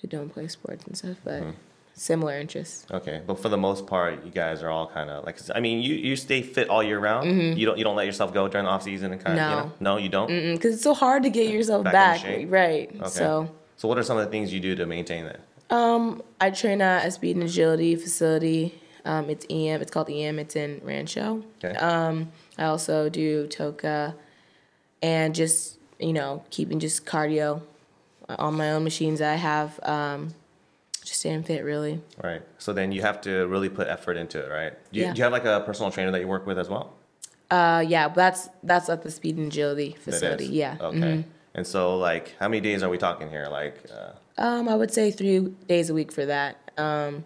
who 0.00 0.08
don't 0.08 0.28
play 0.28 0.46
sports 0.48 0.84
and 0.86 0.96
stuff, 0.96 1.16
but 1.24 1.42
Mm-hmm. 1.42 1.50
Similar 1.98 2.38
interests. 2.38 2.86
Okay, 2.90 3.22
but 3.26 3.40
for 3.40 3.48
the 3.48 3.56
most 3.56 3.86
part, 3.86 4.24
you 4.24 4.30
guys 4.30 4.62
are 4.62 4.70
all 4.70 4.86
kind 4.86 5.10
of 5.10 5.24
like. 5.24 5.38
I 5.54 5.60
mean, 5.60 5.80
you, 5.82 5.94
you 5.94 6.14
stay 6.16 6.42
fit 6.42 6.68
all 6.68 6.82
year 6.82 6.98
round. 7.00 7.58
You 7.58 7.66
don't 7.66 7.78
you 7.78 7.84
don't 7.84 7.96
let 7.96 8.06
yourself 8.06 8.32
go 8.34 8.46
during 8.48 8.66
the 8.66 8.70
off 8.70 8.82
season 8.82 9.12
and 9.12 9.20
kind 9.24 9.38
of. 9.38 9.50
You 9.50 9.56
Mm-hmm. 9.56 9.84
No. 9.84 9.94
know? 9.94 9.96
No, 9.96 10.02
you 10.02 10.08
don't. 10.08 10.28
Because 10.54 10.74
it's 10.74 10.82
so 10.84 10.94
hard 10.94 11.22
to 11.24 11.30
get 11.30 11.50
yourself 11.50 11.84
Back 11.84 12.22
back, 12.22 12.44
right? 12.48 12.90
Okay. 12.94 13.08
So 13.08 13.50
So 13.76 13.88
what 13.88 13.98
are 13.98 14.02
some 14.02 14.16
of 14.18 14.24
the 14.24 14.30
things 14.30 14.52
you 14.52 14.60
do 14.60 14.74
to 14.76 14.86
maintain 14.86 15.24
that? 15.24 15.40
Um, 15.68 16.22
I 16.40 16.50
train 16.50 16.80
at 16.80 17.06
a 17.06 17.10
speed 17.10 17.34
and 17.36 17.44
agility 17.44 17.96
facility. 17.96 18.74
Um, 19.04 19.30
it's 19.30 19.44
EM. 19.50 19.80
It's 19.82 19.90
called 19.90 20.10
EM. 20.10 20.38
It's 20.38 20.54
in 20.56 20.80
Rancho. 20.84 21.42
Okay. 21.64 21.76
Um, 21.78 22.30
I 22.58 22.64
also 22.64 23.08
do 23.08 23.46
Toka, 23.48 24.14
and 25.02 25.34
just 25.34 25.78
you 25.98 26.12
know 26.12 26.42
keeping 26.50 26.78
just 26.78 27.06
cardio 27.06 27.62
on 28.28 28.54
my 28.54 28.72
own 28.72 28.84
machines 28.84 29.20
I 29.20 29.34
have. 29.34 29.78
Um, 29.82 30.34
just 31.06 31.20
staying 31.20 31.44
fit, 31.44 31.64
really. 31.64 32.02
Right. 32.22 32.42
So 32.58 32.72
then 32.72 32.92
you 32.92 33.00
have 33.02 33.20
to 33.22 33.46
really 33.46 33.68
put 33.70 33.86
effort 33.88 34.16
into 34.16 34.38
it, 34.44 34.50
right? 34.50 34.72
Do 34.92 34.98
you, 35.00 35.06
Yeah. 35.06 35.12
do 35.14 35.18
you 35.18 35.22
have 35.24 35.32
like 35.32 35.44
a 35.44 35.62
personal 35.64 35.90
trainer 35.90 36.10
that 36.10 36.20
you 36.20 36.28
work 36.28 36.46
with 36.46 36.58
as 36.58 36.68
well? 36.68 36.92
Uh, 37.50 37.82
yeah, 37.86 38.08
that's 38.08 38.48
that's 38.64 38.88
at 38.88 39.02
the 39.02 39.10
speed 39.10 39.36
and 39.36 39.46
agility 39.52 39.96
facility. 40.00 40.46
Yeah. 40.46 40.76
Okay. 40.80 40.98
mhm. 40.98 41.24
And 41.54 41.66
so 41.66 41.96
like, 41.96 42.34
how 42.40 42.48
many 42.48 42.60
days 42.60 42.82
are 42.82 42.90
we 42.90 42.98
talking 42.98 43.30
here? 43.30 43.46
Like, 43.50 43.78
uh, 43.90 44.12
Um, 44.36 44.68
I 44.68 44.74
would 44.74 44.92
say 44.92 45.10
three 45.10 45.38
days 45.68 45.88
a 45.88 45.94
week 45.94 46.10
for 46.12 46.26
that. 46.26 46.56
Um, 46.76 47.24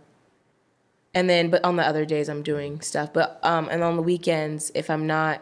and 1.15 1.29
then, 1.29 1.51
but 1.51 1.65
on 1.65 1.75
the 1.77 1.83
other 1.85 2.05
days, 2.05 2.29
I'm 2.29 2.43
doing 2.43 2.81
stuff. 2.83 3.13
But 3.13 3.41
um, 3.43 3.69
and 3.71 3.83
on 3.83 3.97
the 3.97 4.03
weekends, 4.03 4.71
if 4.75 4.91
I'm 4.91 5.07
not, 5.07 5.41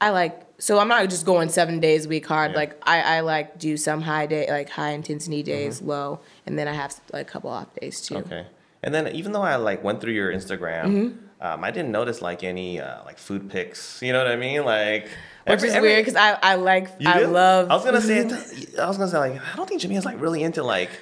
I 0.00 0.10
like 0.10 0.45
so 0.58 0.78
I'm 0.78 0.88
not 0.88 1.08
just 1.10 1.26
going 1.26 1.48
seven 1.48 1.80
days 1.80 2.06
a 2.06 2.08
week 2.08 2.26
hard. 2.26 2.52
Yeah. 2.52 2.56
Like 2.56 2.78
I, 2.82 3.00
I 3.16 3.20
like 3.20 3.58
do 3.58 3.76
some 3.76 4.00
high 4.02 4.26
day, 4.26 4.46
like 4.50 4.68
high 4.70 4.90
intensity 4.90 5.42
days, 5.42 5.78
Mm-hmm. 5.80 5.88
low, 5.88 6.20
and 6.46 6.58
then 6.58 6.66
I 6.68 6.72
have 6.72 6.94
like 7.12 7.28
a 7.28 7.30
couple 7.30 7.50
off 7.50 7.68
days 7.80 8.00
too. 8.00 8.16
okay. 8.18 8.46
And 8.82 8.94
then 8.94 9.08
even 9.14 9.32
though 9.32 9.42
I 9.42 9.56
like 9.56 9.82
went 9.82 10.00
through 10.00 10.12
your 10.12 10.32
Instagram, 10.32 10.84
Mm-hmm. 10.84 11.18
um, 11.46 11.64
I 11.64 11.70
didn't 11.70 11.92
notice 11.92 12.22
like 12.22 12.44
any 12.44 12.80
uh, 12.80 13.04
like 13.04 13.18
food 13.18 13.50
pics. 13.50 14.00
You 14.02 14.12
know 14.12 14.18
what 14.22 14.30
I 14.30 14.36
mean? 14.36 14.64
Like, 14.64 15.04
Which 15.04 15.10
every- 15.46 15.68
is 15.68 15.74
every- 15.74 15.88
weird 15.90 16.04
because 16.04 16.16
I, 16.16 16.38
I 16.42 16.54
like 16.54 16.88
I 17.06 17.22
love. 17.24 17.70
I 17.70 17.74
was 17.74 17.84
gonna 17.84 18.00
say. 18.00 18.20
I 18.78 18.86
was 18.86 18.96
gonna 18.98 19.10
say 19.10 19.18
like 19.18 19.40
I 19.52 19.56
don't 19.56 19.68
think 19.68 19.80
Jimmy 19.80 19.96
is 19.96 20.04
like 20.04 20.20
really 20.20 20.42
into 20.42 20.62
like 20.62 20.90
food 20.90 20.98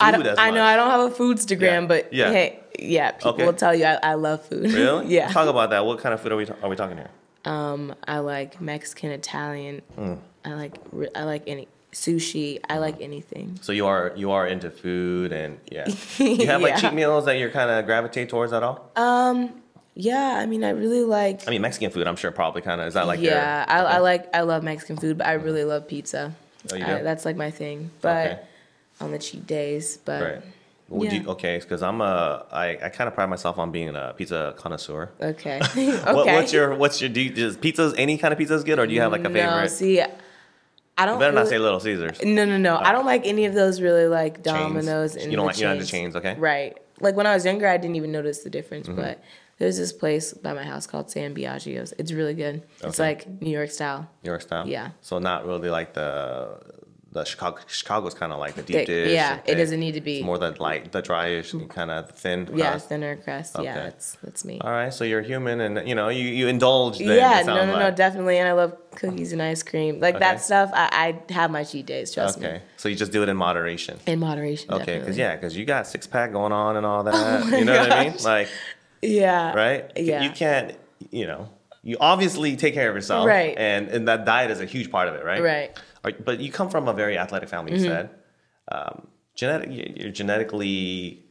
I, 0.00 0.10
don't, 0.12 0.38
I 0.38 0.50
know. 0.50 0.62
I 0.64 0.76
don't 0.76 0.90
have 0.90 1.12
a 1.12 1.14
foodstagram, 1.14 1.60
Yeah. 1.82 1.86
but 1.86 2.12
Yeah. 2.12 2.32
hey, 2.32 2.60
yeah, 2.78 3.12
people 3.12 3.32
Okay. 3.32 3.44
will 3.46 3.52
tell 3.52 3.74
you 3.74 3.84
I, 3.84 3.98
I 4.02 4.14
love 4.14 4.44
food. 4.46 4.72
Really? 4.72 5.06
yeah. 5.14 5.28
Talk 5.28 5.48
about 5.48 5.70
that. 5.70 5.84
What 5.86 5.98
kind 6.00 6.12
of 6.14 6.20
food 6.20 6.32
are 6.32 6.36
we 6.36 6.46
are 6.62 6.68
we 6.68 6.76
talking 6.76 6.96
here? 6.96 7.10
Um, 7.44 7.94
I 8.06 8.18
like 8.18 8.60
Mexican, 8.60 9.10
Italian. 9.10 9.82
Hmm. 9.94 10.14
I 10.44 10.54
like 10.54 10.76
I 11.14 11.24
like 11.24 11.44
any 11.46 11.68
sushi. 11.92 12.60
I 12.68 12.78
like 12.78 13.00
anything. 13.00 13.58
So 13.62 13.72
you 13.72 13.86
are 13.86 14.12
you 14.16 14.30
are 14.30 14.46
into 14.46 14.70
food 14.70 15.32
and 15.32 15.58
yeah. 15.70 15.88
You 16.18 16.46
have 16.46 16.60
like 16.62 16.74
Yeah. 16.74 16.80
cheat 16.80 16.94
meals 16.94 17.24
that 17.26 17.38
you're 17.38 17.50
kind 17.50 17.70
of 17.70 17.84
gravitate 17.86 18.28
towards 18.28 18.52
at 18.52 18.62
all? 18.62 18.90
Um, 18.96 19.50
yeah, 19.94 20.36
I 20.38 20.46
mean, 20.46 20.62
I 20.64 20.70
really 20.70 21.02
like. 21.02 21.46
I 21.48 21.50
mean, 21.50 21.62
Mexican 21.62 21.90
food. 21.90 22.06
I'm 22.06 22.16
sure 22.16 22.30
probably 22.30 22.62
kind 22.62 22.80
of 22.80 22.86
is 22.86 22.94
that 22.94 23.06
like 23.06 23.20
your- 23.20 23.32
yeah, 23.32 23.64
I, 23.68 23.78
I 23.80 23.98
like 23.98 24.34
I 24.34 24.42
love 24.42 24.62
Mexican 24.62 24.96
food, 24.96 25.18
but 25.18 25.26
I 25.26 25.32
really 25.34 25.64
love 25.64 25.88
pizza. 25.88 26.32
Oh, 26.72 26.76
you 26.76 26.84
I- 26.84 27.02
that's 27.02 27.24
like 27.24 27.36
my 27.36 27.50
thing. 27.50 27.90
But 28.00 28.26
Okay. 28.26 28.40
on 29.00 29.10
the 29.12 29.18
cheat 29.18 29.46
days, 29.46 29.98
but 30.04 30.22
Right. 30.22 30.42
Well, 30.90 31.08
do 31.08 31.16
Yeah. 31.16 31.22
you, 31.22 31.28
okay, 31.30 31.58
because 31.58 31.82
I'm 31.82 32.00
a 32.00 32.44
I, 32.52 32.76
I 32.82 32.88
kind 32.90 33.08
of 33.08 33.14
pride 33.14 33.30
myself 33.30 33.58
on 33.58 33.70
being 33.70 33.94
a 33.94 34.12
pizza 34.16 34.54
connoisseur. 34.58 35.10
okay, 35.20 35.60
okay. 35.64 35.96
What, 36.12 36.26
what's 36.26 36.52
your 36.52 36.74
what's 36.74 37.00
your 37.00 37.08
do 37.08 37.20
you, 37.22 37.32
is 37.46 37.56
pizzas 37.56 37.94
any 37.96 38.18
kind 38.18 38.32
of 38.34 38.38
pizzas 38.38 38.64
good 38.64 38.78
or 38.78 38.86
do 38.86 38.92
you 38.92 39.00
have 39.00 39.12
like 39.12 39.20
a 39.24 39.28
no? 39.28 39.34
favorite? 39.34 39.70
See, 39.70 40.00
I 40.02 41.06
don't. 41.06 41.14
you 41.14 41.20
better 41.20 41.32
not 41.32 41.48
say 41.48 41.58
Little 41.58 41.80
Caesars. 41.80 42.20
No, 42.22 42.44
no, 42.44 42.58
no. 42.58 42.76
I 42.76 42.92
don't 42.92 43.06
like 43.06 43.24
any 43.26 43.46
of 43.46 43.54
those 43.54 43.80
really 43.80 44.06
like 44.08 44.34
Chains. 44.44 44.44
Domino's 44.46 45.16
and 45.16 45.30
You 45.30 45.36
don't 45.36 45.44
the 45.44 45.52
like 45.52 45.56
you 45.58 45.62
don't 45.62 45.70
like 45.76 45.80
the 45.80 45.86
chains. 45.86 46.14
chains, 46.14 46.16
okay? 46.16 46.34
Right. 46.38 46.76
Like 47.00 47.16
when 47.16 47.26
I 47.26 47.34
was 47.34 47.44
younger, 47.46 47.66
I 47.66 47.76
didn't 47.78 47.96
even 47.96 48.12
notice 48.12 48.40
the 48.40 48.50
difference. 48.50 48.86
Mm-hmm. 48.86 49.00
But 49.00 49.22
there's 49.58 49.78
this 49.78 49.92
place 49.92 50.32
by 50.34 50.52
my 50.52 50.64
house 50.64 50.86
called 50.86 51.10
San 51.10 51.34
Biagio's. 51.34 51.94
It's 51.98 52.12
really 52.12 52.34
good. 52.34 52.62
It's 52.82 52.98
like 52.98 53.26
New 53.40 53.50
York 53.50 53.70
style. 53.70 54.10
New 54.24 54.30
York 54.30 54.42
style. 54.42 54.66
Yeah. 54.68 54.90
So 55.00 55.18
not 55.18 55.46
really 55.46 55.70
like 55.70 55.94
the 55.94 56.58
the 57.12 57.24
Chicago. 57.24 57.58
Chicago's 57.66 58.14
kind 58.14 58.32
of 58.32 58.38
like 58.38 58.54
the 58.54 58.62
deep 58.62 58.76
Thick. 58.76 58.86
dish. 58.86 59.12
Yeah, 59.12 59.40
it 59.44 59.56
doesn't 59.56 59.80
need 59.80 59.94
to 59.94 60.00
be- 60.00 60.18
It's 60.18 60.24
more 60.24 60.38
than 60.38 60.54
like 60.60 60.92
the 60.92 61.02
dryish, 61.02 61.68
kind 61.68 61.90
of 61.90 62.10
thin. 62.12 62.46
Crust. 62.46 62.58
Yeah, 62.58 62.74
uh, 62.74 62.78
thinner 62.78 63.16
crust. 63.16 63.56
Yeah, 63.60 63.74
that's 63.74 64.16
that's 64.22 64.44
me. 64.44 64.60
All 64.60 64.70
right, 64.70 64.94
so 64.94 65.02
you're 65.04 65.20
human, 65.22 65.60
and 65.60 65.88
you 65.88 65.94
know 65.96 66.08
you 66.08 66.24
you 66.28 66.46
indulge. 66.46 66.98
Then, 66.98 67.08
yeah, 67.08 67.40
it 67.40 67.46
no, 67.46 67.56
sounds 67.56 67.72
no, 67.72 67.78
no, 67.80 67.90
definitely. 67.90 68.38
And 68.38 68.48
I 68.48 68.52
love 68.52 68.76
cookies 68.94 69.32
and 69.32 69.42
ice 69.42 69.62
cream. 69.62 69.98
Like 69.98 70.14
Okay. 70.16 70.24
that 70.24 70.40
stuff. 70.40 70.70
I, 70.72 71.16
I 71.28 71.32
have 71.32 71.50
my 71.50 71.64
cheat 71.64 71.86
days. 71.86 72.12
Trust 72.14 72.38
Okay, 72.38 72.46
me. 72.46 72.54
Okay, 72.54 72.62
so 72.76 72.88
you 72.88 72.94
just 72.96 73.10
do 73.12 73.22
it 73.24 73.28
in 73.28 73.36
moderation. 73.36 73.98
In 74.06 74.20
moderation. 74.20 74.72
Okay, 74.72 74.98
because. 75.00 75.16
Oh 75.16 75.20
yeah, 75.20 75.34
because 75.34 75.56
you 75.56 75.64
got 75.64 75.86
six 75.88 76.06
pack 76.06 76.30
going 76.32 76.52
on 76.52 76.76
and 76.76 76.86
all 76.86 77.00
oh 77.08 77.10
that. 77.10 77.46
my 77.46 77.58
you 77.58 77.64
know 77.64 77.78
what 77.80 77.90
I 77.92 78.04
mean? 78.10 78.16
Like, 78.22 78.48
Yeah. 79.02 79.52
right? 79.54 79.90
Yeah. 79.96 80.22
You 80.22 80.30
can't, 80.30 80.76
you 81.10 81.26
know, 81.26 81.48
you 81.82 81.96
obviously 81.98 82.56
take 82.56 82.74
care 82.74 82.88
of 82.90 82.94
yourself, 82.94 83.26
Right. 83.26 83.56
And 83.56 83.88
and 83.88 84.06
that 84.08 84.24
diet 84.26 84.50
is 84.50 84.60
a 84.60 84.66
huge 84.66 84.90
part 84.90 85.08
of 85.08 85.14
it, 85.14 85.24
right? 85.24 85.42
Right. 85.42 85.76
Are- 86.04 86.12
But 86.12 86.40
you 86.40 86.50
come 86.52 86.68
from 86.70 86.88
a 86.88 86.92
very 86.92 87.16
athletic 87.18 87.48
family. 87.48 87.72
Mm-hmm. 87.72 87.84
You 87.84 87.90
said, 87.90 88.10
um, 88.72 89.06
genetic, 89.34 89.68
you're 90.00 90.10
genetically 90.12 91.24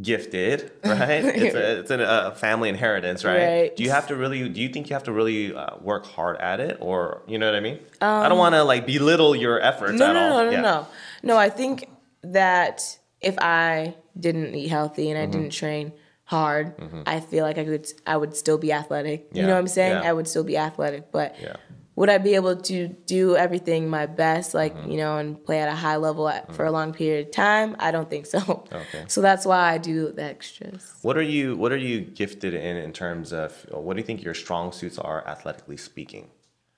gifted, 0.00 0.70
right? 0.84 1.24
it's 1.24 1.54
a, 1.54 1.78
it's 1.80 1.90
a 1.90 2.34
family 2.36 2.68
inheritance, 2.68 3.24
right? 3.24 3.46
Right. 3.46 3.76
Do 3.76 3.82
you 3.82 3.90
have 3.90 4.06
to 4.08 4.16
really? 4.16 4.48
Do 4.48 4.60
you 4.60 4.68
think 4.68 4.88
you 4.90 4.94
have 4.94 5.04
to 5.04 5.12
really 5.12 5.54
uh, 5.54 5.76
work 5.80 6.04
hard 6.06 6.36
at 6.38 6.60
it, 6.60 6.76
or 6.80 7.22
you 7.26 7.38
know 7.38 7.46
what 7.46 7.54
I 7.54 7.60
mean? 7.60 7.78
I 8.00 8.28
don't 8.28 8.38
want 8.38 8.54
to 8.54 8.62
like 8.64 8.86
belittle 8.86 9.34
your 9.34 9.60
efforts 9.60 9.92
Um, 9.92 9.98
No, 9.98 10.06
at 10.06 10.12
no, 10.14 10.20
all. 10.20 10.28
no, 10.38 10.44
no, 10.44 10.50
Yeah. 10.50 10.60
no. 10.60 10.86
No, 11.22 11.36
I 11.38 11.48
think 11.48 11.88
that 12.22 12.98
if 13.20 13.36
I 13.38 13.94
didn't 14.18 14.54
eat 14.54 14.68
healthy 14.68 15.10
and 15.10 15.18
I 15.18 15.22
Mm-hmm. 15.22 15.30
didn't 15.32 15.52
train 15.52 15.92
hard, 16.24 16.74
I 17.06 17.20
feel 17.20 17.44
like 17.44 17.56
I 17.58 17.64
could 17.64 17.86
I 18.06 18.16
would 18.16 18.36
still 18.36 18.58
be 18.58 18.72
athletic. 18.72 19.28
You 19.32 19.42
know 19.42 19.52
what 19.54 19.58
I'm 19.58 19.68
saying? 19.68 20.02
yeah. 20.02 20.08
I 20.10 20.12
would 20.12 20.28
still 20.28 20.44
be 20.44 20.56
athletic, 20.58 21.10
but 21.12 21.36
Yeah. 21.40 21.56
Would 21.96 22.10
I 22.10 22.18
be 22.18 22.34
able 22.34 22.56
to 22.56 22.88
do 22.88 23.36
everything 23.36 23.88
my 23.88 24.06
best, 24.06 24.54
like 24.54 24.74
Mm-hmm. 24.76 24.90
you 24.90 24.98
know, 24.98 25.16
and 25.16 25.42
play 25.44 25.60
at 25.60 25.68
a 25.68 25.74
high 25.74 25.96
level 25.96 26.28
at, 26.28 26.54
for 26.54 26.64
a 26.64 26.70
long 26.70 26.92
period 26.92 27.26
of 27.28 27.32
time? 27.32 27.74
I 27.78 27.90
don't 27.90 28.08
think 28.08 28.26
so. 28.26 28.38
Okay. 28.70 29.04
So 29.08 29.20
that's 29.22 29.44
why 29.46 29.72
I 29.72 29.78
do 29.78 30.12
the 30.12 30.22
extras. 30.22 30.94
What 31.02 31.16
are 31.16 31.22
you 31.22 31.56
What 31.56 31.72
are 31.72 31.76
you 31.90 32.00
gifted 32.00 32.52
in 32.54 32.76
in 32.76 32.92
terms 32.92 33.32
of 33.32 33.50
what 33.70 33.94
do 33.94 34.00
you 34.00 34.06
think 34.06 34.22
your 34.22 34.34
strong 34.34 34.72
suits 34.72 34.98
are 34.98 35.26
athletically 35.26 35.78
speaking? 35.78 36.28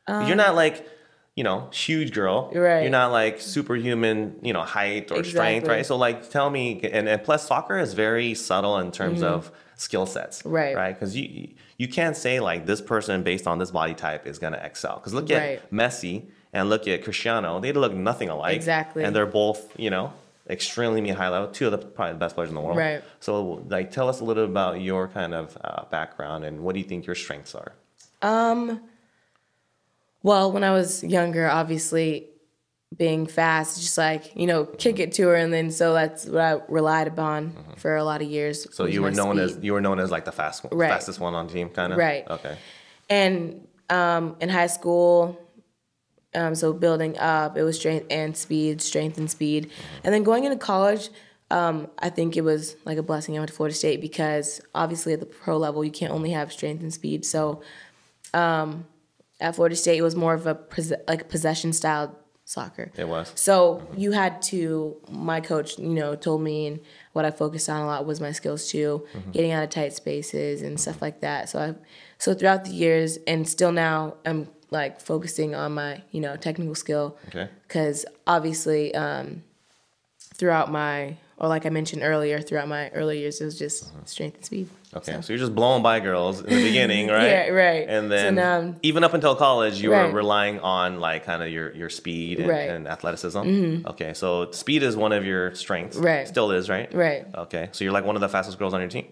Um, 0.07 0.26
You're 0.26 0.37
not 0.37 0.54
like 0.54 0.87
you 1.35 1.44
know, 1.44 1.68
huge 1.72 2.12
girl. 2.12 2.50
Right. 2.52 2.81
You're 2.83 2.90
not 2.90 3.12
like 3.12 3.40
superhuman, 3.40 4.40
you 4.42 4.52
know, 4.52 4.62
height 4.62 5.12
or 5.12 5.22
strength, 5.22 5.68
right? 5.68 5.87
So 5.87 5.96
like, 5.96 6.31
tell 6.31 6.50
me, 6.50 6.81
and, 6.83 7.09
and 7.09 7.22
plus 7.22 7.46
soccer 7.46 7.78
is 7.78 7.94
very 7.94 8.35
subtle 8.35 8.76
in 8.78 8.90
terms 8.90 9.22
of 9.22 9.52
skill 9.76 10.04
sets, 10.07 10.42
Mm-hmm. 10.42 10.50
Right. 10.50 10.76
Right. 10.76 10.92
Because 10.94 11.16
you 11.16 11.54
you 11.79 11.88
can't 11.88 12.17
say 12.17 12.41
like 12.41 12.67
this 12.67 12.81
person 12.81 13.23
based 13.23 13.47
on 13.47 13.59
this 13.59 13.71
body 13.71 13.95
type 13.95 14.27
is 14.27 14.38
gonna 14.38 14.61
excel. 14.62 14.97
Because 14.97 15.14
look 15.14 15.29
Right. 15.31 15.62
at 15.62 15.71
Messi 15.73 16.27
and 16.53 16.69
look 16.69 16.87
at 16.88 17.05
Cristiano, 17.05 17.61
they 17.61 17.73
look 17.73 17.93
nothing 17.95 18.29
alike. 18.29 18.57
Exactly. 18.57 19.05
And 19.05 19.14
they're 19.14 19.27
both, 19.27 19.79
you 19.79 19.88
know, 19.91 20.12
extremely 20.51 21.09
high 21.11 21.29
level. 21.29 21.49
Two 21.49 21.67
of 21.67 21.73
the 21.73 21.79
probably 21.79 22.14
the 22.14 22.19
best 22.19 22.35
players 22.35 22.49
in 22.51 22.55
the 22.57 22.61
world. 22.61 22.77
Right. 22.77 23.03
So 23.21 23.64
like, 23.69 23.91
tell 23.93 24.09
us 24.09 24.21
a 24.21 24.25
little 24.25 24.45
bit 24.45 24.51
about 24.51 24.81
your 24.81 25.09
kind 25.09 25.35
of 25.35 25.57
uh, 25.62 25.85
background 25.91 26.45
and 26.45 26.61
what 26.61 26.73
do 26.75 26.81
you 26.81 26.87
think 26.87 27.07
your 27.07 27.14
strengths 27.14 27.55
are? 27.55 27.73
Um. 28.23 28.81
Well, 30.25 30.51
when 30.51 30.64
I 30.64 30.73
was 30.73 31.05
younger, 31.05 31.49
obviously 31.49 32.27
being 32.96 33.27
fast, 33.27 33.81
just 33.81 33.98
like, 33.98 34.35
you 34.35 34.46
know, 34.46 34.64
kick 34.64 34.98
it 34.98 35.12
to 35.12 35.29
her 35.29 35.35
and 35.35 35.53
then 35.53 35.70
so 35.70 35.92
that's 35.92 36.24
what 36.27 36.40
I 36.40 36.61
relied 36.68 37.07
upon 37.07 37.53
for 37.77 37.96
a 37.96 38.05
lot 38.05 38.22
of 38.22 38.29
years. 38.29 38.64
Mm-hmm. 38.64 38.72
So 38.72 38.87
you 38.87 39.03
were 39.03 39.11
known 39.11 39.38
as 39.38 39.59
you 39.61 39.72
were 39.74 39.81
known 39.81 40.01
as 40.01 40.11
like 40.11 40.24
the 40.24 40.33
fast 40.33 40.64
one, 40.64 40.77
Right. 40.77 40.90
fastest 40.90 41.20
one 41.20 41.35
on 41.35 41.46
the 41.46 41.53
team, 41.53 41.68
kind 41.68 41.92
of. 41.92 41.98
Right. 41.98 42.27
Okay. 42.29 42.57
And 43.11 43.66
um, 43.90 44.37
in 44.40 44.48
high 44.48 44.66
school, 44.68 45.38
um, 46.35 46.55
so 46.55 46.72
building 46.72 47.18
up, 47.18 47.57
it 47.57 47.62
was 47.62 47.79
strength 47.79 48.07
and 48.11 48.37
speed, 48.37 48.81
strength 48.81 49.18
and 49.18 49.31
speed. 49.31 49.70
And 50.03 50.14
then 50.14 50.22
going 50.22 50.44
into 50.44 50.57
college, 50.59 51.11
um, 51.51 51.88
I 51.98 52.11
think 52.11 52.37
it 52.37 52.42
was 52.42 52.77
like 52.85 52.98
a 52.98 53.03
blessing 53.03 53.35
I 53.37 53.40
went 53.40 53.51
to 53.51 53.55
Florida 53.55 53.74
State 53.74 54.01
because 54.01 54.61
obviously 54.74 55.12
at 55.12 55.20
the 55.20 55.27
pro 55.27 55.57
level, 55.57 55.85
you 55.85 55.90
can't 55.90 56.12
only 56.12 56.31
have 56.31 56.53
strength 56.53 56.83
and 56.83 56.92
speed. 56.92 57.24
So 57.24 57.62
um, 58.35 58.87
at 59.40 59.57
Florida 59.57 59.77
State, 59.77 59.98
it 59.98 60.03
was 60.03 60.16
more 60.16 60.35
of 60.35 60.46
a 60.46 60.59
like 61.07 61.29
possession 61.29 61.72
style 61.72 62.14
soccer. 62.48 62.90
It 62.96 63.06
was. 63.06 63.30
So 63.34 63.87
you 63.94 64.12
had 64.12 64.40
to. 64.42 64.96
My 65.11 65.40
coach, 65.40 65.78
you 65.78 65.90
know, 65.90 66.14
told 66.14 66.40
me, 66.40 66.66
and 66.66 66.80
what 67.12 67.26
I 67.26 67.30
focused 67.30 67.68
on 67.68 67.82
a 67.82 67.87
lot 67.87 68.06
was 68.06 68.20
my 68.20 68.32
skills 68.32 68.70
too, 68.70 69.06
getting 69.32 69.52
out 69.52 69.62
of 69.64 69.70
tight 69.70 69.92
spaces 69.92 70.62
and 70.62 70.80
stuff 70.80 71.02
like 71.02 71.20
that. 71.20 71.50
So 71.50 71.58
I, 71.58 71.74
so 72.16 72.32
throughout 72.32 72.64
the 72.64 72.70
years, 72.70 73.18
and 73.26 73.46
still 73.46 73.70
now, 73.70 74.14
I'm 74.24 74.48
like 74.70 74.98
focusing 75.00 75.54
on 75.54 75.74
my, 75.74 76.02
you 76.11 76.20
know, 76.22 76.37
technical 76.37 76.74
skill. 76.74 77.18
Okay. 77.28 77.48
Because 77.66 78.06
obviously, 78.26 78.94
um, 78.94 79.42
throughout 80.34 80.72
my, 80.72 81.18
or 81.37 81.48
like 81.48 81.66
I 81.66 81.68
mentioned 81.68 82.02
earlier, 82.02 82.40
throughout 82.40 82.68
my 82.68 82.88
early 82.90 83.18
years, 83.18 83.42
it 83.42 83.44
was 83.44 83.58
just 83.58 83.92
strength 84.08 84.37
and 84.37 84.44
speed. 84.44 84.68
Okay, 84.94 85.12
so. 85.12 85.20
So- 85.20 85.33
you're 85.33 85.38
just 85.38 85.55
blowing 85.55 85.83
by 85.83 86.01
girls 86.01 86.40
in 86.40 86.46
the 86.46 86.62
beginning, 86.62 87.09
right? 87.18 87.27
Yeah, 87.29 87.48
right. 87.48 87.87
And 87.88 88.05
So 88.05 88.09
then 88.09 88.35
now 88.37 88.53
I'm- 88.55 88.77
even 88.83 89.05
up 89.05 89.12
until 89.14 89.35
college, 89.37 89.81
you 89.83 89.90
were 89.90 90.11
relying 90.11 90.61
on 90.61 90.98
like 91.01 91.24
kind 91.24 91.42
of 91.42 91.51
your 91.51 91.74
your 91.74 91.90
speed 91.90 92.40
and, 92.40 92.48
Right. 92.48 92.70
Mm-hmm. 92.70 92.87
athleticism. 92.87 93.87
Okay, 93.87 94.14
so 94.14 94.51
speed 94.53 94.83
is 94.83 94.96
one 94.96 95.12
of 95.12 95.27
your 95.27 95.55
strengths. 95.55 95.96
Right. 95.96 96.27
Still 96.27 96.51
is, 96.53 96.68
right? 96.70 96.92
Right. 96.94 97.27
Okay, 97.35 97.68
so 97.72 97.85
you're 97.85 97.92
like 97.92 98.05
one 98.07 98.16
of 98.16 98.20
the 98.22 98.29
fastest 98.31 98.59
girls 98.59 98.72
on 98.74 98.81
your 98.81 98.88
team. 98.90 99.07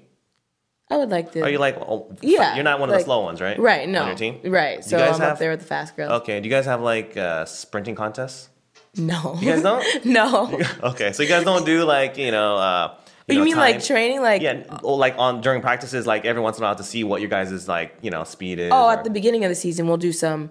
I 0.89 0.97
would 0.99 1.11
like 1.11 1.33
to. 1.33 1.43
Are 1.43 1.51
you 1.51 1.59
like? 1.59 1.77
Oh, 1.79 2.15
Yeah, 2.23 2.55
You're 2.55 2.63
not 2.65 2.79
one 2.79 2.89
of 2.91 2.95
the 2.97 3.03
slow 3.03 3.21
ones, 3.25 3.41
right? 3.41 3.59
Right. 3.59 3.89
No. 3.89 4.03
On 4.03 4.07
your 4.09 4.17
team. 4.17 4.39
Right. 4.45 4.85
So 4.85 4.97
you 4.97 5.03
guys 5.05 5.17
I'm 5.17 5.21
have? 5.21 5.33
up 5.33 5.39
there 5.41 5.51
with 5.51 5.59
the 5.61 5.67
fast 5.67 5.97
girls. 5.97 6.13
Okay. 6.23 6.39
Do 6.41 6.49
you 6.49 6.55
guys 6.55 6.65
have 6.67 6.81
like 6.81 7.17
uh, 7.17 7.45
sprinting 7.45 7.97
contests? 7.97 8.49
No. 8.97 9.37
You 9.41 9.51
guys 9.51 9.63
don't? 9.63 10.05
no. 10.07 10.59
okay, 10.85 11.13
so 11.13 11.23
you 11.25 11.29
guys 11.29 11.45
don't 11.45 11.67
do 11.67 11.83
like 11.85 12.17
you 12.17 12.31
know. 12.31 12.57
Uh, 12.57 12.95
you, 13.29 13.35
you 13.35 13.39
know, 13.41 13.45
mean 13.45 13.57
like 13.57 13.85
training? 13.85 14.23
Like 14.23 14.43
Yeah, 14.43 14.63
or 14.83 14.97
like 14.97 15.15
on 15.19 15.41
during 15.41 15.61
practices, 15.61 16.07
like 16.07 16.25
every 16.25 16.41
once 16.43 16.59
in 16.59 16.63
a 16.65 16.67
while 16.67 16.77
to 16.77 16.85
see 16.85 17.03
what 17.05 17.21
your 17.21 17.31
guys 17.31 17.51
is 17.51 17.67
like, 17.67 17.97
you 18.03 18.11
know, 18.11 18.25
speed 18.25 18.59
is. 18.61 18.71
Oh, 18.73 18.87
or- 18.87 18.93
at 18.93 19.05
the 19.05 19.11
beginning 19.11 19.45
of 19.45 19.49
the 19.49 19.55
season, 19.57 19.89
we'll 19.89 19.97
do 19.97 20.13
some. 20.13 20.51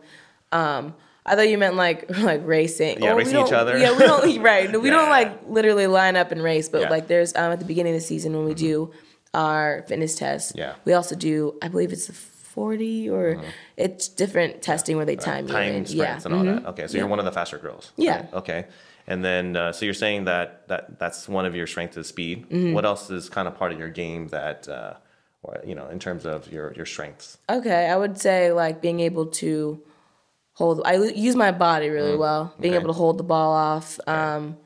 Um, 0.51 0.93
I 1.25 1.35
thought 1.35 1.49
you 1.49 1.57
meant 1.57 1.75
like 1.75 2.05
like 2.19 2.41
racing. 2.45 3.01
Yeah, 3.01 3.13
Or 3.13 3.17
racing 3.17 3.39
each 3.45 3.53
other. 3.53 3.77
Yeah, 3.77 3.91
we 3.93 3.99
don't. 3.99 4.41
Right. 4.41 4.69
We 4.81 4.89
Yeah. 4.89 4.95
don't 4.95 5.09
like 5.09 5.41
literally 5.47 5.87
line 5.87 6.15
up 6.15 6.31
and 6.31 6.43
race, 6.43 6.69
but 6.69 6.81
Yeah. 6.81 6.89
like 6.89 7.07
there's 7.07 7.33
um, 7.35 7.51
at 7.51 7.59
the 7.59 7.65
beginning 7.65 7.93
of 7.95 8.01
the 8.01 8.05
season 8.05 8.35
when 8.35 8.45
we 8.45 8.53
do 8.53 8.91
our 9.33 9.83
fitness 9.87 10.15
test. 10.15 10.53
Yeah. 10.55 10.73
We 10.85 10.93
also 10.93 11.15
do. 11.15 11.57
I 11.61 11.67
believe 11.67 11.91
it's 11.93 12.07
the 12.07 12.13
forty 12.13 13.09
or 13.09 13.41
it's 13.75 14.07
different 14.07 14.61
testing 14.61 14.95
where 14.97 15.05
they 15.05 15.15
time 15.17 15.47
you. 15.47 15.53
time 15.53 15.85
sprints 15.85 15.93
yeah. 15.93 16.19
and 16.23 16.33
all 16.33 16.43
mhm. 16.43 16.63
that. 16.63 16.69
Okay, 16.69 16.87
so 16.87 16.97
you're 16.97 17.07
one 17.07 17.19
of 17.19 17.25
the 17.25 17.31
faster 17.31 17.57
girls. 17.57 17.91
Yeah. 17.97 18.17
right? 18.17 18.33
Okay, 18.33 18.65
and 19.07 19.23
then 19.23 19.55
uh, 19.55 19.71
so 19.71 19.85
you're 19.85 19.93
saying 19.93 20.25
that 20.25 20.67
that 20.67 20.99
that's 20.99 21.27
one 21.29 21.45
of 21.45 21.55
your 21.55 21.67
strengths 21.67 21.97
is 21.97 22.07
speed. 22.07 22.49
Mm-hmm. 22.49 22.73
What 22.73 22.85
else 22.85 23.09
is 23.09 23.29
kind 23.29 23.47
of 23.47 23.55
part 23.57 23.71
of 23.71 23.79
your 23.79 23.89
game 23.89 24.27
that, 24.29 24.67
uh, 24.67 24.93
or 25.43 25.59
you 25.65 25.75
know, 25.75 25.87
in 25.89 25.99
terms 25.99 26.25
of 26.25 26.51
your 26.51 26.73
your 26.73 26.85
strengths? 26.85 27.37
Okay, 27.49 27.87
I 27.87 27.95
would 27.95 28.17
say 28.19 28.51
like 28.51 28.81
being 28.81 28.99
able 28.99 29.27
to 29.27 29.81
hold. 30.53 30.81
I 30.85 30.95
l- 30.95 31.11
use 31.11 31.35
my 31.35 31.51
body 31.51 31.89
really 31.89 32.17
well. 32.17 32.53
Being 32.59 32.73
okay. 32.73 32.81
able 32.81 32.93
to 32.93 32.97
hold 32.97 33.17
the 33.17 33.23
ball 33.23 33.51
off. 33.53 33.99
Um, 34.07 34.57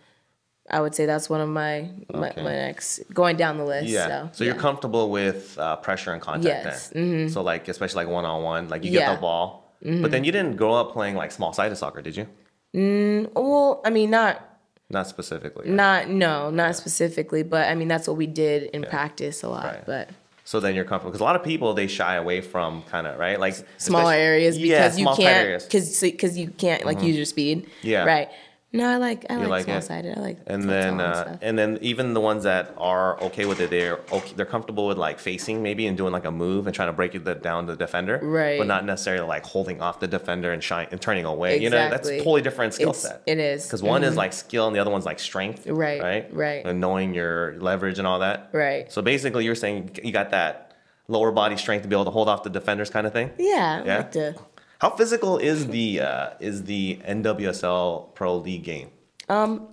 I 0.71 0.80
would 0.82 0.93
say 0.93 1.08
that's 1.08 1.30
one 1.30 1.41
of 1.41 1.49
my 1.49 1.89
my, 2.13 2.30
Okay. 2.30 2.43
my 2.43 2.52
next 2.54 2.99
going 3.13 3.38
down 3.38 3.58
the 3.58 3.65
list. 3.65 3.88
Yeah. 3.88 4.08
So, 4.08 4.30
So, 4.34 4.43
you're 4.43 4.54
comfortable 4.56 5.10
with 5.10 5.58
uh, 5.58 5.75
pressure 5.78 6.13
and 6.13 6.21
contact 6.21 6.63
there. 6.63 6.73
Yes. 6.73 6.93
Mm-hmm. 6.95 7.30
So 7.34 7.41
like 7.41 7.67
especially 7.67 8.06
like 8.06 8.13
one 8.13 8.23
on 8.25 8.43
one, 8.43 8.69
like 8.69 8.84
you 8.86 8.91
get 8.91 8.99
Yeah. 8.99 9.06
Mm-hmm. 9.08 9.15
the 9.15 9.21
ball, 9.21 9.75
but 10.04 10.12
then 10.12 10.23
you 10.23 10.32
didn't 10.32 10.58
grow 10.58 10.73
up 10.75 10.91
playing 10.93 11.15
like 11.15 11.32
small 11.32 11.54
sided 11.54 11.75
soccer, 11.75 12.02
did 12.04 12.15
you? 12.15 12.28
Well, 12.73 13.82
I 13.86 13.89
mean, 13.89 14.10
not 14.12 14.45
Not 14.89 15.08
specifically. 15.08 15.65
right? 15.67 15.75
not 15.75 16.10
no, 16.10 16.49
not 16.49 16.75
specifically, 16.75 17.43
but 17.43 17.67
I 17.69 17.75
mean 17.75 17.88
that's 17.88 18.08
what 18.08 18.17
we 18.17 18.27
did 18.27 18.63
in 18.73 18.84
practice 18.84 19.43
a 19.43 19.49
lot. 19.49 19.65
Right. 19.65 19.86
But 19.86 20.10
So 20.45 20.60
then 20.60 20.75
you're 20.75 20.84
comfortable 20.86 21.12
because 21.12 21.21
a 21.21 21.23
lot 21.23 21.36
of 21.36 21.43
people 21.43 21.73
they 21.73 21.88
shy 21.88 22.15
away 22.15 22.41
from 22.41 22.82
kind 22.84 23.05
of 23.08 23.19
right 23.19 23.39
like 23.39 23.55
smaller 23.77 24.13
areas 24.13 24.58
yeah, 24.58 24.77
because 24.84 24.97
you 24.99 25.03
small, 25.05 25.15
can't 25.17 25.38
areas. 25.45 25.63
Mm-hmm. 25.63 25.69
because 25.69 25.99
because 26.01 26.38
you 26.38 26.49
can't 26.49 26.86
like 26.86 27.01
use 27.01 27.15
your 27.15 27.25
speed. 27.25 27.67
Yeah. 27.82 28.03
Right. 28.05 28.29
No, 28.71 28.88
I 28.88 28.97
like 28.97 29.25
I 29.32 29.38
like, 29.38 29.47
like 29.47 29.62
it? 29.62 29.63
small 29.65 29.82
sided. 29.82 30.15
I 30.15 30.21
like 30.21 30.38
and 30.45 30.69
then 30.69 31.01
uh, 31.01 31.39
and 31.41 31.58
then 31.58 31.79
even 31.82 32.13
the 32.13 32.21
ones 32.21 32.43
that 32.43 32.71
are 32.77 33.19
okay 33.23 33.45
with 33.45 33.60
it, 33.62 33.71
they're 33.71 33.99
okay, 34.12 34.34
they're 34.36 34.45
comfortable 34.45 34.86
with 34.86 34.99
like 34.99 35.17
facing 35.19 35.63
maybe 35.63 35.88
and 35.88 35.97
doing 35.97 36.13
like 36.13 36.25
a 36.25 36.32
move 36.32 36.67
and 36.67 36.75
trying 36.75 36.89
to 36.89 36.93
break 36.93 37.15
it 37.15 37.25
the, 37.25 37.34
down 37.34 37.65
the 37.65 37.75
defender, 37.75 38.19
Right. 38.21 38.60
But 38.60 38.67
not 38.67 38.86
necessarily 38.86 39.25
like 39.27 39.43
holding 39.43 39.82
off 39.82 39.99
the 39.99 40.08
defender 40.08 40.51
and 40.51 40.63
shine 40.63 40.88
and 40.91 41.01
turning 41.01 41.25
away. 41.25 41.58
You 41.58 41.71
know, 41.71 41.77
that's 41.89 42.08
Exactly. 42.10 42.17
totally 42.19 42.41
different 42.43 42.75
skill 42.75 42.89
It's- 42.91 43.01
set. 43.01 43.23
it 43.25 43.39
is. 43.39 43.65
because 43.65 43.82
one 43.82 44.03
is 44.03 44.15
like 44.15 44.34
skill 44.34 44.67
and 44.67 44.75
the 44.75 44.79
other 44.79 44.91
one's 44.91 45.05
like 45.05 45.17
strength, 45.19 45.65
Right, 45.65 45.99
Right, 45.99 46.32
right. 46.32 46.63
and 46.65 46.79
knowing 46.79 47.15
your 47.15 47.55
leverage 47.60 47.97
and 47.97 48.08
all 48.08 48.19
that, 48.19 48.49
Right. 48.53 48.91
So 48.91 49.01
basically, 49.01 49.45
you're 49.45 49.55
saying 49.55 49.97
you 50.03 50.12
got 50.12 50.29
that 50.29 50.67
lower 51.08 51.32
body 51.32 51.58
strength 51.58 51.82
to 51.82 51.88
be 51.88 51.95
able 51.95 52.05
to 52.05 52.12
hold 52.12 52.29
off 52.29 52.43
the 52.43 52.51
defenders, 52.51 52.91
kind 52.91 53.08
of 53.08 53.13
thing. 53.13 53.32
yeah, 53.39 53.82
I 53.84 53.88
Yeah? 53.88 53.97
like 53.97 54.12
to. 54.12 54.36
How 54.80 54.89
physical 54.92 55.38
is 55.38 55.68
the 55.68 56.02
uh, 56.02 56.30
is 56.39 56.63
the 56.63 57.00
NWSL 57.08 58.13
Pro 58.15 58.38
League 58.38 58.63
game? 58.63 58.89
Um, 59.28 59.68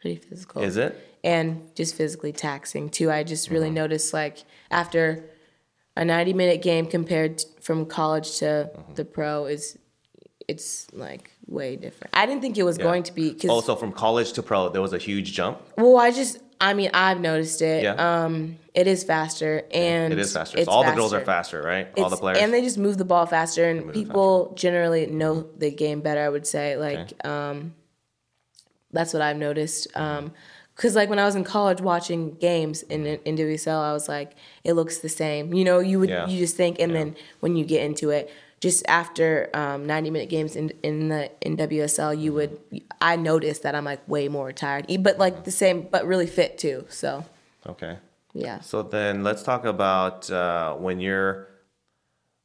Pretty 0.00 0.16
physical. 0.16 0.62
Is 0.62 0.76
it? 0.76 1.02
and 1.24 1.74
just 1.74 1.96
physically 1.96 2.30
taxing 2.32 2.88
too. 2.88 3.10
I 3.10 3.24
just 3.24 3.50
really 3.50 3.66
Mm-hmm. 3.66 3.74
noticed 3.74 4.14
like 4.14 4.44
after 4.70 5.24
a 5.96 6.04
90 6.04 6.32
minute 6.34 6.62
game 6.62 6.86
compared 6.86 7.38
t- 7.38 7.46
from 7.60 7.86
college 7.86 8.38
to 8.38 8.70
Mm-hmm. 8.74 8.94
the 8.94 9.04
pro 9.04 9.46
is 9.46 9.76
it's 10.46 10.86
like 10.92 11.32
way 11.46 11.74
different. 11.74 12.10
I 12.14 12.24
didn't 12.26 12.42
think 12.42 12.56
it 12.56 12.62
was 12.62 12.78
going 12.78 13.02
to 13.04 13.12
be 13.12 13.32
because 13.32 13.50
Also, 13.50 13.74
from 13.74 13.90
college 13.92 14.32
to 14.34 14.42
pro, 14.42 14.68
there 14.68 14.82
was 14.82 14.92
a 14.92 14.98
huge 14.98 15.32
jump. 15.32 15.60
well, 15.76 15.96
I 15.96 16.12
just 16.12 16.38
I 16.60 16.74
mean 16.74 16.90
I've 16.94 17.20
noticed 17.20 17.60
it. 17.62 17.82
Yeah. 17.82 17.94
Um, 18.24 18.58
it 18.74 18.86
is 18.86 19.04
faster 19.04 19.62
and 19.72 20.12
It 20.12 20.18
is 20.18 20.32
faster. 20.32 20.58
It's 20.58 20.68
all 20.68 20.84
the 20.84 20.92
girls 20.92 21.12
are 21.12 21.24
faster, 21.24 21.62
right? 21.62 21.88
all 21.98 22.10
the 22.10 22.16
players. 22.16 22.38
and 22.38 22.52
they 22.52 22.62
just 22.62 22.78
move 22.78 22.98
the 22.98 23.04
ball 23.04 23.26
faster, 23.26 23.64
and 23.68 23.92
people 23.92 24.52
generally 24.56 25.06
know 25.06 25.46
the 25.58 25.70
game 25.70 26.00
better. 26.00 26.20
I 26.20 26.28
would 26.28 26.46
say 26.46 26.76
like 26.76 27.24
um, 27.26 27.74
that's 28.92 29.12
what 29.12 29.22
I've 29.22 29.36
noticed. 29.36 29.88
Um, 29.94 30.32
Cause 30.76 30.94
like 30.94 31.08
when 31.08 31.18
I 31.18 31.24
was 31.24 31.34
in 31.34 31.42
college 31.42 31.80
watching 31.80 32.34
games 32.34 32.82
in 32.82 33.04
NWSL, 33.24 33.80
I 33.82 33.94
was 33.94 34.10
like, 34.10 34.32
it 34.62 34.74
looks 34.74 34.98
the 34.98 35.08
same. 35.08 35.54
You 35.54 35.64
know, 35.64 35.78
you 35.78 35.98
would 35.98 36.10
Yeah. 36.10 36.26
you 36.26 36.38
just 36.38 36.54
think, 36.54 36.78
and 36.78 36.94
then 36.94 37.16
when 37.40 37.56
you 37.56 37.64
get 37.64 37.82
into 37.82 38.10
it, 38.10 38.30
just 38.60 38.84
after 38.88 39.50
um, 39.54 39.86
ninety 39.86 40.10
minute 40.10 40.28
games 40.30 40.56
in 40.56 40.70
in 40.82 41.08
the 41.08 41.30
NWSL, 41.44 42.18
you 42.20 42.32
would 42.32 42.58
I 43.00 43.16
noticed 43.16 43.62
that 43.64 43.74
I'm 43.74 43.84
like 43.84 44.06
way 44.08 44.28
more 44.28 44.52
tired, 44.52 44.86
but 45.00 45.18
like 45.18 45.44
the 45.44 45.50
same, 45.50 45.82
but 45.90 46.06
really 46.06 46.26
fit 46.26 46.58
too. 46.58 46.86
So 46.88 47.24
okay. 47.68 47.98
yeah. 48.32 48.60
So 48.60 48.82
then 48.82 49.22
let's 49.24 49.42
talk 49.42 49.64
about 49.64 50.30
uh, 50.30 50.74
when 50.74 51.00
you're 51.00 51.48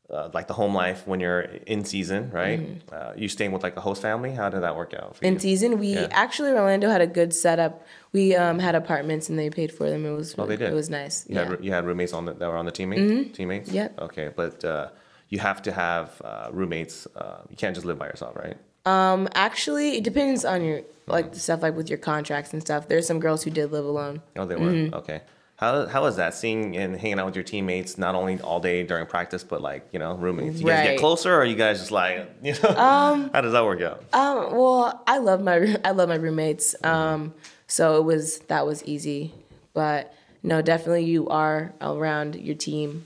uh, 0.10 0.30
like 0.34 0.48
the 0.48 0.54
home 0.54 0.76
life 0.76 1.08
when 1.08 1.22
you're 1.22 1.40
in 1.68 1.86
season, 1.86 2.30
right? 2.32 2.60
Uh, 2.92 3.14
you 3.16 3.30
staying 3.30 3.54
with 3.54 3.64
like 3.64 3.76
the 3.76 3.82
host 3.82 4.02
family. 4.02 4.32
How 4.34 4.50
did 4.50 4.62
that 4.64 4.76
work 4.76 4.94
out 4.94 5.16
for 5.16 5.24
Mm-hmm. 5.24 5.26
in 5.26 5.34
you? 5.36 5.40
season 5.40 5.80
we 5.80 5.94
Yeah. 5.94 6.08
actually 6.12 6.52
orlando 6.52 6.90
had 6.90 7.00
a 7.00 7.08
good 7.08 7.34
setup 7.34 7.86
we 8.12 8.36
um, 8.36 8.60
had 8.60 8.76
apartments 8.76 9.30
and 9.30 9.40
they 9.40 9.50
paid 9.50 9.72
for 9.72 9.90
them 9.90 10.06
it 10.06 10.12
was 10.12 10.36
Oh, 10.38 10.46
they 10.46 10.58
did. 10.58 10.72
it 10.74 10.76
was 10.76 10.90
nice 10.90 11.26
You 11.30 11.36
yeah 11.36 11.44
Mm-hmm. 11.44 11.52
had 11.54 11.64
you 11.66 11.72
had 11.72 11.86
roommates 11.86 12.12
on 12.12 12.26
the, 12.26 12.34
that 12.34 12.48
were 12.50 12.58
on 12.58 12.66
the 12.66 12.72
teammates. 12.74 13.38
Teammates. 13.38 13.72
Yep. 13.72 14.02
Okay, 14.02 14.30
but 14.36 14.66
uh, 14.66 14.90
you 15.32 15.40
have 15.40 15.64
to 15.64 15.72
have 15.72 16.22
uh, 16.24 16.50
roommates. 16.52 17.08
Uh, 17.16 17.40
you 17.50 17.56
can't 17.58 17.74
just 17.74 17.86
live 17.88 17.98
by 17.98 18.06
yourself, 18.06 18.36
right? 18.36 18.58
um 18.88 19.30
actually 19.36 19.98
it 19.98 20.04
depends 20.04 20.44
on 20.44 20.64
your 20.64 20.82
like 21.06 21.34
the 21.34 21.40
stuff 21.40 21.62
like 21.62 21.76
with 21.76 21.88
your 21.88 22.00
contracts 22.00 22.52
and 22.52 22.64
stuff 22.64 22.88
there's 22.88 23.06
some 23.06 23.20
girls 23.20 23.44
who 23.44 23.52
did 23.52 23.72
live 23.72 23.86
alone 23.86 24.20
Oh, 24.36 24.46
they 24.46 24.56
were. 24.56 24.90
Okay. 25.02 25.22
How 25.58 25.86
how 25.86 26.06
is 26.06 26.16
that 26.16 26.34
seeing 26.34 26.76
and 26.76 26.96
hanging 27.00 27.20
out 27.20 27.28
with 27.28 27.36
your 27.36 27.44
teammates 27.44 28.00
not 28.00 28.16
only 28.16 28.42
all 28.42 28.60
day 28.60 28.82
during 28.82 29.06
practice 29.06 29.44
but 29.44 29.62
like 29.62 29.88
you 29.92 30.00
know 30.00 30.16
roommates? 30.16 30.60
You 30.60 30.66
guys 30.66 30.84
get 30.84 30.98
closer, 30.98 31.32
or 31.32 31.42
are 31.42 31.46
you 31.46 31.56
guys 31.56 31.78
just 31.78 31.92
like 31.92 32.28
you 32.42 32.54
know? 32.64 33.30
how 33.32 33.42
does 33.42 33.52
that 33.54 33.64
work 33.64 33.82
out? 33.82 34.04
Um, 34.14 34.56
well, 34.58 35.04
I 35.06 35.20
love 35.20 35.44
my 35.44 35.78
I 35.86 35.92
love 35.92 36.10
my 36.10 36.16
roommates. 36.16 36.74
Um, 36.84 37.36
so 37.68 37.98
it 38.00 38.04
was 38.04 38.40
that 38.48 38.66
was 38.66 38.84
easy, 38.86 39.32
but 39.76 40.12
no, 40.42 40.64
definitely 40.64 41.06
you 41.06 41.30
are 41.30 41.72
around 41.80 42.34
your 42.36 42.56
team. 42.56 43.06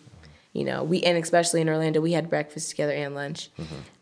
You 0.55 0.63
know, 0.63 0.83
we 0.91 0.97
and 1.03 1.17
especially 1.17 1.59
in 1.61 1.67
Orlando, 1.69 1.99
we 1.99 2.13
had 2.13 2.29
breakfast 2.29 2.69
together 2.69 2.93
and 2.93 3.13
lunch. 3.13 3.49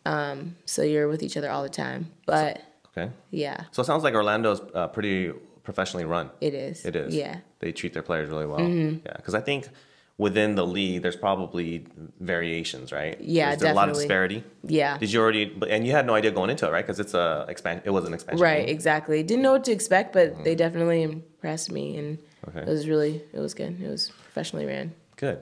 Um, 0.06 0.54
so 0.66 0.82
you're 0.82 1.08
with 1.08 1.22
each 1.26 1.36
other 1.36 1.50
all 1.50 1.62
the 1.64 1.68
time. 1.84 2.00
But 2.26 2.62
Okay. 2.96 3.10
yeah, 3.32 3.64
So 3.72 3.82
it 3.82 3.86
sounds 3.86 4.04
like 4.04 4.14
Orlando's 4.14 4.60
uh, 4.72 4.86
pretty 4.86 5.32
professionally 5.64 6.04
run. 6.04 6.30
it 6.40 6.54
is. 6.54 6.84
It 6.86 6.94
is. 6.94 7.12
Yeah. 7.12 7.38
They 7.58 7.72
treat 7.72 7.92
their 7.92 8.04
players 8.04 8.28
really 8.28 8.46
well. 8.46 8.60
Mm-hmm. 8.60 9.04
Yeah, 9.04 9.16
because 9.16 9.34
I 9.34 9.40
think 9.40 9.68
within 10.16 10.54
the 10.54 10.64
league, 10.64 11.02
there's 11.02 11.16
probably 11.16 11.86
variations, 12.20 12.92
right? 12.92 13.20
Yeah, 13.20 13.52
Is 13.54 13.58
there 13.58 13.72
a 13.72 13.74
lot 13.74 13.88
of 13.88 13.96
disparity? 13.96 14.44
Yeah. 14.62 14.96
Did 14.98 15.10
you 15.12 15.20
already? 15.20 15.44
And 15.68 15.84
you 15.86 15.90
had 15.92 16.06
no 16.06 16.14
idea 16.14 16.30
going 16.30 16.50
into 16.50 16.68
it, 16.68 16.70
right? 16.70 16.84
Because 16.86 17.00
it's 17.00 17.14
a 17.14 17.46
expansion. 17.48 17.82
It 17.84 17.90
was 17.90 18.04
an 18.04 18.14
expansion. 18.14 18.40
Right, 18.44 18.60
league. 18.66 18.68
exactly. 18.76 19.24
Didn't 19.24 19.42
know 19.42 19.52
what 19.52 19.64
to 19.64 19.72
expect, 19.72 20.12
but 20.12 20.44
they 20.44 20.54
definitely 20.54 21.02
impressed 21.02 21.72
me, 21.72 21.96
and 21.98 22.18
Okay. 22.48 22.60
it 22.60 22.68
was 22.68 22.86
really 22.88 23.22
it 23.32 23.40
was 23.40 23.54
good. 23.54 23.80
It 23.82 23.88
was 23.88 24.10
professionally 24.26 24.66
ran. 24.66 24.92
Good. 25.16 25.38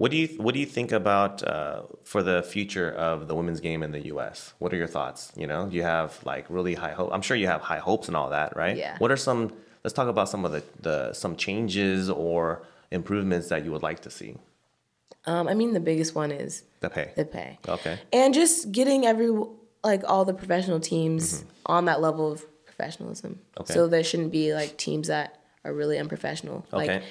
What 0.00 0.10
do 0.12 0.16
you 0.16 0.28
What 0.44 0.52
do 0.54 0.60
you 0.60 0.66
think 0.78 0.90
about 0.92 1.34
uh, 1.42 1.82
for 2.04 2.20
the 2.22 2.38
future 2.54 2.90
of 3.10 3.26
the 3.28 3.34
women's 3.34 3.60
game 3.68 3.80
in 3.86 3.90
the 3.96 4.02
U.S.? 4.14 4.54
What 4.60 4.72
are 4.72 4.76
your 4.76 4.86
thoughts? 4.96 5.20
You 5.36 5.46
know, 5.52 5.62
you 5.76 5.82
have 5.82 6.08
like 6.32 6.44
really 6.48 6.74
high 6.84 6.92
hope. 6.98 7.10
I'm 7.14 7.22
sure 7.28 7.36
you 7.36 7.48
have 7.54 7.62
high 7.72 7.78
hopes 7.88 8.06
and 8.08 8.16
all 8.16 8.30
that, 8.30 8.56
right? 8.56 8.76
Yeah. 8.76 8.94
What 9.02 9.10
are 9.10 9.16
some? 9.28 9.52
Let's 9.82 9.94
talk 9.94 10.08
about 10.08 10.28
some 10.28 10.44
of 10.44 10.52
the, 10.52 10.62
the 10.88 11.12
some 11.22 11.34
changes 11.36 12.08
or 12.10 12.62
improvements 12.90 13.48
that 13.48 13.64
you 13.64 13.72
would 13.72 13.82
like 13.82 14.00
to 14.06 14.10
see. 14.18 14.36
Um, 15.26 15.48
I 15.48 15.54
mean, 15.54 15.72
the 15.74 15.80
biggest 15.80 16.14
one 16.14 16.30
is 16.32 16.62
The 16.80 16.90
pay. 16.90 17.12
the 17.16 17.24
pay. 17.24 17.58
Okay. 17.68 17.98
and 18.12 18.32
just 18.32 18.70
getting 18.72 19.04
every 19.04 19.30
like 19.84 20.02
all 20.10 20.24
the 20.24 20.34
professional 20.34 20.80
teams 20.80 21.24
Mm-hmm. 21.40 21.48
on 21.74 21.84
that 21.86 22.00
level 22.00 22.30
of 22.32 22.46
professionalism. 22.66 23.40
Okay. 23.60 23.74
So 23.74 23.88
there 23.88 24.04
shouldn't 24.04 24.32
be 24.32 24.54
like 24.54 24.76
teams 24.76 25.08
that 25.08 25.40
are 25.64 25.72
really 25.74 25.98
unprofessional. 25.98 26.64
Like 26.72 26.88
Okay. 26.90 27.04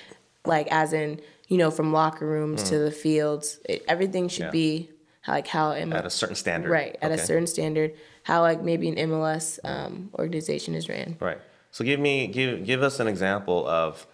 like 0.45 0.67
as 0.71 0.93
in, 0.93 1.21
you 1.47 1.57
know, 1.57 1.71
from 1.71 1.93
locker 1.93 2.25
rooms 2.25 2.63
to 2.63 2.77
the 2.79 2.91
fields. 2.91 3.59
It, 3.67 3.83
everything 3.87 4.27
should 4.27 4.43
Mm. 4.43 4.45
Yeah. 4.47 4.51
be 4.51 4.89
like 5.27 5.47
how 5.47 5.71
At 5.73 6.05
a 6.05 6.09
certain 6.09 6.35
standard. 6.35 6.69
right, 6.69 6.95
at 7.01 7.11
a 7.11 7.17
certain 7.17 7.47
standard, 7.47 7.93
how 8.23 8.41
like 8.41 8.61
maybe 8.61 8.87
an 8.89 8.95
MLS 8.95 9.59
um, 9.63 10.09
organization 10.17 10.73
is 10.75 10.87
ran. 10.87 11.17
Right. 11.19 11.39
So 11.71 11.83
give 11.83 11.99
me 11.99 12.27
give 12.27 12.65
give 12.65 12.81
us 12.83 12.99
an 12.99 13.07
example 13.07 13.67
of 13.67 14.07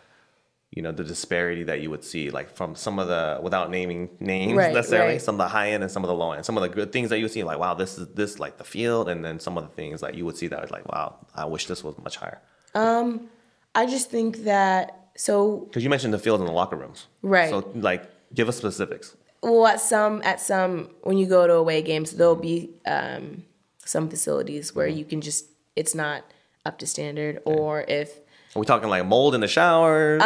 you 0.72 0.82
know 0.82 0.92
the 0.92 1.04
disparity 1.04 1.64
that 1.64 1.82
you 1.82 1.92
would 1.92 2.04
see 2.04 2.32
like 2.32 2.50
from 2.56 2.76
some 2.76 2.98
of 2.98 3.08
the 3.08 3.40
without 3.44 3.70
naming 3.70 4.10
names 4.20 4.58
Right, 4.58 4.74
necessarily 4.74 5.14
right. 5.14 5.22
some 5.22 5.36
of 5.36 5.40
the 5.46 5.48
high 5.48 5.70
end 5.70 5.84
and 5.84 5.92
some 5.92 6.04
of 6.04 6.08
the 6.08 6.16
low 6.16 6.32
end 6.32 6.44
some 6.48 6.58
of 6.58 6.64
the 6.64 6.70
good 6.70 6.92
things 6.92 7.12
that 7.12 7.20
you 7.20 7.26
would 7.26 7.32
see 7.32 7.44
like 7.44 7.60
wow 7.60 7.76
this 7.76 8.00
is 8.00 8.08
this 8.16 8.40
like 8.40 8.58
the 8.58 8.64
field 8.64 9.08
and 9.08 9.24
then 9.24 9.40
some 9.40 9.56
of 9.56 9.64
the 9.66 9.70
things 9.70 10.02
that 10.02 10.16
you 10.16 10.26
would 10.26 10.36
see 10.36 10.48
that 10.48 10.60
was 10.60 10.72
like 10.72 10.92
wow 10.92 11.16
I 11.36 11.46
wish 11.46 11.68
this 11.68 11.84
was 11.84 11.96
much 12.00 12.16
higher 12.18 12.42
um 12.74 13.30
I 13.76 13.86
just 13.86 14.10
think 14.10 14.46
that 14.46 15.03
so 15.16 15.58
because 15.70 15.84
you 15.84 15.90
mentioned 15.90 16.14
the 16.14 16.20
field 16.20 16.40
and 16.40 16.48
the 16.50 16.54
locker 16.54 16.76
rooms. 16.76 17.08
Right. 17.22 17.50
so 17.50 17.70
like 17.76 18.04
give 18.34 18.48
us 18.50 18.58
specifics. 18.58 19.16
Well 19.42 19.68
at 19.68 19.80
some 19.82 20.22
at 20.24 20.40
some 20.40 20.90
when 21.04 21.18
you 21.18 21.28
go 21.28 21.46
to 21.48 21.54
away 21.54 21.82
games 21.82 22.12
there'll 22.14 22.36
be 22.36 22.70
um, 22.86 23.44
some 23.86 24.10
facilities 24.10 24.74
where 24.76 24.88
Mm-hmm. 24.88 24.98
you 25.00 25.06
can 25.06 25.22
just 25.22 25.46
it's 25.76 25.94
not 25.96 26.24
up 26.66 26.80
to 26.80 26.88
standard 26.88 27.42
or 27.46 27.84
if 27.88 28.10
are 28.56 28.60
we 28.60 28.66
talking 28.68 28.88
like 28.88 29.04
mold 29.06 29.34
in 29.34 29.42
the 29.42 29.48
showers? 29.48 30.22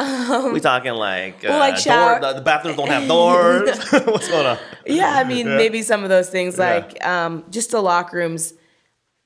We 0.54 0.60
talking 0.60 0.92
like 0.94 1.46
uh, 1.46 1.54
Um, 1.54 1.60
like 1.60 1.76
door- 1.76 1.82
shower- 1.82 2.20
the, 2.20 2.34
the 2.34 2.42
bathrooms 2.42 2.76
don't 2.78 2.90
have 2.90 3.08
doors? 3.16 3.70
What's 4.06 4.28
going 4.28 4.46
on? 4.46 4.58
Yeah 4.86 5.14
i 5.16 5.24
mean 5.24 5.48
maybe 5.56 5.82
some 5.82 6.04
of 6.04 6.10
those 6.10 6.30
things 6.30 6.58
Yeah. 6.58 6.74
like 6.76 7.06
um, 7.06 7.44
just 7.50 7.72
the 7.72 7.82
locker 7.82 8.18
rooms. 8.18 8.54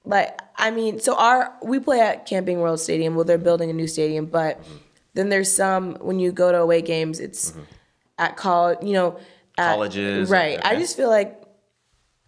Like 0.05 0.39
i 0.57 0.72
mean 0.72 0.99
so 0.99 1.16
our 1.16 1.53
we 1.64 1.80
play 1.80 1.99
at 1.99 2.26
camping 2.26 2.59
world 2.59 2.80
stadium. 2.80 3.16
Well 3.16 3.26
they're 3.26 3.38
building 3.49 3.70
a 3.70 3.74
new 3.74 3.88
stadium 3.88 4.26
but 4.26 4.62
Mm-hmm. 4.62 4.76
Then 5.14 5.30
there's 5.30 5.51
some 5.51 5.95
when 5.95 6.20
you 6.20 6.32
go 6.32 6.51
to 6.51 6.57
away 6.59 6.82
games 6.82 7.20
it's 7.20 7.53
at 8.18 8.36
college 8.38 8.80
you 8.84 8.93
know 8.93 9.18
at- 9.57 9.74
Colleges, 9.76 10.30
right 10.30 10.59
i 10.66 10.76
just 10.76 10.95
feel 10.95 11.09
like 11.09 11.38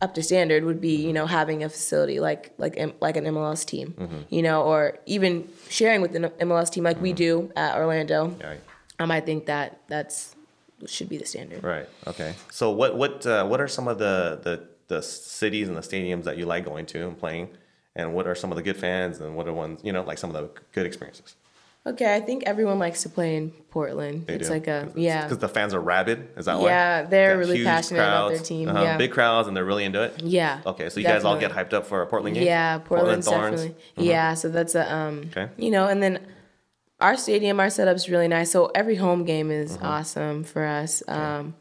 up 0.02 0.14
to 0.16 0.22
standard 0.22 0.66
would 0.66 0.82
be 0.82 0.96
you 0.98 1.14
know 1.14 1.26
having 1.26 1.64
a 1.64 1.70
facility 1.70 2.20
like 2.20 2.54
like 2.58 2.78
like 3.02 3.16
an 3.16 3.24
MLS 3.26 3.66
team, 3.66 3.94
Mm-hmm. 3.98 4.18
you 4.30 4.42
know, 4.42 4.62
or 4.64 5.00
even 5.06 5.48
sharing 5.70 6.02
with 6.02 6.14
an 6.16 6.24
MLS 6.42 6.70
team 6.70 6.84
like 6.84 7.00
we 7.02 7.14
do 7.14 7.50
at 7.56 7.78
Orlando. 7.78 8.28
right 8.44 8.60
Um, 9.00 9.12
I 9.12 9.22
think 9.22 9.46
that 9.46 9.80
that's 9.88 10.36
should 10.88 11.08
be 11.08 11.18
the 11.18 11.26
standard. 11.26 11.64
Right. 11.64 11.88
Okay. 12.06 12.36
So 12.52 12.72
what 12.72 12.98
what 12.98 13.26
uh, 13.26 13.46
what 13.48 13.62
are 13.62 13.68
some 13.70 13.88
of 13.88 13.98
the, 13.98 14.42
the 14.44 14.68
the 14.94 15.02
cities 15.02 15.70
and 15.70 15.78
the 15.78 15.82
stadiums 15.82 16.26
that 16.26 16.36
you 16.38 16.46
like 16.46 16.66
going 16.66 16.86
to 16.88 17.08
and 17.08 17.18
playing, 17.18 17.48
and 17.96 18.14
what 18.14 18.28
are 18.28 18.36
some 18.36 18.52
of 18.52 18.58
the 18.58 18.62
good 18.64 18.76
fans 18.76 19.22
and 19.22 19.38
what 19.38 19.48
are 19.48 19.54
ones 19.54 19.80
you 19.86 19.94
know 19.94 20.04
like 20.04 20.18
some 20.18 20.30
of 20.30 20.36
the 20.36 20.50
good 20.74 20.86
experiences? 20.86 21.36
Okay, 21.86 22.16
I 22.16 22.22
think 22.22 22.44
everyone 22.46 22.80
likes 22.80 23.04
to 23.04 23.10
play 23.10 23.36
in 23.36 23.52
Portland. 23.70 24.26
They 24.28 24.36
it's 24.36 24.48
do? 24.48 24.54
like 24.54 24.68
a 24.68 24.90
yeah, 24.96 25.24
because 25.24 25.40
the 25.40 25.50
fans 25.50 25.74
are 25.74 25.82
rabid. 25.82 26.30
Is 26.38 26.46
that 26.46 26.58
why? 26.60 26.68
Yeah, 26.70 27.04
they're 27.04 27.38
really 27.38 27.62
passionate 27.64 28.00
about 28.00 28.30
their 28.30 28.40
team, 28.40 28.70
uh-huh, 28.70 28.82
yeah. 28.82 28.98
big 28.98 29.12
crowds 29.12 29.50
and 29.50 29.58
they're 29.58 29.66
really 29.66 29.84
into 29.84 30.02
it. 30.02 30.22
yeah. 30.24 30.62
Okay, 30.66 30.90
so 30.90 31.02
you 31.02 31.06
guys 31.06 31.26
all 31.26 31.38
get 31.38 31.52
hyped 31.52 31.74
up 31.74 31.86
for 31.86 32.02
a 32.02 32.08
Portland 32.08 32.36
game. 32.36 32.46
Yeah, 32.46 32.78
Portland 32.78 33.26
Thorns? 33.26 33.62
definitely. 33.64 34.08
Yeah, 34.08 34.34
so 34.34 34.48
that's 34.50 34.76
a 34.76 34.94
um, 34.94 35.30
Okay. 35.36 35.50
you 35.58 35.72
know, 35.72 35.88
and 35.88 36.02
then 36.02 36.26
our 37.02 37.18
stadium, 37.18 37.60
our 37.60 37.70
setup's 37.70 38.08
really 38.08 38.30
nice. 38.30 38.50
So 38.50 38.72
every 38.74 38.96
home 38.96 39.26
game 39.26 39.52
is 39.52 39.76
Mm-hmm. 39.76 39.86
awesome 39.86 40.44
for 40.46 40.64
us. 40.66 41.04
Um, 41.10 41.54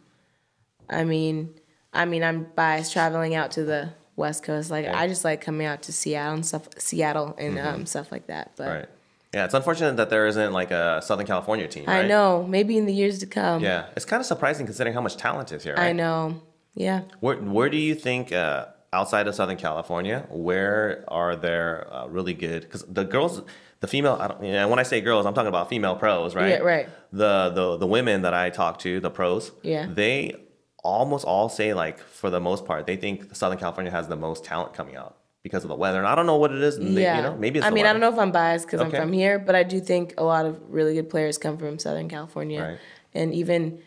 I 0.88 1.02
mean, 1.02 1.52
I 1.92 2.04
mean, 2.04 2.22
I'm 2.22 2.46
biased 2.54 2.92
traveling 2.92 3.34
out 3.34 3.50
to 3.52 3.64
the 3.64 3.90
West 4.14 4.44
Coast. 4.44 4.70
Like, 4.70 4.86
I 4.86 5.08
just 5.08 5.24
like 5.24 5.40
coming 5.40 5.66
out 5.66 5.82
to 5.82 5.92
Seattle 5.92 6.34
and 6.34 6.46
stuff, 6.46 6.68
Seattle 6.78 7.34
and 7.38 7.58
um, 7.58 7.86
stuff 7.86 8.12
like 8.12 8.28
that. 8.28 8.52
But 8.56 8.62
Mm-hmm. 8.68 8.76
Right. 8.78 8.88
Yeah, 9.34 9.46
it's 9.46 9.54
unfortunate 9.54 9.96
that 9.96 10.10
there 10.10 10.26
isn't 10.26 10.52
like 10.52 10.70
a 10.70 11.00
Southern 11.02 11.26
California 11.26 11.66
team. 11.66 11.84
I 11.88 12.02
know, 12.06 12.44
maybe 12.46 12.76
in 12.76 12.84
the 12.84 12.92
years 12.92 13.18
to 13.20 13.26
come. 13.26 13.62
Yeah, 13.62 13.86
it's 13.96 14.04
kind 14.04 14.20
of 14.20 14.26
surprising 14.26 14.66
considering 14.66 14.94
how 14.94 15.00
much 15.00 15.16
talent 15.16 15.52
is 15.52 15.62
here. 15.62 15.74
Right? 15.74 15.88
I 15.88 15.92
know. 15.92 16.42
Yeah. 16.74 17.02
Where 17.20 17.36
where 17.36 17.70
do 17.70 17.78
you 17.78 17.94
think 17.94 18.30
uh, 18.32 18.66
outside 18.92 19.26
of 19.28 19.34
Southern 19.34 19.56
California, 19.56 20.26
where 20.30 21.04
are 21.08 21.34
there 21.34 21.88
uh, 21.92 22.06
really 22.08 22.34
good? 22.34 22.62
Because 22.62 22.82
the 22.82 23.04
girls, 23.04 23.42
the 23.80 23.86
female, 23.86 24.18
I 24.20 24.28
don't, 24.28 24.44
and 24.44 24.68
when 24.68 24.78
I 24.78 24.82
say 24.82 25.00
girls, 25.00 25.24
I'm 25.24 25.32
talking 25.34 25.48
about 25.48 25.70
female 25.70 25.96
pros, 25.96 26.34
right? 26.34 26.50
Yeah, 26.50 26.58
right. 26.58 26.88
The 27.12 27.50
the 27.54 27.76
the 27.78 27.86
women 27.86 28.22
that 28.22 28.34
I 28.34 28.50
talk 28.50 28.78
to, 28.80 29.00
the 29.00 29.10
pros, 29.10 29.50
Yeah. 29.62 29.86
they 29.90 30.36
almost 30.84 31.24
all 31.24 31.48
say 31.48 31.72
like 31.72 31.98
for 32.00 32.28
the 32.28 32.40
most 32.40 32.66
part, 32.66 32.86
they 32.86 32.96
think 32.96 33.34
Southern 33.34 33.58
California 33.58 33.90
has 33.92 34.08
the 34.08 34.16
most 34.16 34.44
talent 34.44 34.74
coming 34.74 34.96
out 34.96 35.16
because 35.42 35.64
of 35.64 35.68
the 35.68 35.74
weather. 35.74 35.98
And 35.98 36.06
I 36.06 36.14
don't 36.14 36.26
know 36.26 36.36
what 36.36 36.52
it 36.52 36.62
is. 36.62 36.78
they- 36.78 37.02
Yeah. 37.02 37.16
you 37.16 37.22
know, 37.22 37.36
maybe 37.36 37.58
it's 37.58 37.66
I 37.66 37.70
mean, 37.70 37.84
I 37.86 37.92
don't 37.92 38.00
know 38.00 38.12
if 38.12 38.18
I'm 38.18 38.30
biased 38.32 38.66
because 38.66 38.80
Okay. 38.80 38.96
I'm 38.96 39.02
from 39.02 39.12
here, 39.12 39.38
but 39.38 39.54
I 39.54 39.62
do 39.64 39.80
think 39.80 40.14
a 40.18 40.24
lot 40.24 40.46
of 40.46 40.60
really 40.68 40.94
good 40.94 41.10
players 41.10 41.38
come 41.38 41.56
from 41.58 41.78
Southern 41.78 42.08
California, 42.08 42.62
Right. 42.62 42.78
and 43.14 43.34
even 43.34 43.80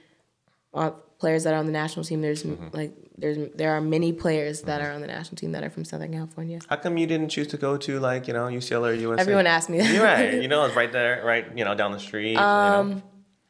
uh, 0.73 0.91
players 1.19 1.43
that 1.45 1.53
are 1.53 1.57
on 1.57 1.65
the 1.65 1.71
national 1.71 2.03
team. 2.03 2.21
There's 2.21 2.43
Mm-hmm. 2.43 2.75
like 2.75 2.91
there's 3.17 3.37
there 3.55 3.71
are 3.71 3.79
many 3.79 4.11
players 4.11 4.63
that 4.63 4.81
are 4.81 4.91
on 4.91 4.99
the 4.99 5.07
national 5.07 5.37
team 5.37 5.53
that 5.53 5.63
are 5.63 5.69
from 5.69 5.85
Southern 5.85 6.11
California. 6.11 6.59
How 6.67 6.75
come 6.75 6.97
you 6.97 7.07
didn't 7.07 7.29
choose 7.29 7.47
to 7.47 7.57
go 7.57 7.77
to 7.77 7.99
like 8.01 8.27
you 8.27 8.33
know 8.33 8.47
UCLA 8.47 8.89
or 8.89 9.15
USC? 9.15 9.19
Everyone 9.21 9.47
asked 9.47 9.69
me 9.69 9.77
that. 9.77 9.93
You're 9.93 10.03
right. 10.03 10.33
You 10.33 10.49
know, 10.49 10.65
it's 10.65 10.75
right 10.75 10.91
there, 10.91 11.21
right? 11.23 11.45
You 11.57 11.63
know, 11.63 11.73
down 11.75 11.93
the 11.93 11.99
street. 11.99 12.33
you 12.33 12.37
Um, 12.39 12.89
know. 12.95 13.01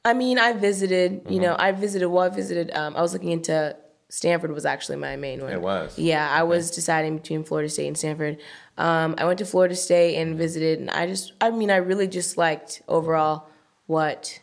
I 0.05 0.13
mean, 0.13 0.37
I 0.37 0.53
visited. 0.53 1.23
Mm-hmm. 1.23 1.33
You 1.33 1.39
know, 1.41 1.55
I 1.57 1.71
visited. 1.71 2.07
Well, 2.09 2.23
I 2.25 2.29
visited. 2.29 2.69
Um, 2.75 2.95
I 2.95 3.01
was 3.01 3.13
looking 3.13 3.31
into 3.31 3.75
Stanford. 4.09 4.51
Was 4.51 4.65
actually 4.65 4.97
my 4.97 5.15
main 5.15 5.41
one. 5.41 5.51
It 5.51 5.61
was. 5.61 5.97
Yeah, 5.97 6.29
I 6.29 6.43
was 6.43 6.71
deciding 6.71 7.17
between 7.17 7.43
Florida 7.43 7.69
State 7.69 7.87
and 7.87 7.97
Stanford. 7.97 8.37
Um, 8.77 9.15
I 9.17 9.25
went 9.25 9.39
to 9.39 9.45
Florida 9.45 9.75
State 9.75 10.17
and 10.17 10.37
visited, 10.37 10.79
and 10.79 10.89
I 10.89 11.07
just, 11.07 11.33
I 11.41 11.49
mean, 11.51 11.71
I 11.71 11.77
really 11.77 12.07
just 12.07 12.37
liked 12.37 12.81
overall 12.87 13.47
what, 13.87 14.41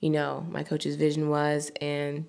you 0.00 0.10
know, 0.10 0.46
my 0.50 0.62
coach's 0.62 0.96
vision 0.96 1.28
was, 1.28 1.70
and 1.80 2.26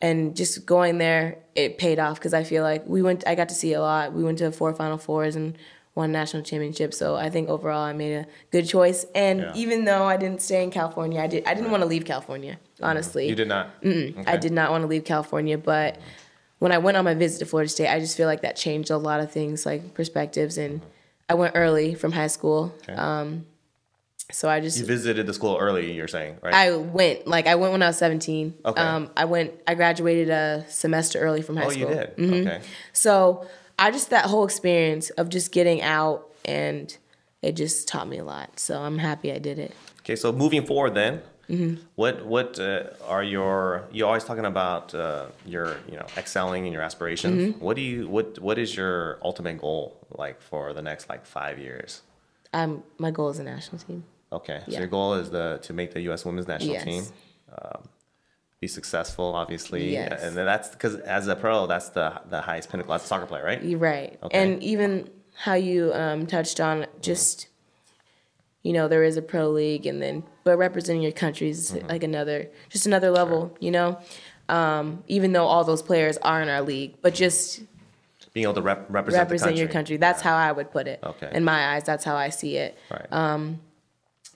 and 0.00 0.36
just 0.36 0.66
going 0.66 0.98
there, 0.98 1.38
it 1.54 1.78
paid 1.78 1.98
off 1.98 2.16
because 2.16 2.34
I 2.34 2.44
feel 2.44 2.62
like 2.62 2.86
we 2.86 3.02
went. 3.02 3.26
I 3.26 3.34
got 3.34 3.48
to 3.48 3.54
see 3.54 3.72
a 3.72 3.80
lot. 3.80 4.12
We 4.12 4.22
went 4.22 4.38
to 4.38 4.52
four 4.52 4.74
Final 4.74 4.98
Fours 4.98 5.36
and 5.36 5.56
won 5.96 6.12
national 6.12 6.42
championship. 6.44 6.94
So 6.94 7.16
I 7.16 7.30
think 7.30 7.48
overall, 7.48 7.80
I 7.82 7.92
made 7.94 8.14
a 8.14 8.26
good 8.52 8.68
choice. 8.68 9.04
And 9.14 9.40
Yeah. 9.40 9.52
even 9.56 9.84
though 9.86 10.04
I 10.04 10.16
didn't 10.18 10.42
stay 10.42 10.62
in 10.62 10.70
California, 10.70 11.20
I 11.20 11.26
did. 11.26 11.44
I 11.46 11.54
didn't 11.54 11.70
want 11.72 11.82
to 11.82 11.88
leave 11.88 12.04
California. 12.04 12.58
Honestly, 12.82 13.28
You 13.28 13.34
did 13.34 13.48
not. 13.48 13.70
I 13.82 14.36
did 14.36 14.52
not 14.52 14.70
want 14.70 14.82
to 14.82 14.86
leave 14.86 15.04
California, 15.04 15.56
but 15.58 15.96
when 16.58 16.70
I 16.70 16.78
went 16.78 16.96
on 16.98 17.04
my 17.04 17.14
visit 17.14 17.38
to 17.40 17.46
Florida 17.46 17.68
State, 17.68 17.88
I 17.88 17.98
just 17.98 18.16
feel 18.16 18.26
like 18.26 18.42
that 18.42 18.56
changed 18.56 18.90
a 18.90 18.98
lot 18.98 19.20
of 19.20 19.32
things, 19.32 19.64
like 19.66 19.94
perspectives. 19.94 20.58
And 20.58 20.82
I 21.28 21.34
went 21.34 21.52
early 21.56 21.94
from 21.94 22.12
high 22.12 22.26
school, 22.28 22.74
Okay. 22.82 22.92
um, 22.92 23.46
so 24.32 24.48
I 24.50 24.60
just 24.60 24.78
You 24.78 24.84
visited 24.84 25.26
the 25.26 25.32
school 25.32 25.56
early. 25.58 25.92
You're 25.92 26.08
saying, 26.08 26.36
right? 26.42 26.52
I 26.52 26.72
went 26.76 27.26
like 27.26 27.46
I 27.46 27.54
went 27.54 27.72
when 27.72 27.82
I 27.82 27.86
was 27.86 27.96
seventeen. 27.96 28.54
Okay. 28.64 28.80
Um, 28.82 29.08
I 29.16 29.24
went. 29.24 29.52
I 29.66 29.74
graduated 29.74 30.28
a 30.30 30.64
semester 30.68 31.18
early 31.20 31.42
from 31.42 31.56
high 31.56 31.66
oh, 31.66 31.70
school. 31.70 31.88
you 31.88 31.94
did. 31.94 32.16
Mhm. 32.16 32.40
Okay. 32.46 32.60
So 32.92 33.46
I 33.78 33.90
just 33.90 34.10
that 34.10 34.26
whole 34.26 34.44
experience 34.44 35.10
of 35.10 35.28
just 35.28 35.52
getting 35.52 35.82
out 35.82 36.28
and 36.44 36.96
it 37.42 37.52
just 37.52 37.88
taught 37.88 38.08
me 38.08 38.18
a 38.18 38.24
lot. 38.24 38.58
So 38.58 38.80
I'm 38.80 38.98
happy 38.98 39.32
I 39.32 39.38
did 39.38 39.58
it. 39.58 39.72
Okay. 40.00 40.16
So 40.16 40.32
moving 40.32 40.64
forward, 40.64 40.94
then, 40.94 41.20
Mm-hmm. 41.48 41.82
What 41.94 42.26
what 42.26 42.58
uh, 42.58 42.84
are 43.06 43.22
your 43.22 43.86
you 43.92 44.04
always 44.04 44.24
talking 44.24 44.44
about 44.44 44.94
uh, 44.94 45.26
your 45.44 45.76
you 45.88 45.96
know 45.96 46.06
excelling 46.16 46.64
and 46.64 46.72
your 46.72 46.82
aspirations? 46.82 47.54
Mm-hmm. 47.54 47.64
What 47.64 47.76
do 47.76 47.82
you 47.82 48.08
what 48.08 48.38
what 48.40 48.58
is 48.58 48.76
your 48.76 49.18
ultimate 49.22 49.58
goal 49.58 49.96
like 50.10 50.40
for 50.40 50.72
the 50.72 50.82
next 50.82 51.08
like 51.08 51.24
five 51.24 51.58
years? 51.58 52.02
Um, 52.52 52.82
my 52.98 53.12
goal 53.12 53.28
is 53.30 53.38
a 53.38 53.44
national 53.44 53.78
team. 53.78 54.04
Okay, 54.32 54.60
so 54.68 54.78
your 54.78 54.88
goal 54.88 55.14
is 55.14 55.30
the 55.30 55.60
to 55.62 55.72
make 55.72 55.94
the 55.94 56.00
U.S. 56.02 56.24
Women's 56.24 56.48
National 56.48 56.72
Yes. 56.72 56.84
Team, 56.84 57.04
um, 57.52 57.82
be 58.60 58.66
successful, 58.66 59.34
obviously, 59.34 59.92
Yes. 59.92 60.22
and 60.22 60.36
then 60.36 60.46
that's 60.46 60.70
because 60.70 60.96
as 61.00 61.28
a 61.28 61.36
pro, 61.36 61.66
that's 61.66 61.90
the 61.90 62.20
the 62.30 62.40
highest 62.40 62.70
pinnacle 62.70 62.94
as 62.94 63.04
a 63.04 63.06
soccer 63.06 63.26
player, 63.26 63.44
right? 63.44 63.62
You're 63.62 63.78
right. 63.78 64.18
Okay. 64.22 64.38
And 64.42 64.62
even 64.62 65.10
how 65.34 65.54
you 65.54 65.92
um, 65.92 66.26
touched 66.26 66.58
on 66.60 66.86
just, 67.02 67.48
you 68.62 68.72
know, 68.72 68.88
there 68.88 69.04
is 69.04 69.18
a 69.18 69.22
pro 69.22 69.50
league, 69.50 69.84
and 69.84 70.00
then 70.00 70.22
but 70.44 70.56
representing 70.56 71.02
your 71.02 71.12
country 71.12 71.50
is 71.50 71.70
Mm-hmm. 71.72 71.86
like 71.88 72.02
another, 72.02 72.48
just 72.70 72.86
another 72.86 73.10
level. 73.10 73.54
You 73.60 73.72
know, 73.72 73.98
um, 74.48 75.04
even 75.06 75.32
though 75.32 75.46
all 75.46 75.64
those 75.64 75.82
players 75.82 76.16
are 76.18 76.40
in 76.40 76.48
our 76.48 76.62
league, 76.62 76.94
but 77.02 77.14
just 77.14 77.60
Being 78.32 78.44
able 78.44 78.54
to 78.54 78.62
rep- 78.62 78.86
represent, 78.88 79.22
represent 79.24 79.52
the 79.52 79.58
your 79.60 79.68
country. 79.68 79.98
That's 79.98 80.22
how 80.22 80.34
I 80.34 80.50
would 80.52 80.70
put 80.70 80.86
it. 80.88 81.00
Okay. 81.02 81.30
In 81.34 81.44
my 81.44 81.74
eyes, 81.74 81.84
that's 81.84 82.04
how 82.04 82.16
I 82.16 82.30
see 82.30 82.56
it. 82.56 82.78
Right. 82.90 83.48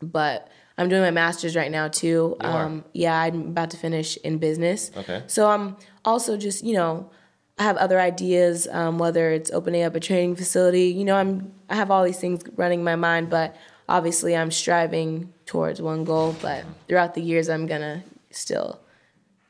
But 0.03 0.49
I'm 0.81 0.89
doing 0.89 1.03
my 1.03 1.11
master's 1.11 1.55
right 1.55 1.71
now 1.71 1.89
too. 1.89 2.37
Um, 2.41 2.85
yeah, 2.95 3.21
I'm 3.21 3.49
about 3.49 3.71
to 3.73 3.77
finish 3.77 4.17
in 4.19 4.39
business. 4.39 4.91
Okay. 4.97 5.23
So 5.27 5.49
I'm 5.51 5.77
also 6.07 6.39
just 6.39 6.65
you 6.65 6.75
know 6.75 7.11
I 7.59 7.65
have 7.65 7.77
other 7.77 8.01
ideas, 8.01 8.67
um, 8.71 8.99
whether 8.99 9.31
it's 9.31 9.51
opening 9.51 9.83
up 9.83 9.95
a 9.95 10.01
training 10.01 10.37
facility. 10.37 10.87
You 10.87 11.05
know, 11.05 11.17
I'm 11.17 11.53
I 11.69 11.75
have 11.75 11.91
all 11.91 12.03
these 12.03 12.19
things 12.19 12.43
running 12.57 12.79
in 12.79 12.85
my 12.85 12.97
mind, 12.97 13.29
but 13.29 13.55
obviously 13.91 14.35
I'm 14.35 14.51
striving 14.51 15.35
towards 15.45 15.83
one 15.83 16.05
goal. 16.05 16.35
But 16.41 16.65
throughout 16.89 17.13
the 17.13 17.21
years, 17.21 17.51
I'm 17.51 17.67
gonna 17.67 18.03
still, 18.31 18.81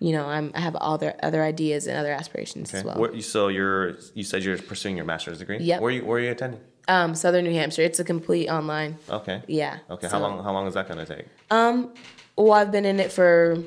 you 0.01 0.11
know, 0.11 0.27
I'm 0.27 0.51
I 0.57 0.61
have 0.61 0.75
all 0.75 0.95
other 0.95 1.15
other 1.23 1.45
ideas 1.45 1.87
and 1.87 1.97
other 1.97 2.11
aspirations 2.11 2.75
as 2.75 2.83
well. 2.83 2.99
Where, 2.99 3.21
so 3.21 3.47
you're 3.47 3.99
you 4.15 4.25
said 4.25 4.43
you're 4.43 4.59
pursuing 4.59 4.97
your 4.97 5.07
master's 5.07 5.39
degree. 5.39 5.59
Yep. 5.61 5.81
Where 5.81 5.93
you 5.93 6.05
where 6.05 6.19
are 6.19 6.23
you 6.23 6.33
attending? 6.33 6.61
Um, 6.89 7.15
Southern 7.15 7.45
New 7.45 7.53
Hampshire. 7.53 7.83
It's 7.83 8.01
a 8.01 8.05
complete 8.05 8.49
online. 8.49 8.99
Okay. 9.09 9.43
Yeah. 9.47 9.79
Okay. 9.91 10.09
So- 10.09 10.13
How 10.17 10.23
long 10.23 10.43
how 10.45 10.53
long 10.53 10.67
is 10.67 10.75
that 10.75 10.89
gonna 10.89 11.07
take? 11.07 11.27
Um. 11.51 11.93
Well, 12.37 12.53
I've 12.53 12.73
been 12.73 12.85
in 12.87 13.01
it 13.01 13.13
for 13.13 13.59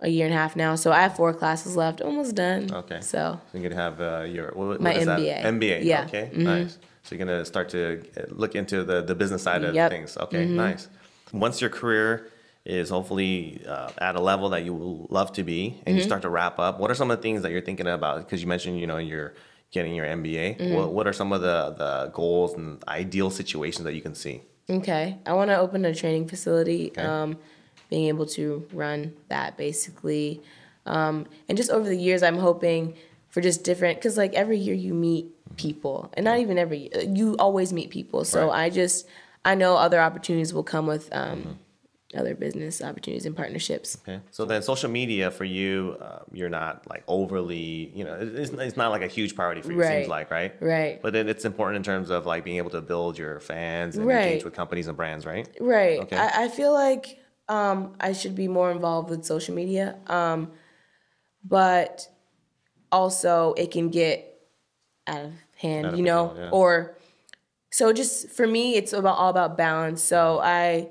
a 0.00 0.08
year 0.08 0.26
and 0.26 0.34
a 0.34 0.36
half 0.36 0.54
now, 0.56 0.74
so 0.76 0.92
I 0.92 1.00
have 1.00 1.16
four 1.16 1.32
classes 1.34 1.76
left, 1.76 2.00
almost 2.00 2.34
done. 2.34 2.70
Okay. 2.72 3.00
So 3.00 3.40
So 3.52 3.58
you're 3.58 3.68
gonna 3.68 3.82
have 3.82 4.00
uh, 4.00 4.22
your 4.24 4.52
what, 4.54 4.68
what 4.68 4.80
My 4.80 4.94
is 4.94 5.06
that? 5.06 5.18
MBA. 5.18 5.42
MBA. 5.42 5.84
Yeah. 5.84 6.04
Mm-hmm. 6.04 6.08
Okay. 6.16 6.30
Nice. 6.34 6.78
So 7.02 7.14
you're 7.14 7.24
gonna 7.26 7.44
start 7.44 7.68
to 7.70 8.02
look 8.28 8.54
into 8.54 8.84
the 8.84 9.02
the 9.02 9.14
business 9.14 9.42
side 9.42 9.64
of 9.64 9.74
Yep. 9.74 9.90
Mm-hmm. 9.90 9.96
things. 9.98 10.16
Okay. 10.18 10.44
Nice. 10.46 10.88
Once 11.32 11.60
your 11.60 11.70
career 11.70 12.28
is 12.64 12.90
hopefully 12.90 13.62
uh, 13.66 13.90
at 13.98 14.16
a 14.16 14.20
level 14.20 14.48
that 14.50 14.64
you 14.64 14.74
will 14.74 15.06
love 15.10 15.32
to 15.32 15.42
be, 15.44 15.66
and 15.68 15.74
Mm-hmm. 15.86 15.96
you 15.98 16.02
start 16.02 16.22
to 16.22 16.28
wrap 16.28 16.58
up, 16.58 16.78
what 16.80 16.90
are 16.90 16.94
some 16.94 17.10
of 17.10 17.16
the 17.18 17.22
things 17.22 17.42
that 17.42 17.50
you're 17.52 17.60
thinking 17.60 17.86
about? 17.88 18.18
Because 18.18 18.40
you 18.42 18.46
mentioned 18.48 18.78
you 18.80 18.86
know 18.86 18.98
you're 18.98 19.34
getting 19.72 19.94
your 19.94 20.06
MBA. 20.06 20.58
Mm-hmm. 20.58 20.74
What, 20.74 20.92
what 20.92 21.06
are 21.06 21.12
some 21.12 21.32
of 21.32 21.40
the 21.42 21.74
the 21.76 22.10
goals 22.12 22.54
and 22.54 22.82
ideal 22.88 23.30
situations 23.30 23.84
that 23.84 23.94
you 23.94 24.02
can 24.02 24.14
see? 24.14 24.42
Okay. 24.68 25.18
I 25.26 25.32
want 25.32 25.50
to 25.50 25.58
open 25.58 25.84
a 25.84 25.94
training 25.94 26.26
facility, 26.28 26.96
um, 26.96 27.38
being 27.88 28.06
able 28.08 28.26
to 28.26 28.66
run 28.72 29.14
that 29.28 29.56
basically. 29.56 30.42
Um, 30.86 31.26
and 31.48 31.56
just 31.56 31.70
over 31.70 31.88
the 31.88 31.96
years, 31.96 32.22
I'm 32.22 32.38
hoping 32.38 32.94
for 33.28 33.40
just 33.40 33.64
different, 33.64 33.98
because 33.98 34.16
like 34.16 34.34
every 34.34 34.58
year 34.58 34.74
you 34.74 34.94
meet 34.94 35.26
people, 35.56 36.10
and 36.14 36.24
not 36.24 36.38
even 36.38 36.58
every 36.58 36.78
year, 36.92 37.02
you 37.04 37.36
always 37.38 37.72
meet 37.72 37.90
people. 37.90 38.24
So 38.24 38.48
Right. 38.48 38.64
I 38.64 38.70
just, 38.70 39.06
I 39.44 39.54
know 39.54 39.76
other 39.76 40.00
opportunities 40.00 40.52
will 40.54 40.64
come 40.64 40.86
with 40.86 41.08
um, 41.12 41.58
other 42.14 42.34
business 42.36 42.80
opportunities 42.80 43.26
and 43.26 43.36
partnerships. 43.36 43.98
Okay. 44.02 44.20
So 44.30 44.44
then, 44.44 44.62
social 44.62 44.88
media 44.90 45.30
for 45.30 45.44
you, 45.44 45.96
uh, 46.00 46.20
you're 46.32 46.48
not 46.48 46.88
like 46.88 47.02
overly, 47.08 47.90
you 47.94 48.04
know, 48.04 48.16
it's, 48.20 48.50
it's 48.50 48.76
not 48.76 48.90
like 48.92 49.02
a 49.02 49.08
huge 49.08 49.34
priority 49.34 49.60
for 49.60 49.72
you. 49.72 49.80
It 49.80 49.88
seems 49.88 50.08
like, 50.08 50.30
right? 50.30 50.54
Right. 50.60 51.02
But 51.02 51.12
then 51.14 51.28
it's 51.28 51.44
important 51.44 51.78
in 51.78 51.82
terms 51.82 52.10
of 52.10 52.24
like 52.24 52.44
being 52.44 52.58
able 52.58 52.70
to 52.70 52.80
build 52.80 53.18
your 53.18 53.40
fans 53.40 53.96
and 53.96 54.06
Right. 54.06 54.26
engage 54.28 54.44
with 54.44 54.54
companies 54.54 54.86
and 54.86 54.96
brands, 54.96 55.26
right? 55.26 55.48
Right. 55.60 55.98
Okay. 56.00 56.16
I, 56.16 56.44
I 56.44 56.48
feel 56.48 56.72
like 56.72 57.18
um, 57.48 57.94
I 57.98 58.12
should 58.12 58.36
be 58.36 58.46
more 58.46 58.70
involved 58.70 59.10
with 59.10 59.24
social 59.24 59.54
media, 59.54 59.96
um, 60.06 60.52
but 61.44 62.08
also 62.92 63.52
it 63.56 63.70
can 63.72 63.88
get 63.90 64.40
out 65.08 65.24
of 65.24 65.32
hand, 65.56 65.86
Out 65.86 65.92
of 65.94 65.98
you 65.98 66.04
know, 66.04 66.28
control, 66.28 66.44
yeah. 66.46 66.50
or 66.52 66.98
so 67.72 67.92
just 67.92 68.30
for 68.30 68.46
me, 68.46 68.76
it's 68.76 68.92
about 68.92 69.18
all 69.18 69.30
about 69.30 69.56
balance. 69.56 70.02
So 70.02 70.38
I. 70.40 70.90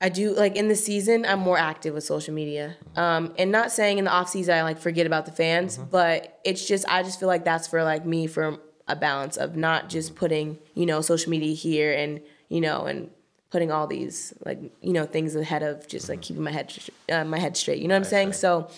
I 0.00 0.08
do 0.10 0.34
like 0.34 0.56
in 0.56 0.68
the 0.68 0.76
season. 0.76 1.24
I'm 1.24 1.38
more 1.40 1.58
active 1.58 1.94
with 1.94 2.04
social 2.04 2.34
media, 2.34 2.76
um, 2.96 3.32
and 3.38 3.50
not 3.50 3.72
saying 3.72 3.98
in 3.98 4.04
the 4.04 4.10
off 4.10 4.28
season 4.28 4.54
I 4.54 4.62
like 4.62 4.78
forget 4.78 5.06
about 5.06 5.24
the 5.26 5.32
fans, 5.32 5.78
but 5.78 6.38
it's 6.44 6.66
just 6.66 6.86
I 6.88 7.02
just 7.02 7.18
feel 7.18 7.28
like 7.28 7.44
that's 7.44 7.66
for 7.66 7.82
like 7.82 8.04
me 8.04 8.26
for 8.26 8.58
a 8.88 8.94
balance 8.94 9.36
of 9.36 9.56
not 9.56 9.88
just 9.88 10.14
putting 10.14 10.58
you 10.74 10.86
know 10.86 11.00
social 11.00 11.30
media 11.30 11.54
here 11.54 11.92
and 11.92 12.20
you 12.48 12.60
know 12.60 12.84
and 12.84 13.10
putting 13.50 13.72
all 13.72 13.86
these 13.86 14.34
like 14.44 14.58
you 14.82 14.92
know 14.92 15.06
things 15.06 15.34
ahead 15.34 15.62
of 15.62 15.88
just 15.88 16.08
like 16.10 16.20
keeping 16.20 16.42
my 16.42 16.52
head 16.52 16.72
uh, 17.10 17.24
my 17.24 17.38
head 17.38 17.56
straight. 17.56 17.80
You 17.80 17.88
know 17.88 17.94
what 17.94 18.04
I'm 18.04 18.10
saying? 18.10 18.32
So 18.34 18.68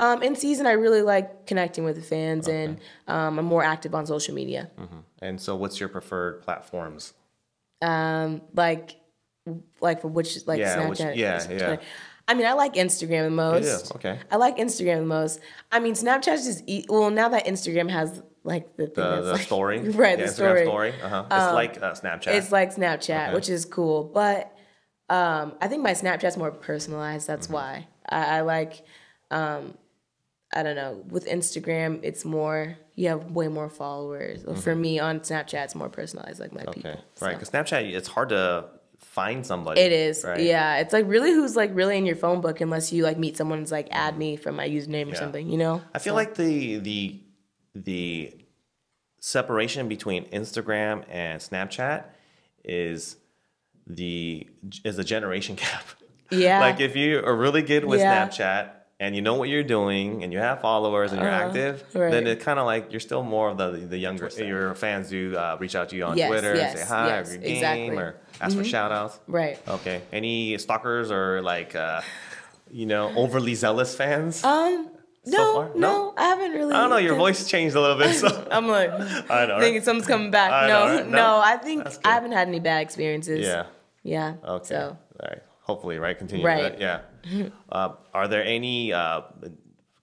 um, 0.00 0.22
in 0.22 0.36
season, 0.36 0.66
I 0.66 0.72
really 0.72 1.02
like 1.02 1.46
connecting 1.46 1.84
with 1.84 1.96
the 1.96 2.02
fans, 2.02 2.46
and 2.46 2.78
um, 3.08 3.38
I'm 3.38 3.44
more 3.44 3.64
active 3.64 3.94
on 3.94 4.06
social 4.06 4.34
media. 4.34 4.70
And 5.20 5.40
so, 5.40 5.56
what's 5.56 5.80
your 5.80 5.88
preferred 5.88 6.42
platforms? 6.42 7.14
Um, 7.82 8.42
Like 8.54 8.97
like 9.80 10.00
for 10.02 10.08
which 10.08 10.46
like 10.46 10.58
Yeah, 10.60 10.76
Snapchat. 10.76 10.88
which- 10.88 11.00
yeah, 11.18 11.50
yeah. 11.50 11.76
I 12.30 12.34
mean, 12.34 12.46
I 12.46 12.52
like 12.52 12.74
Instagram 12.74 13.24
the 13.24 13.30
most. 13.30 13.64
Yeah, 13.90 13.96
okay. 13.96 14.20
I 14.30 14.36
like 14.36 14.58
Instagram 14.58 14.98
the 14.98 15.06
most. 15.06 15.40
I 15.72 15.80
mean, 15.80 15.94
Snapchat's 15.94 16.44
just 16.44 16.62
e- 16.66 16.84
well 16.88 17.10
now 17.10 17.30
that 17.30 17.46
Instagram 17.46 17.88
has 17.90 18.22
like 18.44 18.76
the 18.76 18.86
thing 18.86 18.94
The, 19.04 19.20
the 19.22 19.32
like- 19.32 19.40
story, 19.42 19.78
right? 19.90 20.18
Yeah, 20.18 20.26
the 20.26 20.30
Instagram 20.32 20.34
story. 20.34 20.64
story. 20.66 20.92
Uh-huh. 21.02 21.24
It's 21.30 21.54
like 21.54 21.82
uh, 21.82 21.92
Snapchat. 21.94 22.34
It's 22.34 22.52
like 22.52 22.74
Snapchat, 22.74 23.26
Okay. 23.28 23.34
which 23.34 23.48
is 23.48 23.64
cool, 23.64 24.04
but 24.04 24.52
um, 25.08 25.54
I 25.62 25.68
think 25.68 25.82
my 25.82 25.92
Snapchat's 25.92 26.36
more 26.36 26.50
personalized. 26.50 27.26
That's 27.26 27.46
Mm-hmm. 27.46 27.54
why 27.54 27.88
I, 28.08 28.38
I 28.38 28.40
like. 28.42 28.82
Um, 29.30 29.76
I 30.54 30.62
don't 30.62 30.76
know. 30.76 31.02
With 31.08 31.26
Instagram, 31.26 32.00
it's 32.02 32.24
more 32.24 32.76
you 32.94 33.08
have 33.08 33.30
way 33.32 33.48
more 33.48 33.68
followers. 33.70 34.44
For 34.62 34.74
me 34.74 34.98
on 34.98 35.20
Snapchat, 35.20 35.64
it's 35.64 35.74
more 35.74 35.88
personalized, 35.90 36.40
like 36.40 36.52
my 36.52 36.60
Mm-hmm. 36.60 36.68
okay, 36.70 36.80
people. 36.80 37.02
right? 37.22 37.34
Because 37.38 37.50
Snapchat, 37.50 37.90
it's 37.94 38.08
hard 38.08 38.30
to 38.30 38.66
find 38.98 39.44
somebody. 39.46 39.80
It 39.80 39.92
is, 39.92 40.24
right? 40.24 40.40
yeah. 40.40 40.76
It's 40.78 40.92
like 40.92 41.06
really 41.08 41.32
who's 41.32 41.56
like 41.56 41.70
really 41.74 41.96
in 41.96 42.06
your 42.06 42.16
phone 42.16 42.40
book 42.40 42.60
unless 42.60 42.92
you 42.92 43.02
like 43.02 43.18
meet 43.18 43.36
someone 43.36 43.58
who's 43.58 43.72
like 43.72 43.88
add 43.90 44.10
mm-hmm. 44.10 44.18
me 44.18 44.36
from 44.36 44.56
my 44.56 44.68
username 44.68 45.10
or 45.10 45.14
something, 45.14 45.48
you 45.48 45.58
know? 45.58 45.82
I 45.94 45.98
feel 45.98 46.14
like 46.14 46.34
the 46.34 46.78
the 46.78 47.20
the 47.74 48.34
separation 49.20 49.88
between 49.88 50.24
Instagram 50.26 51.04
and 51.08 51.40
Snapchat 51.40 52.04
is 52.64 53.16
the 53.86 54.46
is 54.84 54.98
a 54.98 55.04
generation 55.04 55.54
gap. 55.56 55.84
Yeah. 56.30 56.60
like 56.60 56.80
if 56.80 56.94
you 56.94 57.24
are 57.24 57.34
really 57.34 57.62
good 57.62 57.84
with 57.84 58.00
Yeah. 58.00 58.28
Snapchat 58.28 58.70
and 59.00 59.14
you 59.14 59.22
know 59.22 59.34
what 59.34 59.48
you're 59.48 59.62
doing 59.62 60.24
and 60.24 60.32
you 60.32 60.38
have 60.40 60.60
followers 60.60 61.12
and 61.12 61.20
you're 61.20 61.30
active, 61.30 61.82
Uh-huh. 61.82 62.00
right. 62.00 62.10
then 62.10 62.26
it's 62.26 62.44
kind 62.44 62.58
of 62.58 62.66
like 62.66 62.90
you're 62.90 63.00
still 63.00 63.22
more 63.22 63.48
of 63.50 63.56
the 63.58 63.70
the 63.86 63.98
younger 63.98 64.28
your 64.38 64.74
fans 64.74 65.08
do 65.10 65.36
uh, 65.36 65.56
reach 65.60 65.74
out 65.76 65.88
to 65.90 65.96
you 65.96 66.04
on 66.04 66.16
Yes, 66.16 66.28
Twitter 66.30 66.54
yes, 66.54 66.70
and 66.70 66.78
say 66.80 66.86
hi, 66.94 67.06
yes, 67.06 67.16
have 67.16 67.28
your 67.32 67.42
game, 67.42 67.54
exactly. 67.56 67.88
Mm-hmm. 67.88 67.98
or 67.98 68.16
ask 68.40 68.56
for 68.56 68.64
shout 68.64 68.92
outs. 68.92 69.20
Right. 69.26 69.58
Okay. 69.68 70.02
Any 70.12 70.58
stalkers 70.58 71.10
or 71.10 71.40
like 71.42 71.74
uh, 71.76 72.00
you 72.70 72.86
know 72.86 73.12
overly 73.16 73.54
zealous 73.54 73.94
fans? 73.94 74.42
Um 74.44 74.90
So 75.24 75.36
no, 75.36 75.62
no, 75.74 75.78
No? 75.86 76.14
I 76.16 76.24
haven't 76.32 76.52
really 76.52 76.72
I 76.74 76.80
don't 76.80 76.90
know. 76.90 76.96
Your 77.08 77.16
voice 77.16 77.46
changed 77.48 77.76
a 77.76 77.80
little 77.80 77.98
bit, 77.98 78.14
so 78.16 78.28
I'm 78.56 78.66
like 78.66 78.90
I 79.30 79.46
know. 79.46 79.60
thinking 79.60 79.74
Right? 79.80 79.84
something's 79.84 80.06
coming 80.08 80.30
back. 80.30 80.50
I 80.50 80.66
no, 80.66 80.72
know, 80.86 80.94
right? 80.96 81.06
no, 81.06 81.18
No? 81.22 81.40
I 81.52 81.56
think 81.56 81.86
I 82.04 82.12
haven't 82.16 82.32
had 82.32 82.48
any 82.48 82.60
bad 82.60 82.80
experiences. 82.82 83.40
Yeah. 83.46 83.66
Yeah. 84.02 84.34
Okay. 84.56 84.64
So 84.74 84.96
All 85.20 85.28
right. 85.28 85.42
Hopefully, 85.68 85.98
right. 85.98 86.16
Continue. 86.16 86.46
Right. 86.46 86.62
That. 86.72 86.80
Yeah. 86.80 87.00
uh, 87.72 87.92
are 88.14 88.28
there 88.28 88.44
any 88.44 88.92
uh, 88.92 89.22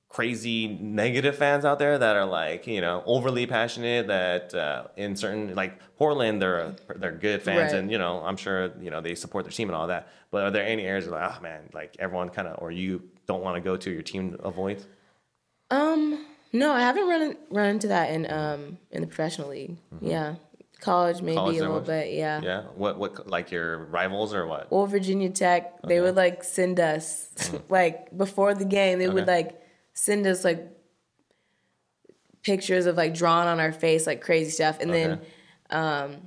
crazy 0.09 0.67
negative 0.79 1.35
fans 1.35 1.65
out 1.65 1.77
there 1.77 1.97
that 1.97 2.15
are 2.15 2.25
like 2.25 2.67
you 2.67 2.79
know 2.79 3.03
overly 3.05 3.45
passionate 3.45 4.07
that 4.07 4.53
uh, 4.53 4.85
in 4.95 5.15
certain 5.15 5.53
like 5.55 5.77
Portland 5.97 6.41
they're 6.41 6.75
they're 6.95 7.11
good 7.11 7.41
fans 7.41 7.73
Right. 7.73 7.79
and 7.79 7.91
you 7.91 7.97
know 7.97 8.21
I'm 8.23 8.37
sure 8.37 8.71
you 8.79 8.89
know 8.91 9.01
they 9.01 9.15
support 9.15 9.43
their 9.45 9.51
team 9.51 9.67
and 9.69 9.75
all 9.75 9.87
that. 9.87 10.07
But 10.31 10.43
are 10.43 10.51
there 10.51 10.65
any 10.65 10.83
areas 10.83 11.05
where 11.07 11.19
like 11.19 11.35
oh 11.37 11.41
man 11.41 11.69
like 11.73 11.95
everyone 11.99 12.29
kind 12.29 12.47
of 12.47 12.61
or 12.61 12.71
you 12.71 13.01
don't 13.27 13.41
want 13.43 13.55
to 13.57 13.61
go 13.61 13.75
to 13.75 13.91
your 13.91 14.03
team 14.03 14.37
avoids? 14.43 14.85
um 15.71 16.25
no, 16.53 16.71
I 16.71 16.79
haven't 16.79 17.07
run 17.09 17.35
run 17.49 17.67
into 17.71 17.87
that 17.89 18.11
in 18.11 18.31
um 18.31 18.77
in 18.91 19.01
the 19.01 19.07
professional 19.07 19.49
league. 19.49 19.75
Yeah. 19.99 20.35
College 20.85 21.21
maybe. 21.21 21.35
College 21.35 21.57
a 21.57 21.61
little 21.61 21.79
was? 21.79 21.87
bit, 21.87 22.13
yeah. 22.13 22.41
Yeah. 22.43 22.61
What 22.75 22.97
what 22.99 23.27
like 23.27 23.51
your 23.51 23.85
rivals 23.85 24.33
or 24.33 24.45
what? 24.45 24.67
Or 24.69 24.87
Virginia 24.87 25.29
Tech, 25.31 25.81
they 25.81 25.99
would 25.99 26.15
like 26.15 26.43
send 26.43 26.79
us 26.79 27.29
like 27.69 28.15
before 28.15 28.53
the 28.53 28.65
game, 28.65 28.99
they 28.99 29.09
would 29.09 29.25
Mm. 29.25 29.35
Like 29.39 29.61
send 29.93 30.27
us 30.27 30.43
like 30.43 30.61
pictures 32.43 32.85
of 32.85 32.95
like 32.97 33.13
drawn 33.13 33.47
on 33.47 33.59
our 33.59 33.71
face, 33.71 34.05
like 34.05 34.21
crazy 34.21 34.51
stuff. 34.51 34.79
And 34.79 34.93
then 34.93 35.21
um 35.69 36.17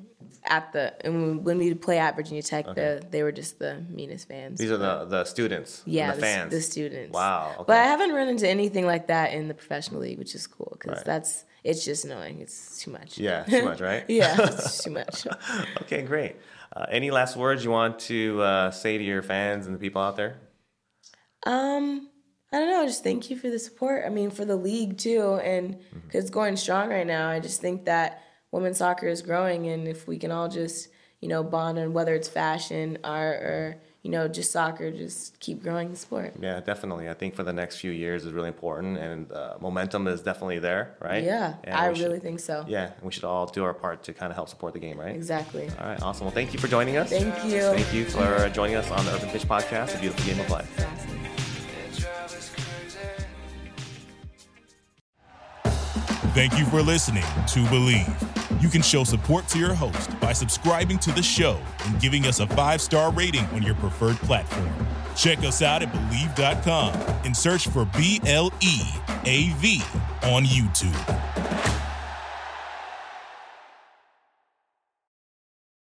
at 0.44 0.72
the 0.72 0.94
and 1.06 1.44
when 1.44 1.58
we 1.58 1.68
would 1.68 1.82
play 1.82 1.98
at 1.98 2.16
Virginia 2.16 2.42
Tech, 2.42 2.64
the 2.66 3.02
they 3.10 3.22
were 3.22 3.32
just 3.32 3.58
the 3.58 3.84
meanest 3.88 4.26
fans. 4.28 4.58
These 4.58 4.70
are 4.70 4.76
the 4.78 5.04
the 5.04 5.24
students. 5.24 5.82
yeah, 5.86 6.10
the 6.10 6.16
the, 6.16 6.22
fans. 6.22 6.50
the 6.52 6.60
students. 6.62 7.12
Wow. 7.12 7.52
Okay. 7.54 7.64
But 7.68 7.76
I 7.76 7.84
haven't 7.84 8.12
run 8.12 8.28
into 8.28 8.48
anything 8.48 8.86
like 8.86 9.06
that 9.08 9.32
in 9.32 9.46
the 9.48 9.54
professional 9.54 10.00
league, 10.00 10.18
which 10.18 10.34
is 10.34 10.46
cool 10.46 10.76
because 10.78 10.96
Right. 10.98 11.04
that's 11.04 11.44
it's 11.64 11.84
just 11.84 12.04
annoying. 12.04 12.40
It's 12.40 12.82
too 12.82 12.90
much. 12.90 13.18
yeah, 13.18 13.44
too 13.44 13.64
much, 13.64 13.80
right? 13.80 14.04
yeah, 14.08 14.36
it's 14.40 14.82
too 14.84 14.90
much. 14.90 15.26
Okay, 15.82 16.02
great. 16.02 16.36
Uh, 16.74 16.86
any 16.90 17.10
last 17.10 17.36
words 17.36 17.64
you 17.64 17.70
want 17.70 17.98
to 18.00 18.40
uh, 18.42 18.70
say 18.70 18.98
to 18.98 19.04
your 19.04 19.22
fans 19.22 19.66
and 19.66 19.74
the 19.74 19.78
people 19.78 20.00
out 20.02 20.16
there? 20.16 20.36
Um, 21.44 22.08
I 22.52 22.58
don't 22.58 22.70
know. 22.70 22.84
Just 22.86 23.02
thank 23.04 23.30
you 23.30 23.36
for 23.36 23.50
the 23.50 23.58
support. 23.58 24.04
I 24.06 24.08
mean, 24.10 24.30
for 24.30 24.44
the 24.44 24.56
league 24.56 24.98
too, 24.98 25.34
and 25.42 25.74
Mm-hmm. 25.76 25.98
because 26.06 26.24
it's 26.24 26.30
going 26.30 26.56
strong 26.56 26.88
right 26.90 27.06
now. 27.06 27.28
I 27.28 27.40
just 27.40 27.60
think 27.60 27.84
that 27.86 28.22
women's 28.52 28.78
soccer 28.78 29.06
is 29.08 29.22
growing, 29.22 29.66
and 29.68 29.86
if 29.88 30.06
we 30.08 30.18
can 30.18 30.30
all 30.30 30.48
just 30.48 30.88
you 31.20 31.28
know 31.28 31.42
bond 31.42 31.78
on 31.78 31.92
whether 31.92 32.14
it's 32.14 32.28
fashion 32.28 32.98
or, 33.04 33.10
or 33.28 33.76
you 34.02 34.10
know 34.10 34.28
just 34.28 34.52
soccer, 34.52 34.90
just 34.92 35.38
keep 35.40 35.62
growing 35.62 35.90
the 35.90 35.96
sport. 35.96 36.34
Yeah, 36.40 36.60
definitely. 36.60 37.08
I 37.08 37.14
think 37.14 37.34
for 37.34 37.42
the 37.42 37.52
next 37.52 37.76
few 37.78 37.90
years 37.90 38.24
is 38.24 38.32
really 38.32 38.48
important, 38.48 38.96
and 38.98 39.30
uh, 39.32 39.56
momentum 39.60 40.06
is 40.06 40.22
definitely 40.22 40.60
there, 40.60 40.96
right? 41.00 41.22
Yeah, 41.24 41.54
And 41.64 41.74
I 41.74 41.88
we 41.90 41.96
should- 41.96 42.04
really 42.06 42.20
think 42.20 42.40
so. 42.40 42.64
Yeah, 42.68 42.92
we 43.02 43.10
should 43.12 43.24
all 43.24 43.46
do 43.46 43.64
our 43.64 43.74
part 43.74 44.04
to 44.04 44.12
kind 44.14 44.30
of 44.30 44.36
help 44.36 44.48
support 44.48 44.72
the 44.72 44.78
game, 44.80 44.98
right? 45.00 45.14
Exactly. 45.14 45.68
All 45.80 45.86
right, 45.88 46.00
awesome. 46.02 46.26
Well, 46.26 46.34
thank 46.34 46.52
you 46.52 46.58
for 46.58 46.68
joining 46.68 46.96
us. 46.96 47.10
Thank 47.10 47.44
you. 47.44 47.60
Thank 47.60 47.92
you 47.92 48.04
for 48.04 48.48
joining 48.50 48.76
us 48.76 48.90
on 48.90 49.04
the 49.04 49.12
Urban 49.14 49.28
Pitch 49.30 49.46
Podcast, 49.48 49.96
a 49.96 50.00
beautiful 50.00 50.24
game 50.26 50.40
of 50.40 50.48
life. 50.50 50.86
Thank 56.34 56.58
you 56.58 56.64
for 56.66 56.82
listening 56.82 57.22
to 57.22 57.60
Bleav. 57.66 58.44
You 58.60 58.68
can 58.68 58.82
show 58.82 59.04
support 59.04 59.46
to 59.48 59.58
your 59.58 59.72
host 59.72 60.18
by 60.18 60.32
subscribing 60.32 60.98
to 61.00 61.12
the 61.12 61.22
show 61.22 61.60
and 61.86 62.00
giving 62.00 62.26
us 62.26 62.40
a 62.40 62.46
five 62.48 62.80
star 62.80 63.12
rating 63.12 63.44
on 63.46 63.62
your 63.62 63.76
preferred 63.76 64.16
platform. 64.16 64.68
Check 65.14 65.38
us 65.38 65.62
out 65.62 65.82
at 65.82 65.92
Bleav.com 65.92 66.92
and 67.24 67.36
search 67.36 67.68
for 67.68 67.84
B 67.96 68.20
L 68.26 68.52
E 68.60 68.80
A 69.24 69.50
V 69.54 69.80
on 70.24 70.44
YouTube. 70.44 70.92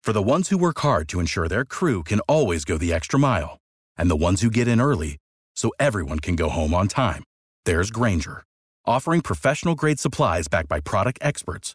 For 0.03 0.12
the 0.12 0.22
ones 0.22 0.51
who 0.51 0.59
work 0.59 0.79
hard 0.81 1.09
to 1.09 1.18
ensure 1.18 1.49
their 1.49 1.64
crew 1.64 2.03
can 2.03 2.20
always 2.20 2.64
go 2.64 2.77
the 2.79 2.93
extra 2.93 3.18
mile, 3.18 3.59
and 3.97 4.09
the 4.11 4.16
ones 4.16 4.41
who 4.43 4.51
get 4.51 4.68
in 4.68 4.81
early 4.81 5.16
so 5.57 5.72
everyone 5.81 6.20
can 6.20 6.37
go 6.37 6.49
home 6.49 6.74
on 6.74 6.87
time, 6.89 7.24
there's 7.64 7.91
Grainger, 7.91 8.45
offering 8.85 9.20
professional 9.20 9.74
grade 9.74 9.99
supplies 9.99 10.47
backed 10.47 10.68
by 10.68 10.79
product 10.79 11.18
experts 11.22 11.74